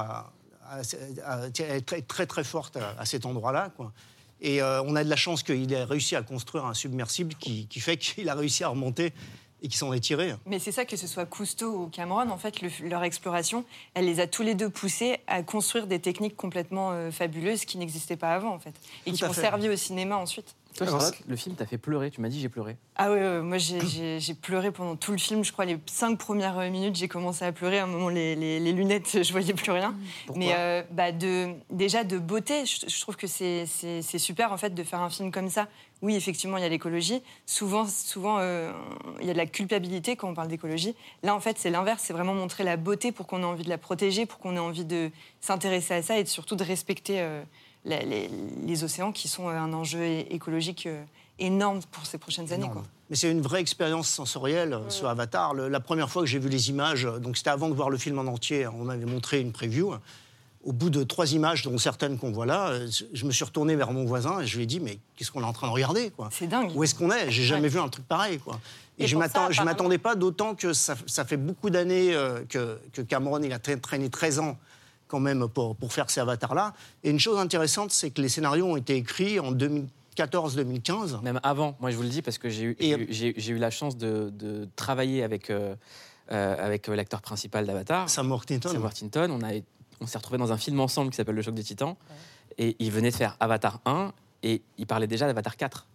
est 1.59 1.85
très, 1.85 2.01
très, 2.01 2.25
très 2.25 2.43
forte 2.43 2.77
à, 2.77 2.95
à 2.99 3.05
cet 3.05 3.25
endroit-là. 3.25 3.69
quoi. 3.77 3.91
Et 4.43 4.61
euh, 4.61 4.83
on 4.83 4.95
a 4.95 5.03
de 5.03 5.09
la 5.09 5.15
chance 5.15 5.41
qu'il 5.41 5.71
ait 5.73 5.83
réussi 5.85 6.15
à 6.15 6.21
construire 6.21 6.65
un 6.65 6.73
submersible 6.73 7.33
qui, 7.35 7.65
qui 7.67 7.79
fait 7.79 7.97
qu'il 7.97 8.27
a 8.29 8.35
réussi 8.35 8.63
à 8.63 8.67
remonter 8.67 9.13
et 9.61 9.69
qu'il 9.69 9.77
s'en 9.77 9.93
est 9.93 10.01
tiré. 10.01 10.33
Mais 10.45 10.59
c'est 10.59 10.73
ça, 10.73 10.83
que 10.83 10.97
ce 10.97 11.07
soit 11.07 11.25
Cousteau 11.25 11.71
ou 11.83 11.87
Cameron, 11.87 12.29
en 12.29 12.37
fait, 12.37 12.61
le- 12.61 12.69
leur 12.89 13.03
exploration, 13.05 13.63
elle 13.93 14.03
les 14.05 14.19
a 14.19 14.27
tous 14.27 14.43
les 14.43 14.55
deux 14.55 14.69
poussés 14.69 15.19
à 15.27 15.41
construire 15.41 15.87
des 15.87 15.99
techniques 15.99 16.35
complètement 16.35 16.91
euh, 16.91 17.11
fabuleuses 17.11 17.63
qui 17.63 17.77
n'existaient 17.77 18.17
pas 18.17 18.33
avant, 18.35 18.53
en 18.53 18.59
fait. 18.59 18.73
Et 19.05 19.11
Tout 19.11 19.17
qui 19.17 19.23
ont 19.23 19.31
fait. 19.31 19.39
servi 19.39 19.69
au 19.69 19.77
cinéma 19.77 20.17
ensuite. 20.17 20.53
Toi, 20.77 20.87
Charlotte, 20.87 21.15
le 21.27 21.35
film 21.35 21.55
t'a 21.55 21.65
fait 21.65 21.77
pleurer. 21.77 22.09
Tu 22.09 22.19
m'as 22.21 22.29
dit 22.29 22.39
j'ai 22.39 22.49
pleuré. 22.49 22.77
Ah 22.95 23.11
ouais, 23.11 23.19
ouais, 23.19 23.41
moi 23.41 23.57
j'ai- 23.57 23.79
j'ai 23.85 24.19
j'ai 24.19 24.33
pleuré 24.33 24.71
pendant 24.71 24.95
tout 24.95 25.11
le 25.11 25.17
film. 25.17 25.43
Je 25.43 25.51
crois 25.51 25.65
les 25.65 25.77
cinq 25.85 26.17
premières 26.17 26.57
minutes, 26.71 26.95
j'ai 26.95 27.07
commencé 27.07 27.45
à 27.45 27.51
pleurer. 27.51 27.79
À 27.79 27.83
un 27.83 27.87
moment, 27.87 28.09
les, 28.09 28.35
les- 28.35 28.59
les 28.59 28.71
lunettes, 28.73 29.19
je 29.23 29.31
voyais 29.31 29.53
plus 29.53 29.71
rien. 29.71 29.95
Pourquoi 30.25 30.39
Mais 30.43 30.53
euh, 30.55 30.81
bah, 30.91 31.11
de, 31.11 31.49
déjà 31.69 32.03
de 32.03 32.17
beauté, 32.17 32.65
je, 32.65 32.87
je 32.89 33.01
trouve 33.01 33.15
que 33.15 33.27
c'est 33.27 33.65
c'est- 33.67 34.01
c'est 34.01 34.17
super 34.19 34.51
en 34.51 34.57
fait 34.57 34.71
de 34.73 34.83
faire 34.83 35.01
un 35.01 35.09
film 35.09 35.31
comme 35.31 35.49
ça. 35.49 35.67
Oui, 36.01 36.15
effectivement, 36.15 36.57
il 36.57 36.63
y 36.63 36.65
a 36.65 36.69
l'écologie. 36.69 37.21
Souvent, 37.45 37.85
souvent, 37.87 38.37
euh, 38.39 38.73
il 39.21 39.27
y 39.27 39.29
a 39.29 39.33
de 39.33 39.37
la 39.37 39.45
culpabilité 39.45 40.17
quand 40.17 40.27
on 40.29 40.33
parle 40.33 40.49
d'écologie. 40.49 40.95
Là, 41.21 41.33
en 41.33 41.39
fait, 41.39 41.57
c'est 41.57 41.69
l'inverse. 41.69 42.03
C'est 42.05 42.11
vraiment 42.13 42.33
montrer 42.33 42.65
la 42.65 42.75
beauté 42.75 43.13
pour 43.13 43.25
qu'on 43.25 43.41
ait 43.41 43.45
envie 43.45 43.63
de 43.63 43.69
la 43.69 43.77
protéger, 43.77 44.25
pour 44.25 44.39
qu'on 44.39 44.55
ait 44.57 44.59
envie 44.59 44.83
de 44.83 45.11
s'intéresser 45.39 45.93
à 45.93 46.01
ça 46.01 46.19
et 46.19 46.25
surtout 46.25 46.57
de 46.57 46.63
respecter 46.65 47.21
euh, 47.21 47.41
les, 47.85 48.29
les 48.65 48.83
océans 48.83 49.11
qui 49.11 49.27
sont 49.27 49.47
euh, 49.49 49.53
un 49.53 49.73
enjeu 49.73 50.03
écologique 50.29 50.85
euh, 50.87 51.03
énorme 51.39 51.79
pour 51.91 52.05
ces 52.05 52.17
prochaines 52.17 52.51
années. 52.53 52.69
Quoi. 52.71 52.83
Mais 53.09 53.15
c'est 53.15 53.29
une 53.29 53.41
vraie 53.41 53.59
expérience 53.61 54.07
sensorielle 54.09 54.73
euh, 54.73 54.89
sur 54.89 55.07
Avatar. 55.09 55.53
Le- 55.53 55.67
la 55.67 55.79
première 55.79 56.09
fois 56.09 56.21
que 56.23 56.27
j'ai 56.27 56.39
vu 56.39 56.49
les 56.49 56.69
images, 56.69 57.05
euh, 57.05 57.19
donc 57.19 57.37
c'était 57.37 57.49
avant 57.49 57.69
de 57.69 57.73
voir 57.73 57.89
le 57.89 57.97
film 57.97 58.17
en 58.19 58.25
entier, 58.27 58.67
on 58.67 58.83
m'avait 58.85 59.05
montré 59.05 59.39
une 59.41 59.51
preview. 59.51 59.93
Au 60.63 60.71
bout 60.71 60.89
de 60.89 61.03
trois 61.03 61.33
images, 61.33 61.63
dont 61.63 61.77
certaines 61.77 62.17
qu'on 62.17 62.31
voit 62.31 62.45
là, 62.45 62.69
euh, 62.69 62.87
je 63.11 63.25
me 63.25 63.31
suis 63.31 63.43
retourné 63.43 63.75
vers 63.75 63.91
mon 63.91 64.05
voisin 64.05 64.39
et 64.39 64.47
je 64.47 64.55
lui 64.55 64.63
ai 64.63 64.65
dit 64.65 64.79
Mais 64.79 64.97
qu'est-ce 65.17 65.29
qu'on 65.29 65.41
est 65.41 65.45
en 65.45 65.51
train 65.51 65.67
de 65.67 65.73
regarder 65.73 66.09
quoi? 66.11 66.29
C'est 66.31 66.47
dingue. 66.47 66.71
Où 66.73 66.83
est-ce 66.85 66.95
qu'on 66.95 67.11
est? 67.11 67.29
J'ai 67.31 67.43
jamais 67.43 67.63
Ouais. 67.63 67.67
vu 67.67 67.79
un 67.79 67.89
truc 67.89 68.07
pareil. 68.07 68.39
Quoi. 68.39 68.59
Et, 68.97 69.03
Et 69.03 69.07
je 69.07 69.17
par- 69.17 69.49
m'attendais 69.65 69.97
pas 69.97 70.15
d'autant 70.15 70.55
que 70.55 70.71
ça, 70.71 70.95
ça 71.07 71.25
fait 71.25 71.35
beaucoup 71.35 71.69
d'années 71.69 72.13
euh, 72.15 72.45
que, 72.47 72.79
que 72.93 73.01
Cameron 73.01 73.41
il 73.43 73.51
a 73.51 73.57
tra- 73.57 73.77
traîné 73.79 74.09
13 74.09 74.39
ans 74.39 74.57
quand 75.13 75.19
même 75.19 75.47
pour, 75.47 75.75
pour 75.75 75.93
faire 75.93 76.09
ces 76.09 76.19
avatars-là. 76.21 76.73
Et 77.03 77.11
une 77.11 77.19
chose 77.19 77.37
intéressante, 77.37 77.91
c'est 77.91 78.09
que 78.09 78.19
les 78.19 78.29
scénarios 78.29 78.65
ont 78.65 78.75
été 78.77 78.95
écrits 78.95 79.39
en 79.39 79.51
2014-2015. 80.17 81.21
Même 81.21 81.39
avant, 81.43 81.75
moi 81.79 81.91
je 81.91 81.95
vous 81.97 82.01
le 82.03 82.09
dis 82.09 82.23
parce 82.23 82.39
que 82.39 82.49
j'ai 82.49 82.63
eu, 82.63 83.07
j'ai 83.37 83.53
la 83.59 83.69
chance 83.69 83.95
de, 83.95 84.31
de 84.33 84.67
travailler 84.75 85.21
avec, 85.23 85.49
euh, 85.51 85.75
euh, 86.31 86.65
avec 86.65 86.89
euh, 86.89 86.95
l'acteur 86.95 87.21
principal 87.21 87.65
d'Avatar. 87.67 88.09
Sam 88.09 88.31
Worthington. 88.31 88.69
Sam 88.71 88.81
Worthington. 88.81 89.29
On, 89.29 89.43
a- 89.45 89.61
on 90.01 90.07
s'est 90.07 90.17
retrouvés 90.17 90.39
dans 90.39 90.51
un 90.51 90.57
film 90.57 90.79
ensemble 90.79 91.11
qui 91.11 91.17
s'appelle 91.17 91.35
Le 91.35 91.41
Choc 91.43 91.53
des 91.53 91.63
Titans. 91.63 91.95
Et 92.57 92.75
il 92.79 92.91
venait 92.91 93.11
de 93.11 93.15
faire 93.15 93.35
Avatar 93.39 93.79
1 93.85 94.11
et 94.41 94.61
il 94.79 94.87
parlait 94.87 95.07
déjà 95.07 95.27
d'Avatar 95.27 95.57
4. 95.57 95.87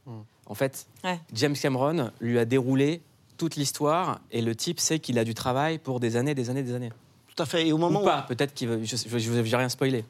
En 0.46 0.54
fait, 0.54 0.86
Ouais. 1.04 1.18
James 1.34 1.54
Cameron 1.60 2.10
lui 2.20 2.38
a 2.38 2.44
déroulé 2.44 3.02
toute 3.36 3.56
l'histoire 3.56 4.20
et 4.30 4.42
le 4.42 4.54
type 4.56 4.80
sait 4.80 4.98
qu'il 5.00 5.18
a 5.18 5.24
du 5.24 5.34
travail 5.34 5.78
pour 5.78 6.00
des 6.00 6.16
années, 6.16 6.34
des 6.34 6.50
années, 6.50 6.62
des 6.62 6.74
années. 6.74 6.90
Tout 7.38 7.42
à 7.44 7.46
fait. 7.46 7.68
Et 7.68 7.72
au 7.72 7.78
moment 7.78 8.02
Ou 8.02 8.04
pas, 8.04 8.22
peut-être 8.22 8.52
qu'il 8.52 8.66
veut. 8.68 8.80
Je 8.84 9.30
n'ai 9.30 9.56
rien 9.56 9.68
spoilé. 9.68 10.04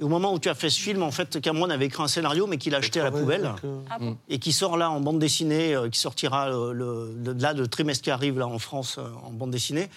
Et 0.00 0.04
au 0.04 0.08
moment 0.08 0.32
où 0.34 0.38
tu 0.40 0.48
as 0.48 0.54
fait 0.56 0.70
ce 0.70 0.80
film, 0.80 1.02
en 1.04 1.10
fait, 1.12 1.40
Cameron 1.40 1.70
avait 1.70 1.86
écrit 1.86 2.02
un 2.02 2.08
scénario, 2.08 2.46
mais 2.48 2.56
qu'il 2.58 2.74
a 2.74 2.78
acheté 2.78 2.98
à 3.00 3.04
la 3.04 3.10
poubelle. 3.12 3.52
Ah 3.90 3.98
Et 4.28 4.38
qui 4.40 4.50
sort 4.52 4.76
là 4.76 4.90
en 4.90 5.00
bande 5.00 5.18
dessinée, 5.20 5.74
euh, 5.74 5.88
qui 5.88 5.98
sortira 6.00 6.48
euh, 6.52 6.72
le, 6.72 7.12
le- 7.24 7.32
là, 7.40 7.52
le 7.52 7.66
trimestre 7.68 8.02
qui 8.04 8.10
arrive 8.10 8.38
là 8.38 8.46
en 8.48 8.58
France 8.58 8.96
euh, 8.98 9.06
en 9.24 9.30
bande 9.30 9.50
dessinée, 9.52 9.88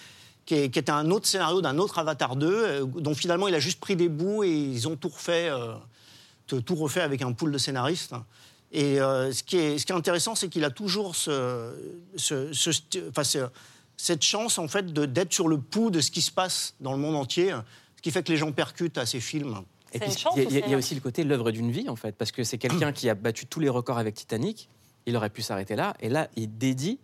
qui, 0.46 0.54
est- 0.54 0.70
qui 0.70 0.78
était 0.78 0.90
un 0.92 1.10
autre 1.10 1.26
scénario 1.26 1.60
d'un 1.62 1.78
autre 1.78 1.98
Avatar 2.00 2.34
2, 2.36 2.46
euh, 2.48 2.84
dont 2.84 3.14
finalement 3.14 3.46
il 3.48 3.54
a 3.54 3.60
juste 3.60 3.78
pris 3.80 3.94
des 3.96 4.08
bouts 4.08 4.42
et 4.44 4.50
ils 4.50 4.86
ont 4.88 4.96
tout 4.96 5.08
refait, 5.08 5.48
euh, 5.50 5.74
tout 6.46 6.74
refait 6.76 7.00
avec 7.02 7.22
un 7.22 7.32
pool 7.32 7.50
de 7.52 7.58
scénaristes. 7.58 8.14
Et 8.72 9.00
euh, 9.00 9.30
ce, 9.32 9.42
qui 9.44 9.56
est, 9.56 9.78
ce 9.78 9.86
qui 9.86 9.92
est 9.92 9.96
intéressant, 9.96 10.34
c'est 10.34 10.48
qu'il 10.48 10.64
a 10.64 10.70
toujours 10.70 11.14
ce, 11.14 11.72
ce- 12.16 12.52
ce 12.52 12.70
sti- 12.70 13.02
enfin, 13.10 13.22
ce- 13.24 13.38
cette 14.02 14.22
chance 14.24 14.58
en 14.58 14.66
fait 14.66 14.92
de- 14.92 15.06
d'être 15.06 15.32
sur 15.32 15.46
le 15.46 15.58
pouls 15.58 15.90
de 15.90 16.00
ce 16.00 16.10
qui 16.10 16.22
se 16.22 16.32
passe 16.32 16.74
dans 16.80 16.92
le 16.92 16.98
monde 16.98 17.14
entier, 17.14 17.54
ce 17.96 18.02
qui 18.02 18.10
fait 18.10 18.22
que 18.24 18.32
les 18.32 18.36
gens 18.36 18.50
percutent 18.50 18.98
à 18.98 19.06
ces 19.06 19.20
films. 19.20 19.58
Et 19.94 19.98
puis, 20.00 20.08
il 20.36 20.42
y 20.58 20.62
a- 20.62 20.68
y, 20.68 20.74
aussi 20.74 20.94
le 20.94 21.00
côté 21.00 21.22
l'œuvre 21.22 21.50
d'une 21.52 21.70
vie, 21.70 21.88
en 21.88 21.94
fait, 21.96 22.16
parce 22.16 22.32
que 22.32 22.42
c'est 22.42 22.58
quelqu'un 22.58 22.92
qui 22.92 23.08
a 23.08 23.14
battu 23.14 23.46
tous 23.46 23.60
les 23.60 23.68
records 23.68 23.98
avec 23.98 24.14
Titanic. 24.16 24.68
Il 25.06 25.16
aurait 25.16 25.30
pu 25.30 25.42
s'arrêter 25.42 25.76
là, 25.76 25.94
et 26.00 26.08
là, 26.08 26.28
il 26.36 26.56
dédie 26.58 26.98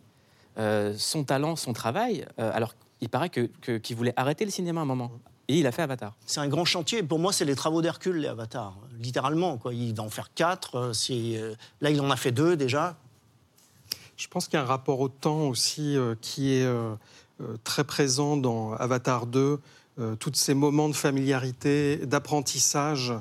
euh, 0.58 0.94
son 0.98 1.22
talent, 1.22 1.54
son 1.54 1.72
travail. 1.72 2.26
euh, 2.40 2.50
alors, 2.52 2.74
il 3.00 3.08
paraît 3.08 3.28
que- 3.28 3.48
que- 3.60 3.78
qu'il 3.78 3.94
voulait 3.94 4.14
arrêter 4.16 4.44
le 4.44 4.50
cinéma 4.50 4.80
à 4.80 4.82
un 4.82 4.86
moment, 4.86 5.12
et 5.46 5.56
il 5.58 5.66
a 5.68 5.72
fait 5.72 5.82
Avatar. 5.82 6.16
C'est 6.26 6.40
un 6.40 6.48
grand 6.48 6.64
chantier. 6.64 7.02
Pour 7.04 7.20
moi, 7.20 7.32
c'est 7.32 7.44
les 7.44 7.54
travaux 7.54 7.80
d'Hercule, 7.80 8.16
les 8.16 8.26
avatars. 8.28 8.76
Littéralement, 8.98 9.56
quoi. 9.58 9.72
Il 9.72 9.94
va 9.94 10.02
en 10.02 10.10
faire 10.10 10.34
quatre. 10.34 10.92
euh, 11.10 11.54
Là, 11.80 11.90
il 11.90 12.00
en 12.00 12.10
a 12.10 12.16
fait 12.16 12.32
deux 12.32 12.56
déjà. 12.56 12.96
Je 14.18 14.26
pense 14.26 14.46
qu'il 14.48 14.54
y 14.54 14.60
a 14.60 14.62
un 14.64 14.66
rapport 14.66 14.98
au 15.00 15.08
temps 15.08 15.42
aussi 15.48 15.96
euh, 15.96 16.14
qui 16.20 16.52
est 16.54 16.64
euh, 16.64 16.92
euh, 17.40 17.56
très 17.62 17.84
présent 17.84 18.36
dans 18.36 18.72
Avatar 18.72 19.26
2, 19.26 19.60
euh, 20.00 20.16
tous 20.16 20.32
ces 20.34 20.54
moments 20.54 20.88
de 20.88 20.94
familiarité, 20.96 21.98
d'apprentissage 21.98 23.12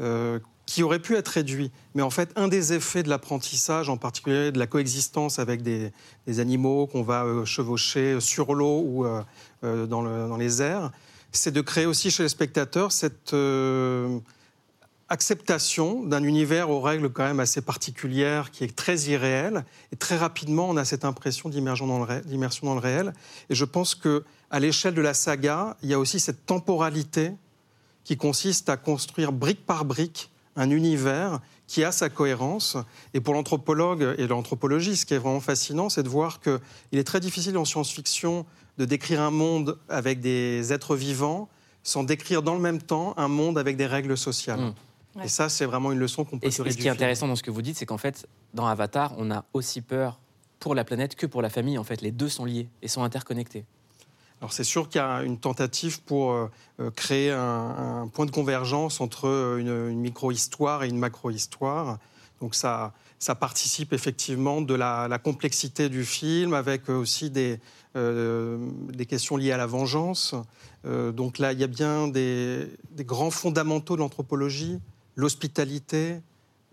euh, 0.00 0.38
qui 0.64 0.82
auraient 0.82 0.98
pu 0.98 1.14
être 1.14 1.28
réduits. 1.28 1.70
Mais 1.94 2.00
en 2.00 2.08
fait, 2.08 2.30
un 2.36 2.48
des 2.48 2.72
effets 2.72 3.02
de 3.02 3.10
l'apprentissage, 3.10 3.90
en 3.90 3.98
particulier 3.98 4.50
de 4.50 4.58
la 4.58 4.66
coexistence 4.66 5.38
avec 5.38 5.60
des, 5.62 5.92
des 6.26 6.40
animaux 6.40 6.86
qu'on 6.86 7.02
va 7.02 7.24
chevaucher 7.44 8.18
sur 8.20 8.54
l'eau 8.54 8.80
ou 8.80 9.04
dans, 9.62 10.02
le- 10.02 10.26
dans 10.28 10.36
les 10.36 10.62
airs, 10.62 10.90
c'est 11.32 11.52
de 11.52 11.60
créer 11.60 11.86
aussi 11.86 12.10
chez 12.10 12.22
les 12.24 12.28
spectateurs 12.28 12.90
cette 12.92 13.32
acceptation 15.08 16.02
d'un 16.02 16.24
univers 16.24 16.70
aux 16.70 16.80
règles 16.80 17.10
quand 17.10 17.24
même 17.24 17.40
assez 17.40 17.60
particulières, 17.60 18.50
qui 18.50 18.64
est 18.64 18.74
très 18.74 18.96
irréel. 19.02 19.64
Et 19.92 19.96
très 19.96 20.16
rapidement, 20.16 20.68
on 20.68 20.76
a 20.76 20.84
cette 20.84 21.04
impression 21.04 21.48
d'immersion 21.48 21.86
dans 21.86 21.98
le, 21.98 22.80
réel. 22.80 23.12
Et 23.48 23.54
je 23.54 23.64
pense 23.64 23.94
que 23.94 24.24
à 24.50 24.60
l'échelle 24.60 24.94
de 24.94 25.00
la 25.02 25.14
saga, 25.14 25.76
il 25.82 25.90
y 25.90 25.94
a 25.94 25.98
aussi 25.98 26.18
cette 26.18 26.46
temporalité 26.46 27.32
qui 28.04 28.16
consiste 28.16 28.68
à 28.68 28.76
construire 28.76 29.32
brique 29.32 29.64
par 29.64 29.84
brique 29.84 30.30
un 30.56 30.70
univers 30.70 31.40
qui 31.66 31.84
a 31.84 31.92
sa 31.92 32.08
cohérence. 32.08 32.76
Et 33.14 33.20
pour 33.20 33.34
l'anthropologue 33.34 34.14
et 34.18 34.26
l'anthropologie, 34.26 34.96
ce 34.96 35.06
qui 35.06 35.14
est 35.14 35.18
vraiment 35.18 35.40
fascinant, 35.40 35.88
c'est 35.88 36.02
de 36.02 36.08
voir 36.08 36.40
qu'il 36.40 36.60
est 36.92 37.04
très 37.04 37.20
difficile 37.20 37.58
en 37.58 37.64
science-fiction 37.64 38.46
de 38.78 38.84
décrire 38.84 39.20
un 39.20 39.30
monde 39.30 39.78
avec 39.88 40.20
des 40.20 40.72
êtres 40.72 40.96
vivants 40.96 41.48
sans 41.82 42.02
décrire 42.02 42.42
dans 42.42 42.54
le 42.54 42.60
même 42.60 42.82
temps 42.82 43.14
un 43.16 43.28
monde 43.28 43.58
avec 43.58 43.76
des 43.76 43.86
règles 43.86 44.16
sociales. 44.16 44.72
Et 45.22 45.28
ça, 45.28 45.48
c'est 45.48 45.64
vraiment 45.64 45.92
une 45.92 45.98
leçon 45.98 46.24
qu'on 46.24 46.38
peut 46.38 46.46
Et, 46.46 46.50
tirer 46.50 46.68
et 46.68 46.72
ce 46.72 46.76
qui 46.76 46.86
est 46.86 46.90
intéressant 46.90 47.28
dans 47.28 47.36
ce 47.36 47.42
que 47.42 47.50
vous 47.50 47.62
dites, 47.62 47.76
c'est 47.76 47.86
qu'en 47.86 47.98
fait, 47.98 48.28
dans 48.54 48.66
Avatar, 48.66 49.14
on 49.18 49.30
a 49.30 49.44
aussi 49.52 49.80
peur 49.80 50.20
pour 50.60 50.74
la 50.74 50.84
planète 50.84 51.16
que 51.16 51.26
pour 51.26 51.42
la 51.42 51.50
famille. 51.50 51.78
En 51.78 51.84
fait, 51.84 52.00
les 52.02 52.10
deux 52.10 52.28
sont 52.28 52.44
liés 52.44 52.68
et 52.82 52.88
sont 52.88 53.02
interconnectés. 53.02 53.64
Alors 54.40 54.52
c'est 54.52 54.64
sûr 54.64 54.88
qu'il 54.90 55.00
y 55.00 55.04
a 55.04 55.22
une 55.22 55.38
tentative 55.38 56.02
pour 56.02 56.32
euh, 56.32 56.50
euh, 56.78 56.90
créer 56.90 57.30
un, 57.30 58.02
un 58.02 58.08
point 58.08 58.26
de 58.26 58.30
convergence 58.30 59.00
entre 59.00 59.28
euh, 59.28 59.56
une, 59.58 59.92
une 59.92 60.00
micro-histoire 60.00 60.84
et 60.84 60.88
une 60.88 60.98
macro-histoire. 60.98 61.98
Donc 62.42 62.54
ça, 62.54 62.92
ça 63.18 63.34
participe 63.34 63.94
effectivement 63.94 64.60
de 64.60 64.74
la, 64.74 65.08
la 65.08 65.18
complexité 65.18 65.88
du 65.88 66.04
film, 66.04 66.52
avec 66.52 66.90
aussi 66.90 67.30
des, 67.30 67.58
euh, 67.96 68.58
des 68.92 69.06
questions 69.06 69.38
liées 69.38 69.52
à 69.52 69.56
la 69.56 69.66
vengeance. 69.66 70.34
Euh, 70.84 71.12
donc 71.12 71.38
là, 71.38 71.52
il 71.54 71.58
y 71.58 71.64
a 71.64 71.68
bien 71.68 72.08
des, 72.08 72.68
des 72.90 73.04
grands 73.04 73.30
fondamentaux 73.30 73.96
de 73.96 74.00
l'anthropologie, 74.00 74.80
l'hospitalité, 75.16 76.20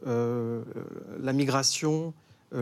euh, 0.08 0.62
la 1.22 1.34
migration, 1.34 2.14
euh, 2.54 2.62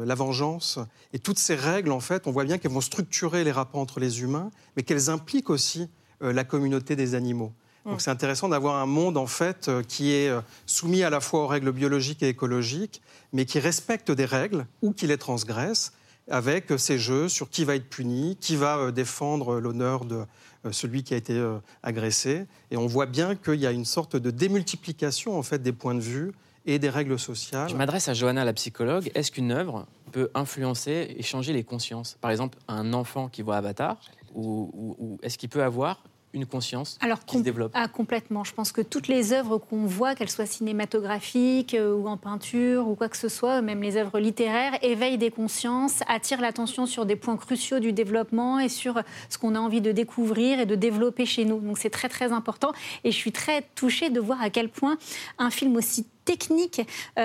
le- 0.00 0.04
la 0.04 0.14
vengeance. 0.14 0.78
Et 1.12 1.18
toutes 1.18 1.38
ces 1.38 1.54
règles, 1.54 1.92
en 1.92 2.00
fait, 2.00 2.26
on 2.26 2.32
voit 2.32 2.44
bien 2.44 2.58
qu'elles 2.58 2.72
vont 2.72 2.80
structurer 2.80 3.44
les 3.44 3.52
rapports 3.52 3.80
entre 3.80 4.00
les 4.00 4.22
humains, 4.22 4.50
mais 4.76 4.82
qu'elles 4.82 5.08
impliquent 5.10 5.50
aussi 5.50 5.88
euh, 6.22 6.32
la 6.34 6.44
communauté 6.44 6.96
des 6.96 7.14
animaux. 7.14 7.52
Donc 7.86 7.94
Mm. 7.96 8.00
c'est 8.00 8.10
intéressant 8.10 8.48
d'avoir 8.50 8.76
un 8.76 8.84
monde, 8.86 9.16
en 9.16 9.26
fait, 9.26 9.68
euh, 9.68 9.82
qui 9.82 10.12
est 10.12 10.30
soumis 10.66 11.02
à 11.02 11.08
la 11.08 11.20
fois 11.20 11.44
aux 11.44 11.46
règles 11.46 11.72
biologiques 11.72 12.22
et 12.22 12.28
écologiques, 12.28 13.00
mais 13.32 13.46
qui 13.46 13.58
respecte 13.58 14.10
des 14.10 14.26
règles 14.26 14.66
ou 14.82 14.92
qui 14.92 15.06
les 15.06 15.16
transgresse, 15.16 15.92
avec 16.30 16.72
ces 16.76 16.98
jeux 16.98 17.28
sur 17.30 17.48
qui 17.48 17.64
va 17.64 17.74
être 17.74 17.88
puni, 17.88 18.36
qui 18.38 18.54
va 18.56 18.92
défendre 18.92 19.58
l'honneur 19.60 20.04
de 20.04 20.24
celui 20.72 21.02
qui 21.02 21.14
a 21.14 21.16
été 21.16 21.34
euh, 21.34 21.58
agressé. 21.82 22.46
Et 22.70 22.76
on 22.76 22.86
voit 22.86 23.06
bien 23.06 23.34
qu'il 23.34 23.54
y 23.60 23.66
a 23.66 23.70
une 23.72 23.84
sorte 23.84 24.16
de 24.16 24.30
démultiplication, 24.30 25.36
en 25.38 25.42
fait, 25.42 25.60
des 25.62 25.72
points 25.72 25.94
de 25.94 26.00
vue 26.00 26.32
et 26.66 26.78
des 26.78 26.90
règles 26.90 27.18
sociales. 27.18 27.68
Je 27.70 27.76
m'adresse 27.76 28.08
à 28.08 28.14
Johanna, 28.14 28.44
la 28.44 28.52
psychologue. 28.52 29.10
Est-ce 29.14 29.30
qu'une 29.32 29.50
œuvre 29.52 29.86
peut 30.12 30.30
influencer 30.34 31.14
et 31.16 31.22
changer 31.22 31.52
les 31.52 31.64
consciences? 31.64 32.18
Par 32.20 32.30
exemple, 32.30 32.58
un 32.68 32.92
enfant 32.92 33.28
qui 33.28 33.42
voit 33.42 33.56
Avatar, 33.56 33.98
ou- 34.34 34.94
ou 34.98 35.18
est-ce 35.22 35.38
qu'il 35.38 35.48
peut 35.48 35.62
avoir 35.62 36.04
une 36.32 36.46
conscience 36.46 36.98
Alors, 37.00 37.24
qui 37.24 37.38
se 37.38 37.42
développe 37.42 37.72
ah, 37.74 37.88
complètement. 37.88 38.44
Je 38.44 38.54
pense 38.54 38.72
que 38.72 38.80
toutes 38.80 39.08
les 39.08 39.32
œuvres 39.32 39.58
qu'on 39.58 39.86
voit, 39.86 40.14
qu'elles 40.14 40.30
soient 40.30 40.46
cinématographiques 40.46 41.74
euh, 41.74 41.94
ou 41.94 42.06
en 42.08 42.16
peinture 42.16 42.88
ou 42.88 42.94
quoi 42.94 43.08
que 43.08 43.16
ce 43.16 43.28
soit, 43.28 43.62
même 43.62 43.82
les 43.82 43.96
œuvres 43.96 44.18
littéraires, 44.20 44.72
éveillent 44.82 45.18
des 45.18 45.30
consciences, 45.30 46.02
attirent 46.08 46.40
l'attention 46.40 46.86
sur 46.86 47.06
des 47.06 47.16
points 47.16 47.36
cruciaux 47.36 47.80
du 47.80 47.92
développement 47.92 48.58
et 48.58 48.68
sur 48.68 49.02
ce 49.28 49.38
qu'on 49.38 49.54
a 49.54 49.58
envie 49.58 49.80
de 49.80 49.92
découvrir 49.92 50.60
et 50.60 50.66
de 50.66 50.74
développer 50.74 51.26
chez 51.26 51.44
nous. 51.44 51.58
Donc 51.60 51.78
c'est 51.78 51.90
très 51.90 52.08
très 52.08 52.32
important. 52.32 52.72
Et 53.04 53.10
je 53.10 53.16
suis 53.16 53.32
très 53.32 53.62
touchée 53.74 54.10
de 54.10 54.20
voir 54.20 54.40
à 54.40 54.50
quel 54.50 54.68
point 54.68 54.98
un 55.38 55.50
film 55.50 55.76
aussi 55.76 56.06
technique 56.30 56.80
euh, 57.18 57.22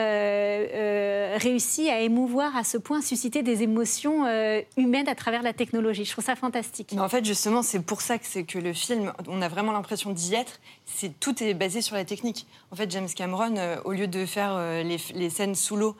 euh, 0.73 1.37
réussit 1.39 1.89
à 1.89 1.99
émouvoir 1.99 2.55
à 2.55 2.63
ce 2.63 2.77
point, 2.77 3.01
susciter 3.01 3.43
des 3.43 3.61
émotions 3.61 4.25
euh, 4.25 4.61
humaines 4.77 5.07
à 5.07 5.13
travers 5.13 5.43
la 5.43 5.53
technologie. 5.53 6.05
Je 6.05 6.11
trouve 6.11 6.23
ça 6.23 6.35
fantastique. 6.35 6.95
En 6.97 7.07
fait, 7.07 7.23
justement, 7.23 7.61
c'est 7.61 7.81
pour 7.81 8.01
ça 8.01 8.17
que 8.17 8.25
c'est 8.25 8.45
que 8.45 8.57
le 8.57 8.73
film, 8.73 9.13
on 9.27 9.43
a 9.43 9.47
vraiment 9.47 9.73
l'impression 9.73 10.11
d'y 10.11 10.33
être. 10.33 10.59
C'est 10.85 11.19
tout 11.19 11.43
est 11.43 11.53
basé 11.53 11.81
sur 11.81 11.95
la 11.95 12.03
technique. 12.03 12.47
En 12.71 12.75
fait, 12.75 12.89
James 12.89 13.07
Cameron, 13.15 13.55
au 13.85 13.91
lieu 13.91 14.07
de 14.07 14.25
faire 14.25 14.59
les, 14.83 15.29
scènes 15.29 15.55
sous 15.55 15.75
l'eau 15.75 15.95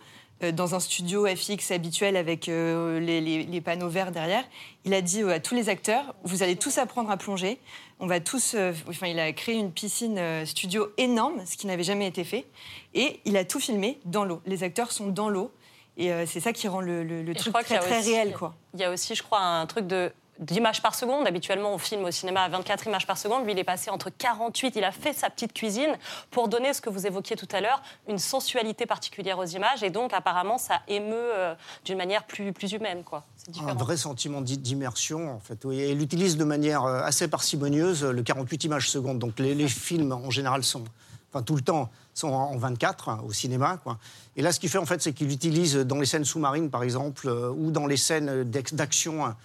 dans 0.52 0.76
un 0.76 0.80
studio 0.80 1.26
FX 1.28 1.71
habituel 1.71 2.17
avec 2.17 2.50
euh, 2.50 3.00
les, 3.00 3.21
les- 3.21 3.43
les 3.43 3.62
panneaux 3.62 3.88
verts 3.89 4.12
derrière, 4.12 4.43
il 4.84 4.93
a 4.93 5.02
dit 5.02 5.21
euh, 5.24 5.30
à 5.36 5.39
tous 5.39 5.56
les 5.56 5.69
acteurs 5.69 6.13
vous 6.24 6.43
allez 6.43 6.56
tous 6.56 6.78
apprendre 6.78 7.10
à 7.10 7.17
plonger. 7.17 7.58
On 8.00 8.08
va 8.08 8.19
tous. 8.19 8.54
euh, 8.56 8.74
enfin, 8.89 9.08
il 9.08 9.19
a 9.19 9.32
créé 9.32 9.56
une 9.56 9.71
piscine 9.71 10.17
euh, 10.17 10.45
studio 10.45 10.88
énorme, 10.98 11.41
ce 11.45 11.56
qui 11.56 11.65
n'avait 11.67 11.84
jamais 11.84 12.08
été 12.08 12.24
fait, 12.26 12.45
et 12.93 13.21
il 13.24 13.38
a 13.38 13.45
tout 13.45 13.60
filmé 13.62 14.00
dans 14.04 14.26
l'eau. 14.26 14.41
Les 14.45 14.63
acteurs 14.63 14.91
sont 14.91 15.08
dans 15.08 15.29
l'eau. 15.29 15.52
Et 15.98 16.12
euh, 16.12 16.25
c'est 16.25 16.42
ça 16.42 16.52
qui 16.52 16.67
rend 16.67 16.81
le, 16.81 17.23
truc 17.36 17.54
très, 17.54 17.79
très 17.79 18.00
aussi- 18.00 18.12
réel, 18.12 18.33
quoi. 18.33 18.54
Il 18.73 18.81
y 18.81 18.83
a 18.83 18.92
aussi, 18.92 19.15
je 19.15 19.23
crois, 19.23 19.40
un 19.40 19.65
truc 19.65 19.88
de 19.88 20.12
d'images 20.40 20.81
par 20.81 20.96
seconde. 20.96 21.27
Habituellement, 21.27 21.73
on 21.73 21.77
filme 21.77 22.04
au 22.06 22.12
cinéma 22.12 22.42
à 22.42 22.50
24 22.50 22.88
images 22.88 23.08
par 23.08 23.17
seconde. 23.17 23.46
Lui, 23.46 23.54
il 23.54 23.60
est 23.60 23.63
passé 23.63 23.90
entre 23.90 24.10
48. 24.10 24.75
Il 24.75 24.83
a 24.83 24.92
fait 24.92 25.13
sa 25.13 25.29
petite 25.29 25.54
cuisine 25.54 25.96
pour 26.31 26.48
donner 26.48 26.73
ce 26.73 26.81
que 26.81 26.90
vous 26.90 27.08
évoquiez 27.08 27.36
tout 27.36 27.48
à 27.52 27.62
l'heure, 27.62 27.81
une 28.08 28.19
sensualité 28.19 28.86
particulière 28.86 29.40
aux 29.40 29.46
images. 29.46 29.83
Et 29.83 29.90
donc, 29.90 30.13
apparemment, 30.13 30.58
ça 30.58 30.81
émeut 30.88 31.13
euh, 31.15 31.56
d'une 31.86 31.98
manière 31.98 32.23
plus, 32.25 32.52
plus 32.54 32.71
humaine. 32.73 33.04
Quoi. 33.04 33.23
Un 33.67 33.73
vrai 33.73 33.98
sentiment 33.98 34.42
d'i- 34.42 34.58
d'immersion, 34.58 35.31
en 35.36 35.40
fait. 35.40 35.63
Oui. 35.65 35.79
Et 35.79 35.92
il 35.92 36.02
utilise 36.02 36.38
de 36.38 36.44
manière 36.44 36.83
euh, 36.83 37.02
assez 37.04 37.27
parcimonieuse 37.27 38.04
euh, 38.04 38.12
le 38.12 38.23
48 38.23 38.63
images 38.65 38.90
secondes. 38.90 39.19
Donc 39.19 39.40
les, 39.40 39.56
les 39.56 39.67
films, 39.67 40.12
en 40.12 40.29
général, 40.31 40.63
sont, 40.63 40.83
enfin 41.31 41.44
tout 41.44 41.56
le 41.56 41.62
temps, 41.62 41.90
sont 42.13 42.29
en 42.29 42.52
en 42.52 42.58
24 42.58 43.10
hein, 43.10 43.21
au 43.27 43.31
cinéma. 43.33 43.77
Quoi. 43.83 43.98
Et 44.36 44.42
là, 44.42 44.52
ce 44.52 44.60
qu'il 44.60 44.69
fait, 44.69 44.77
en 44.77 44.86
fait, 44.86 45.02
c'est 45.02 45.13
qu'il 45.13 45.31
utilise 45.31 45.75
dans 45.75 45.98
les 46.00 46.06
scènes 46.06 46.25
sous-marines, 46.25 46.69
par 46.69 46.83
exemple, 46.83 47.27
euh, 47.27 47.50
ou 47.50 47.71
dans 47.71 47.88
les 47.88 47.98
scènes 47.98 48.44
d'action, 48.44 49.25
hein, 49.25 49.36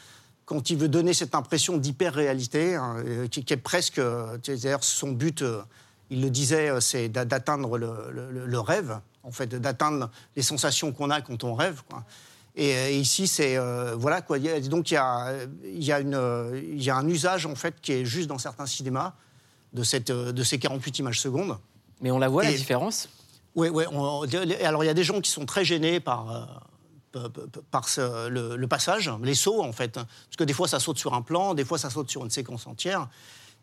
quand 0.50 0.68
il 0.68 0.76
veut 0.78 0.88
donner 0.88 1.14
cette 1.14 1.36
impression 1.36 1.76
d'hyper-réalité, 1.76 2.74
hein, 2.74 2.96
euh, 3.06 3.28
qui, 3.28 3.44
qui 3.44 3.52
est 3.52 3.56
presque. 3.56 4.00
euh, 4.00 4.36
C'est-à-dire, 4.42 4.82
son 4.82 5.12
but, 5.12 5.42
euh, 5.42 5.62
il 6.10 6.20
le 6.22 6.28
disait, 6.28 6.70
euh, 6.70 6.80
c'est 6.80 7.08
d'a- 7.08 7.24
d'atteindre 7.24 7.78
le, 7.78 7.92
le- 8.10 8.46
le 8.46 8.60
rêve, 8.60 8.98
en 9.22 9.30
fait, 9.30 9.46
d'atteindre 9.54 10.10
les 10.34 10.42
sensations 10.42 10.90
qu'on 10.90 11.08
a 11.10 11.20
quand 11.20 11.44
on 11.44 11.54
rêve. 11.54 11.82
Quoi. 11.88 12.02
Et, 12.56 12.74
euh, 12.74 12.90
ici, 12.90 13.28
c'est. 13.28 13.56
euh, 13.56 13.94
voilà, 13.96 14.22
quoi. 14.22 14.40
Donc, 14.40 14.90
il 14.90 14.94
y 14.94 14.96
a, 14.96 15.34
il 15.64 15.84
y, 15.84 15.92
a 15.92 16.00
une, 16.00 16.16
euh, 16.16 16.60
il 16.60 16.82
y 16.82 16.90
a 16.90 16.96
un 16.96 17.06
usage, 17.06 17.46
en 17.46 17.54
fait, 17.54 17.76
qui 17.80 17.92
est 17.92 18.04
juste 18.04 18.26
dans 18.26 18.38
certains 18.38 18.66
cinémas 18.66 19.12
de, 19.72 19.84
cette, 19.84 20.10
euh, 20.10 20.32
de 20.32 20.42
ces 20.42 20.58
48 20.58 20.98
images 20.98 21.20
secondes. 21.20 21.58
Mais 22.00 22.10
on 22.10 22.18
la 22.18 22.28
voit, 22.28 22.42
la 22.42 22.50
différence? 22.52 23.08
Oui, 23.54 23.68
oui. 23.68 23.84
alors, 24.64 24.82
il 24.82 24.86
y 24.88 24.90
a 24.90 24.94
des 24.94 25.04
gens 25.04 25.20
qui 25.20 25.30
sont 25.30 25.46
très 25.46 25.64
gênés 25.64 26.00
par, 26.00 26.28
euh, 26.34 26.44
par 27.70 27.88
ce- 27.88 28.28
le, 28.28 28.56
le 28.56 28.66
passage, 28.68 29.10
les 29.22 29.34
sauts, 29.34 29.62
en 29.62 29.72
fait. 29.72 29.92
Parce 29.94 30.36
que 30.38 30.44
des 30.44 30.52
fois, 30.52 30.68
ça 30.68 30.80
saute 30.80 30.98
sur 30.98 31.14
un 31.14 31.22
plan, 31.22 31.54
des 31.54 31.64
fois, 31.64 31.78
ça 31.78 31.90
saute 31.90 32.10
sur 32.10 32.24
une 32.24 32.30
séquence 32.30 32.66
entière. 32.66 33.08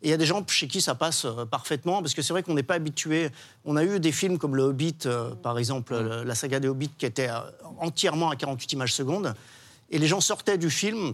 Et 0.03 0.09
il 0.09 0.11
y 0.11 0.13
a 0.13 0.17
des 0.17 0.25
gens 0.27 0.45
chez 0.47 0.67
qui 0.67 0.79
ça 0.79 0.93
passe 0.93 1.25
euh, 1.25 1.45
parfaitement, 1.45 2.01
parce 2.01 2.13
que 2.13 2.21
c'est 2.21 2.31
vrai 2.33 2.43
qu'on 2.43 2.53
n'est 2.53 2.61
pas 2.63 2.75
habitué. 2.75 3.29
On 3.65 3.75
a 3.77 3.83
eu 3.83 3.99
des 3.99 4.11
films 4.11 4.37
comme 4.37 4.55
Le 4.55 4.63
Hobbit, 4.63 4.97
euh, 5.07 5.33
par 5.35 5.57
exemple, 5.57 5.95
le- 5.97 6.23
la 6.23 6.35
saga 6.35 6.59
des 6.59 6.67
Hobbits, 6.67 6.91
qui 6.97 7.05
était 7.07 7.29
euh, 7.29 7.39
entièrement 7.79 8.29
à 8.29 8.35
48 8.35 8.73
images 8.73 8.93
secondes. 8.93 9.33
Et 9.89 9.97
les 9.97 10.07
gens 10.07 10.21
sortaient 10.21 10.57
du 10.59 10.69
film, 10.69 11.13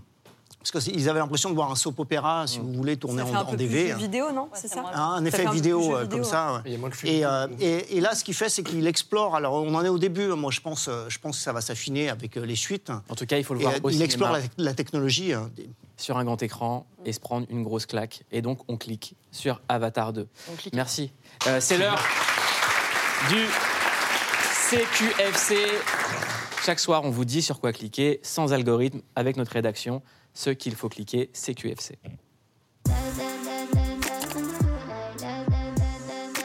parce 0.72 0.86
qu'ils 0.86 1.10
avaient 1.10 1.20
l'impression 1.20 1.50
de 1.50 1.56
voir 1.56 1.72
un 1.72 1.76
soap 1.76 2.00
opéra, 2.00 2.46
si 2.48 2.60
vous 2.60 2.72
voulez, 2.74 2.96
tourné 2.98 3.22
Ça 3.24 3.30
en, 3.30 3.36
un 3.36 3.42
en 3.42 3.46
peu 3.46 3.58
DV. 3.58 3.84
plus 3.84 3.90
jeu 3.92 3.98
vidéo, 3.98 4.32
non 4.32 4.50
C'est 4.54 4.68
ça 4.68 4.84
Ah, 4.94 5.16
un 5.18 5.22
Ça 5.22 5.28
effet 5.42 5.50
vidéo 5.52 5.96
euh, 5.96 6.08
comme 6.08 6.24
ça. 6.24 6.62
ouais. 6.66 6.78
Et, 7.04 7.26
euh, 7.26 7.48
et- 7.60 7.98
et 7.98 8.02
là, 8.02 8.16
ce 8.16 8.24
qu'il 8.24 8.34
fait, 8.34 8.50
c'est 8.50 8.64
qu'il 8.64 8.86
explore. 8.88 9.36
Alors, 9.36 9.54
on 9.56 9.74
en 9.76 9.84
est 9.84 9.90
au 9.90 9.98
début. 10.00 10.28
Moi, 10.28 10.52
je 10.52 10.62
pense, 10.62 10.88
euh, 10.88 11.06
je 11.10 11.20
pense 11.20 11.38
que 11.38 11.44
ça 11.44 11.52
va 11.54 11.62
s'affiner 11.62 12.10
avec 12.10 12.38
euh, 12.38 12.46
les 12.46 12.56
suites. 12.56 12.92
En 13.10 13.16
tout 13.16 13.26
cas, 13.26 13.38
il 13.38 13.44
faut 13.44 13.54
le 13.54 13.60
Et, 13.60 13.64
voir 13.64 13.76
euh, 13.76 13.80
au 13.84 13.90
il 13.90 13.94
cinéma. 13.94 14.06
explore 14.06 14.32
la, 14.32 14.40
la 14.58 14.74
technologie. 14.74 15.34
hein, 15.34 15.50
sur 15.96 16.18
un 16.18 16.24
grand 16.26 16.42
écran 16.42 16.88
et 17.06 17.14
se 17.14 17.20
prendre 17.20 17.46
une 17.50 17.64
grosse 17.64 17.86
claque. 17.86 18.24
Et 18.32 18.42
donc, 18.42 18.60
on 18.68 18.78
clique 18.78 19.16
sur 19.32 19.62
Avatar 19.70 20.12
2. 20.12 20.28
On 20.52 20.56
clique. 20.56 20.74
Merci. 20.74 21.12
Euh, 21.48 21.60
c'est 21.62 21.78
l'heure 21.78 22.02
du 23.30 23.46
CQFC. 24.70 25.56
Chaque 26.66 26.80
soir, 26.80 27.04
on 27.04 27.10
vous 27.10 27.26
dit 27.26 27.42
sur 27.42 27.60
quoi 27.60 27.72
cliquer, 27.74 28.20
sans 28.24 28.54
algorithme, 28.54 29.02
avec 29.16 29.38
notre 29.38 29.52
rédaction, 29.52 30.02
ce 30.34 30.50
qu'il 30.50 30.76
faut 30.76 30.90
cliquer, 30.90 31.30
CQFC. 31.34 31.98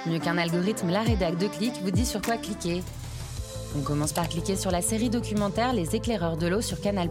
Mieux 0.07 0.19
qu'un 0.19 0.39
algorithme, 0.39 0.89
la 0.89 1.03
rédac 1.03 1.37
de 1.37 1.49
Clic 1.49 1.75
vous 1.83 1.91
dit 1.91 2.07
sur 2.07 2.23
quoi 2.23 2.37
cliquer. 2.37 2.83
On 3.77 3.83
commence 3.83 4.13
par 4.13 4.29
cliquer 4.29 4.57
sur 4.57 4.71
la 4.71 4.81
série 4.81 5.11
documentaire 5.11 5.75
Les 5.75 5.95
éclaireurs 5.95 6.39
de 6.39 6.47
l'eau 6.47 6.63
sur 6.63 6.81
Canal+. 6.81 7.11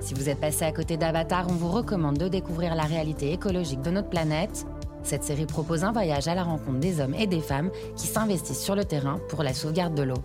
Si 0.00 0.14
vous 0.14 0.28
êtes 0.28 0.40
passé 0.40 0.64
à 0.64 0.72
côté 0.72 0.98
d'Avatar, 0.98 1.46
on 1.48 1.54
vous 1.54 1.70
recommande 1.70 2.18
de 2.18 2.28
découvrir 2.28 2.74
la 2.74 2.82
réalité 2.82 3.32
écologique 3.32 3.80
de 3.80 3.90
notre 3.90 4.10
planète. 4.10 4.66
Cette 5.02 5.24
série 5.24 5.46
propose 5.46 5.84
un 5.84 5.92
voyage 5.92 6.28
à 6.28 6.34
la 6.34 6.42
rencontre 6.42 6.78
des 6.78 7.00
hommes 7.00 7.14
et 7.14 7.26
des 7.26 7.40
femmes 7.40 7.70
qui 7.96 8.06
s'investissent 8.06 8.62
sur 8.62 8.74
le 8.74 8.84
terrain 8.84 9.18
pour 9.30 9.42
la 9.42 9.54
sauvegarde 9.54 9.94
de 9.94 10.02
l'eau. 10.02 10.22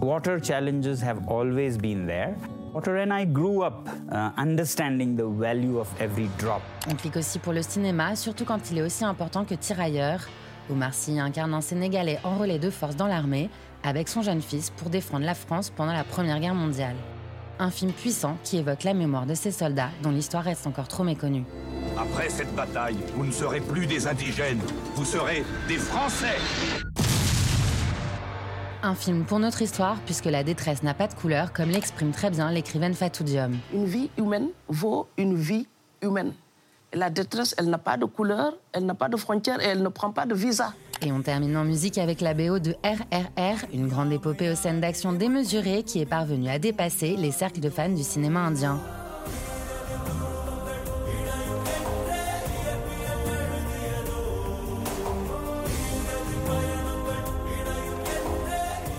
Water 0.00 0.38
challenges 0.42 1.02
have 1.02 1.18
always 1.28 1.76
been 1.76 2.06
there. 2.06 2.34
Water 2.74 2.96
and 2.96 3.12
I 3.12 3.24
grew 3.24 3.62
up 3.62 3.88
uh, 4.10 4.32
understanding 4.36 5.14
the 5.16 5.28
value 5.28 5.78
of 5.78 5.86
every 6.00 6.28
drop. 6.38 6.60
On 6.90 6.96
clique 6.96 7.16
aussi 7.16 7.38
pour 7.38 7.52
le 7.52 7.62
cinéma, 7.62 8.16
surtout 8.16 8.44
quand 8.44 8.72
il 8.72 8.78
est 8.78 8.82
aussi 8.82 9.04
important 9.04 9.44
que 9.44 9.54
tirailleur. 9.54 10.18
Omar 10.68 10.92
Sy 10.92 11.20
incarne 11.20 11.54
un 11.54 11.60
Sénégalais 11.60 12.18
enrôlé 12.24 12.58
de 12.58 12.70
force 12.70 12.96
dans 12.96 13.06
l'armée, 13.06 13.48
avec 13.84 14.08
son 14.08 14.22
jeune 14.22 14.42
fils 14.42 14.70
pour 14.70 14.90
défendre 14.90 15.24
la 15.24 15.34
France 15.36 15.70
pendant 15.70 15.92
la 15.92 16.02
Première 16.02 16.40
Guerre 16.40 16.56
mondiale. 16.56 16.96
Un 17.60 17.70
film 17.70 17.92
puissant 17.92 18.36
qui 18.42 18.56
évoque 18.56 18.82
la 18.82 18.92
mémoire 18.94 19.26
de 19.26 19.34
ces 19.34 19.52
soldats 19.52 19.90
dont 20.02 20.10
l'histoire 20.10 20.42
reste 20.42 20.66
encore 20.66 20.88
trop 20.88 21.04
méconnue. 21.04 21.44
Après 21.96 22.28
cette 22.28 22.52
bataille, 22.56 22.96
vous 23.14 23.24
ne 23.24 23.30
serez 23.30 23.60
plus 23.60 23.86
des 23.86 24.08
indigènes, 24.08 24.58
vous 24.96 25.04
serez 25.04 25.44
des 25.68 25.78
Français. 25.78 26.38
Un 28.86 28.94
film 28.94 29.24
pour 29.24 29.38
notre 29.38 29.62
histoire, 29.62 29.96
puisque 30.04 30.26
la 30.26 30.44
détresse 30.44 30.82
n'a 30.82 30.92
pas 30.92 31.08
de 31.08 31.14
couleur, 31.14 31.54
comme 31.54 31.70
l'exprime 31.70 32.12
très 32.12 32.28
bien 32.28 32.50
l'écrivaine 32.50 32.92
Fatou 32.92 33.24
Diom. 33.24 33.56
Une 33.72 33.86
vie 33.86 34.10
humaine 34.18 34.48
vaut 34.68 35.08
une 35.16 35.36
vie 35.36 35.66
humaine. 36.02 36.34
Et 36.92 36.98
la 36.98 37.08
détresse, 37.08 37.54
elle 37.56 37.70
n'a 37.70 37.78
pas 37.78 37.96
de 37.96 38.04
couleur, 38.04 38.52
elle 38.74 38.84
n'a 38.84 38.94
pas 38.94 39.08
de 39.08 39.16
frontières 39.16 39.58
et 39.62 39.68
elle 39.68 39.82
ne 39.82 39.88
prend 39.88 40.10
pas 40.10 40.26
de 40.26 40.34
visa. 40.34 40.74
Et 41.00 41.10
on 41.12 41.22
termine 41.22 41.56
en 41.56 41.64
musique 41.64 41.96
avec 41.96 42.20
la 42.20 42.34
BO 42.34 42.58
de 42.58 42.76
RRR, 42.84 43.64
une 43.72 43.88
grande 43.88 44.12
épopée 44.12 44.50
aux 44.50 44.54
scènes 44.54 44.82
d'action 44.82 45.14
démesurées 45.14 45.82
qui 45.82 46.02
est 46.02 46.06
parvenue 46.06 46.50
à 46.50 46.58
dépasser 46.58 47.16
les 47.16 47.30
cercles 47.30 47.60
de 47.60 47.70
fans 47.70 47.88
du 47.88 48.02
cinéma 48.02 48.40
indien. 48.40 48.82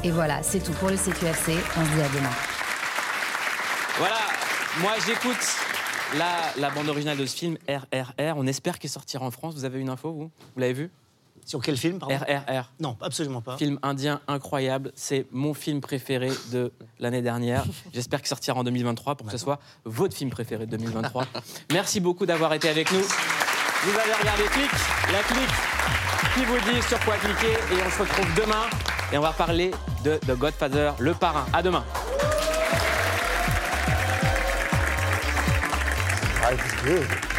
Et 0.06 0.12
voilà, 0.12 0.44
c'est 0.44 0.60
tout 0.60 0.72
pour 0.74 0.90
le 0.92 0.98
CQFC. 0.98 1.54
On 1.78 1.84
se 1.84 1.90
dit 1.96 2.02
à 2.02 2.10
demain. 2.10 2.30
Voilà, 3.98 4.20
moi 4.80 4.92
j'écoute 5.04 5.36
la, 6.16 6.62
la 6.62 6.70
bande 6.70 6.90
originale 6.90 7.18
de 7.18 7.26
ce 7.26 7.36
film, 7.36 7.58
RRR. 7.68 8.38
On 8.38 8.46
espère 8.46 8.78
qu'il 8.78 8.92
sortira 8.92 9.26
en 9.26 9.32
France. 9.32 9.56
Vous 9.56 9.66
avez 9.66 9.80
une 9.80 9.90
info, 9.90 10.12
vous? 10.14 10.32
Vous 10.54 10.60
l'avez 10.62 10.74
vu? 10.74 10.92
Sur 11.44 11.60
quel 11.60 11.76
film, 11.76 11.98
pardon? 11.98 12.18
RRR. 12.18 12.72
Non, 12.80 12.96
absolument 13.02 13.42
pas. 13.42 13.58
Film 13.58 13.80
indien 13.82 14.22
incroyable. 14.28 14.92
C'est 14.94 15.26
mon 15.32 15.56
film 15.56 15.82
préféré 15.82 16.30
de 16.52 16.72
l'année 17.00 17.24
dernière. 17.24 17.64
J'espère 17.94 18.20
qu'il 18.20 18.30
sortira 18.30 18.60
en 18.60 18.64
2023 18.64 19.16
pour 19.16 19.26
que 19.26 19.32
ce 19.32 19.40
soit 19.40 19.60
votre 19.86 20.16
film 20.16 20.30
préféré 20.30 20.68
de 20.68 20.78
2023. 20.78 21.26
Merci 21.72 22.00
beaucoup 22.00 22.28
d'avoir 22.28 22.54
été 22.54 22.70
avec 22.70 22.92
nous. 22.92 23.02
Vous 23.02 23.98
avez 24.00 24.14
regardé 24.14 24.44
Clic, 24.52 24.72
la 25.12 25.24
Clic 25.24 25.50
qui 26.36 26.46
vous 26.46 26.60
dit 26.60 26.82
sur 26.88 27.00
quoi 27.00 27.16
cliquer. 27.16 27.54
Et 27.54 27.82
on 27.84 27.90
se 27.90 28.00
retrouve 28.04 28.28
demain. 28.36 28.95
Et 29.12 29.18
on 29.18 29.22
va 29.22 29.32
parler 29.32 29.72
de 30.04 30.18
The 30.28 30.38
Godfather, 30.38 30.92
le 31.00 31.14
parrain. 31.14 31.46
À 31.54 31.62
demain. 31.62 31.84
Ah. 36.44 37.35